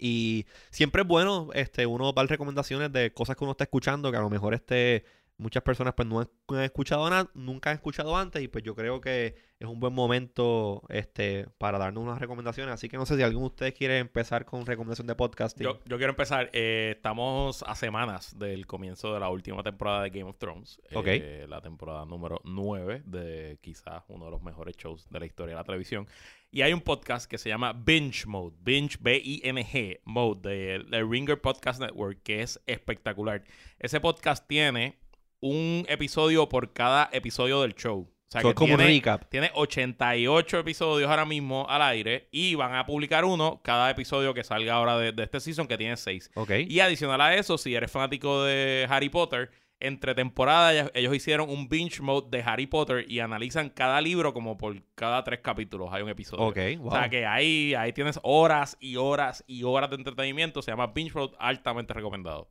[0.00, 4.16] Y siempre es bueno este, uno dar recomendaciones de cosas que uno está escuchando, que
[4.16, 5.04] a lo mejor este,
[5.40, 8.62] muchas personas pues no han, no han escuchado nada, nunca han escuchado antes y pues
[8.62, 12.72] yo creo que es un buen momento este para darnos unas recomendaciones.
[12.72, 15.64] Así que no sé si alguno de ustedes quiere empezar con recomendación de podcasting.
[15.64, 16.50] Yo, yo quiero empezar.
[16.52, 20.80] eh, estamos a semanas del comienzo de la última temporada de Game of Thrones.
[20.94, 21.06] Ok.
[21.06, 25.54] eh, la temporada número 9 de quizás uno de los mejores shows de la historia
[25.54, 26.06] de la televisión.
[26.52, 28.56] Y hay un podcast que se llama Binge Mode.
[28.60, 33.44] Binge, B-I-N-G, Mode, de, de Ringer Podcast Network, que es espectacular.
[33.78, 34.98] Ese podcast tiene
[35.40, 38.00] un episodio por cada episodio del show.
[38.02, 39.24] O sea, So, que es como un tiene- recap.
[39.28, 44.44] tiene 88 episodios ahora mismo al aire y van a publicar uno cada episodio que
[44.44, 46.30] salga ahora de, de este season que tiene 6.
[46.34, 46.50] Ok.
[46.68, 49.50] Y adicional a eso, si eres fanático de Harry Potter,
[49.80, 54.56] entre temporadas ellos, hicieron un binge mode de Harry Potter y analizan cada libro como
[54.58, 56.44] por cada tres capítulos hay un episodio.
[56.44, 56.88] Ok, wow.
[56.88, 60.60] O sea que ahí, ahí tienes horas y horas y horas de entretenimiento.
[60.62, 62.48] Se llama Binge Mode, altamente recomendado.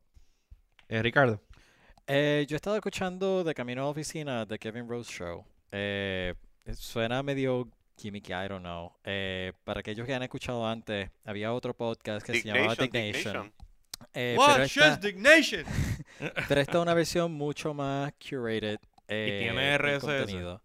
[0.89, 1.39] Eh, Ricardo.
[2.11, 5.45] Eh, yo he estado escuchando de camino a la oficina de Kevin Rose Show.
[5.71, 6.33] Eh,
[6.73, 7.67] suena medio
[7.97, 8.91] gimmicky, I don't know.
[9.03, 13.53] Eh, para aquellos que han escuchado antes, había otro podcast que se llamaba Dignation.
[14.13, 15.63] Eh, pero, esta, Dignation?
[16.47, 18.79] pero esta es una versión mucho más curated.
[19.07, 19.99] eh, tiene RSS.
[20.01, 20.61] contenido.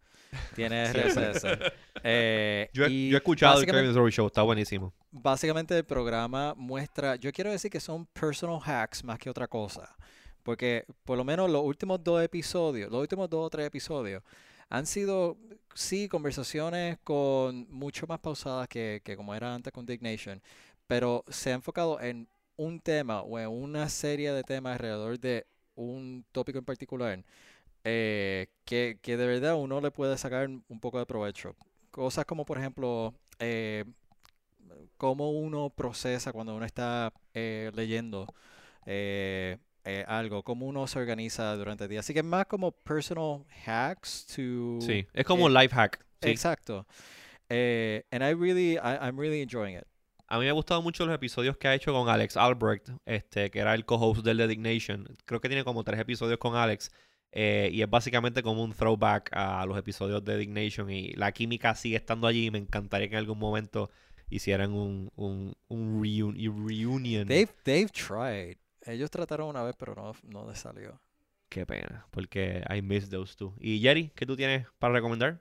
[0.54, 1.46] Tiene RSS.
[2.06, 4.92] Eh, Yo, he- y yo he escuchado el Kevin Sorry Show, está buenísimo.
[5.10, 9.96] básicamente el programa muestra, yo quiero decir que son personal hacks más que otra cosa,
[10.44, 14.22] porque por lo menos los últimos dos episodios, los últimos dos o tres episodios,
[14.70, 15.38] han sido,
[15.74, 20.42] sí, conversaciones con mucho más pausadas que, que como era antes con Dignation,
[20.88, 25.46] pero se ha enfocado en un tema o en una serie de temas alrededor de
[25.76, 27.24] un tópico en particular.
[27.84, 31.56] eh, que, que de verdad uno le puede sacar un poco de provecho.
[31.90, 33.84] Cosas como, por ejemplo, eh,
[34.96, 38.26] cómo uno procesa cuando uno está eh, leyendo
[39.84, 42.00] eh, algo, cómo uno se organiza durante el día.
[42.00, 44.80] Así que es más como personal hacks to...
[44.80, 46.04] Sí, es como eh, un life hack.
[46.22, 46.30] sí.
[46.30, 46.86] Exacto.
[47.48, 49.84] Eh, and I really, I, I'm really enjoying it.
[50.26, 53.50] A mí me ha gustado mucho los episodios que ha hecho con Alex Albrecht, este,
[53.50, 55.06] que era el co-host del The Dignation.
[55.26, 56.90] Creo que tiene como tres episodios con Alex.
[57.30, 60.90] eh, y es básicamente como un throwback a los episodios de Dignation.
[60.90, 62.46] Y la química sigue estando allí.
[62.46, 63.90] y Me encantaría que en algún momento
[64.30, 66.34] hicieran un, un, un reun-
[66.66, 67.28] reunion.
[67.28, 68.56] They've, they've tried.
[68.86, 71.00] Ellos trataron una vez, pero no, no les salió.
[71.48, 73.54] Qué pena, porque I miss those two.
[73.60, 75.40] Y Jerry, ¿qué tú tienes para recomendar?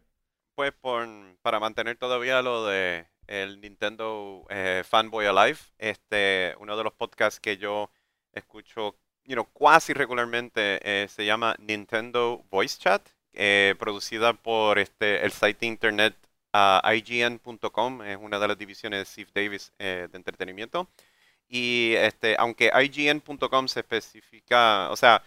[0.56, 1.08] Pues por,
[1.42, 7.40] para mantener todavía lo de el Nintendo eh, Fanboy Alive, este, uno de los podcasts
[7.40, 7.90] que yo
[8.34, 8.96] escucho
[9.26, 15.32] you know, casi regularmente eh, se llama Nintendo Voice Chat, eh, producida por este, el
[15.32, 16.16] site de internet
[16.54, 20.90] ah, IGN.com, es una de las divisiones de Steve Davis eh, de entretenimiento.
[21.54, 25.22] Y este, aunque IGN.com se especifica, o sea,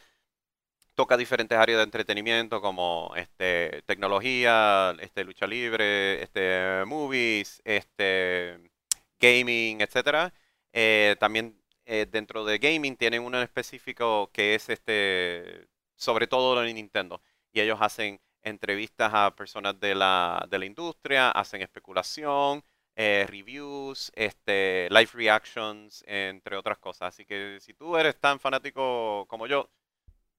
[0.96, 8.58] toca diferentes áreas de entretenimiento como este, tecnología, este, lucha libre, este, movies, este,
[9.20, 10.34] gaming, etcétera.
[10.72, 16.56] Eh, también eh, dentro de gaming tienen uno en específico que es este, sobre todo
[16.56, 17.22] lo de Nintendo.
[17.52, 22.64] Y ellos hacen entrevistas a personas de la, de la industria, hacen especulación,
[22.96, 27.14] eh, reviews, este, live reactions, entre otras cosas.
[27.14, 29.70] Así que si tú eres tan fanático como yo,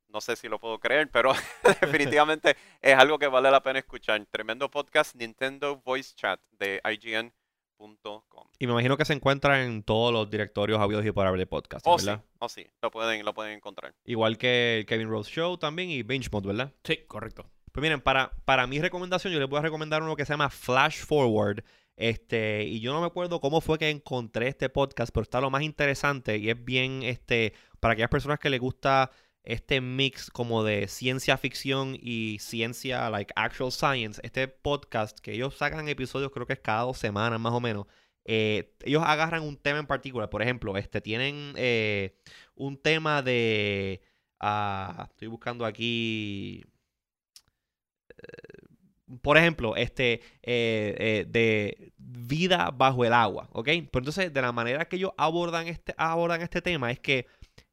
[0.10, 1.34] no sé si lo puedo creer, pero
[1.82, 4.26] definitivamente es algo que vale la pena escuchar.
[4.32, 8.48] Tremendo podcast, Nintendo Voice Chat de IGN.com.
[8.58, 11.46] Y me imagino que se encuentra en todos los directorios habidos y por haber de
[11.46, 12.10] podcast, Oh, sí,
[12.40, 13.94] oh, sí, lo pueden, lo pueden encontrar.
[14.04, 16.74] Igual que el Kevin Rose Show también y Binge Mode, ¿verdad?
[16.84, 17.46] Sí, correcto.
[17.78, 20.50] Pues miren, para, para mi recomendación, yo les voy a recomendar uno que se llama
[20.50, 21.64] Flash Forward.
[21.96, 25.52] Este, y yo no me acuerdo cómo fue que encontré este podcast, pero está lo
[25.52, 29.12] más interesante y es bien, este, para aquellas personas que les gusta
[29.44, 34.20] este mix como de ciencia ficción y ciencia, like actual science.
[34.24, 37.86] Este podcast que ellos sacan episodios, creo que es cada dos semanas más o menos.
[38.26, 40.32] eh, ellos agarran un tema en particular.
[40.32, 42.18] Por ejemplo, este, tienen eh,
[42.56, 44.02] un tema de.
[44.40, 46.66] ah, estoy buscando aquí
[49.22, 50.14] por ejemplo, este,
[50.44, 53.66] eh, eh, de vida bajo el agua, ¿ok?
[53.66, 57.26] Pero entonces, de la manera que ellos abordan este, abordan este tema es que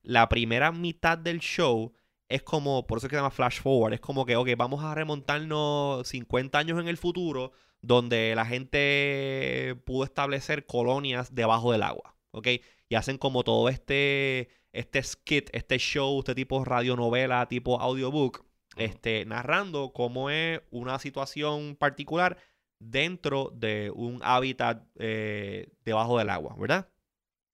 [0.02, 1.92] la primera mitad del show
[2.28, 4.82] es como, por eso es que se llama flash forward, es como que, ok, vamos
[4.84, 11.82] a remontarnos 50 años en el futuro, donde la gente pudo establecer colonias debajo del
[11.82, 12.48] agua, ¿ok?
[12.88, 18.44] Y hacen como todo este, este skit, este show, este tipo radionovela, tipo audiobook,
[18.76, 22.38] este, narrando cómo es una situación particular
[22.78, 26.88] dentro de un hábitat eh, debajo del agua, ¿verdad?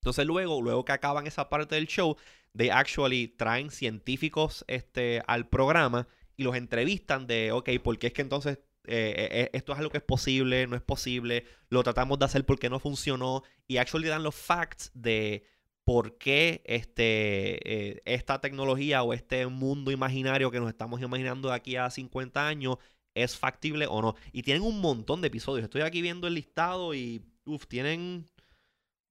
[0.01, 2.17] Entonces luego, luego que acaban esa parte del show,
[2.57, 8.13] they actually traen científicos este, al programa y los entrevistan de, ok, ¿por qué es
[8.13, 12.19] que entonces eh, eh, esto es algo que es posible, no es posible, lo tratamos
[12.19, 15.47] de hacer porque no funcionó y actually dan los facts de
[15.91, 21.57] por qué este, eh, esta tecnología o este mundo imaginario que nos estamos imaginando de
[21.57, 22.77] aquí a 50 años
[23.13, 24.15] es factible o no.
[24.31, 25.65] Y tienen un montón de episodios.
[25.65, 28.31] Estoy aquí viendo el listado y uf, tienen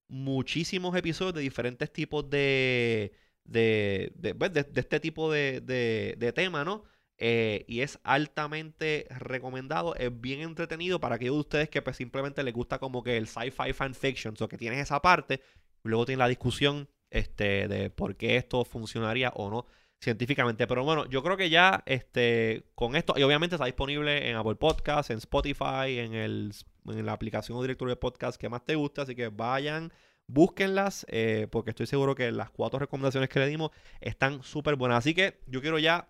[0.08, 3.12] muchísimos episodios de diferentes tipos de,
[3.44, 6.84] de, de, pues, de- este tipo de, de, tema, ¿no?
[7.18, 12.42] Eh, y es altamente recomendado, es bien entretenido para aquellos de ustedes que pues, simplemente
[12.42, 15.42] les gusta como que el sci-fi fanfiction, o que tienes esa parte,
[15.82, 19.66] luego tienes la discusión este, de por qué esto funcionaría o no
[20.00, 20.66] científicamente.
[20.66, 24.56] Pero bueno, yo creo que ya este, con esto, y obviamente está disponible en Apple
[24.56, 26.52] Podcasts, en Spotify, en, el,
[26.86, 29.92] en la aplicación o directorio de podcast que más te guste, así que vayan.
[30.26, 34.98] Búsquenlas, eh, porque estoy seguro que las cuatro recomendaciones que le dimos están súper buenas.
[34.98, 36.08] Así que yo quiero ya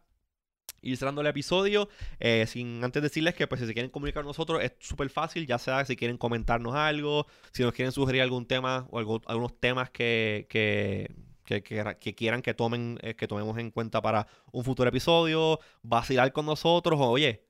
[0.83, 1.89] ir cerrando el episodio.
[2.19, 5.47] eh, sin antes decirles que pues si se quieren comunicar con nosotros es súper fácil,
[5.47, 9.59] ya sea si quieren comentarnos algo, si nos quieren sugerir algún tema o algo- algunos
[9.61, 14.89] temas que, que, que, quieran que tomen, eh, que tomemos en cuenta para un futuro
[14.89, 17.45] episodio, vacilar con nosotros, o oye,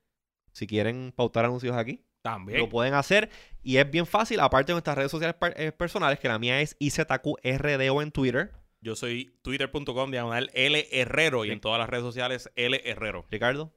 [0.52, 2.58] si quieren pautar anuncios aquí, También.
[2.60, 3.28] lo pueden hacer.
[3.62, 6.60] Y es bien fácil, aparte de nuestras redes sociales per- eh, personales, que la mía
[6.60, 8.52] es IZQRDO en Twitter.
[8.82, 13.26] Yo soy twitter.com diagonal L Herrero y en todas las redes sociales L Herrero.
[13.30, 13.72] Ricardo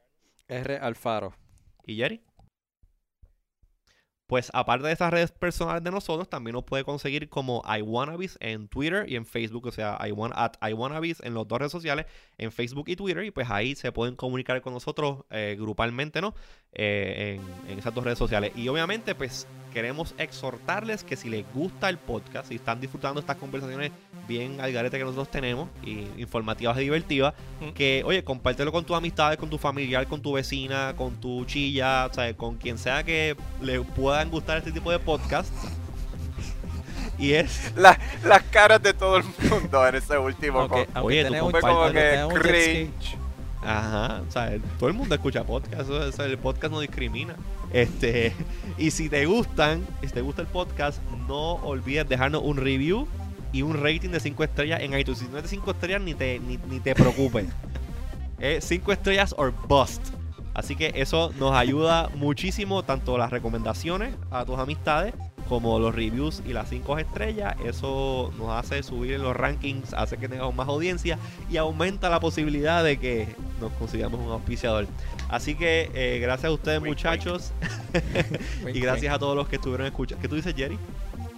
[0.47, 0.77] R.
[0.77, 1.35] Alfaro.
[1.85, 2.21] y Jerry.
[4.27, 8.67] Pues aparte de esas redes personales de nosotros, también nos puede conseguir como iWannabes en
[8.69, 12.05] Twitter y en Facebook, o sea, iWan at iWannabes en las dos redes sociales,
[12.38, 16.34] en Facebook y Twitter, y pues ahí se pueden comunicar con nosotros eh, grupalmente, ¿no?
[16.75, 18.51] Eh, en, en esas dos redes sociales.
[18.55, 23.37] Y obviamente, pues queremos exhortarles que si les gusta el podcast, si están disfrutando estas
[23.37, 23.91] conversaciones
[24.27, 27.69] bien al garete que nosotros tenemos, y informativas y divertidas, Mm.
[27.73, 32.07] que, oye, compártelo con tus amistades, con tu familiar, con tu vecina, con tu chilla,
[32.07, 35.51] o sea, con quien sea que le puedan gustar este tipo de podcast.
[37.17, 40.61] Y es, La- las caras de todo el mundo en ese último.
[40.61, 43.17] Aunque Oye, tú tenemos- fue como que cringe.
[43.65, 47.35] Ajá, o sea, todo el mundo escucha podcast, eso, eso, el podcast no discrimina.
[47.72, 48.34] Este,
[48.77, 53.07] y si te gustan, si te gusta el podcast, no olvides dejarnos un review
[53.52, 55.19] y un rating de 5 estrellas en iTunes.
[55.19, 57.48] Si no es de 5 estrellas, ni te, ni, ni te preocupes.
[58.60, 60.10] 5 estrellas or bust.
[60.53, 65.14] Así que eso nos ayuda muchísimo, tanto las recomendaciones a tus amistades
[65.47, 67.55] como los reviews y las 5 estrellas.
[67.63, 71.17] Eso nos hace subir en los rankings, hace que tengamos más audiencia
[71.49, 73.27] y aumenta la posibilidad de que
[73.59, 74.87] nos consigamos un auspiciador.
[75.29, 77.51] Así que eh, gracias a ustedes Wink, muchachos
[78.65, 80.21] Wink, y gracias a todos los que estuvieron escuchando.
[80.21, 80.77] ¿Qué tú dices, Jerry?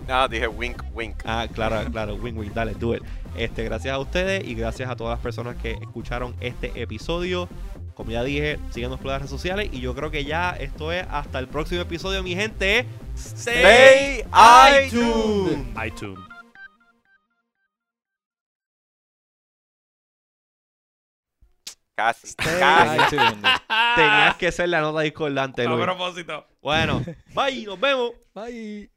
[0.08, 1.16] No, dije wink, wink.
[1.26, 3.04] Ah, claro, claro, win win, dale, do it.
[3.36, 7.50] Este, gracias a ustedes y gracias a todas las personas que escucharon este episodio.
[7.96, 11.06] Como ya dije, síganos por las redes sociales y yo creo que ya esto es
[11.10, 12.86] hasta el próximo episodio, mi gente.
[13.16, 14.24] Stay
[14.86, 15.66] iTunes.
[15.88, 16.20] iTunes.
[21.96, 23.16] Casi, Stay casi.
[23.16, 23.42] iTunes.
[23.96, 25.84] Tenías que ser la nota discordante, A Luis.
[25.86, 26.46] propósito.
[26.62, 27.02] Bueno,
[27.34, 28.12] bye, nos vemos.
[28.34, 28.90] Bye.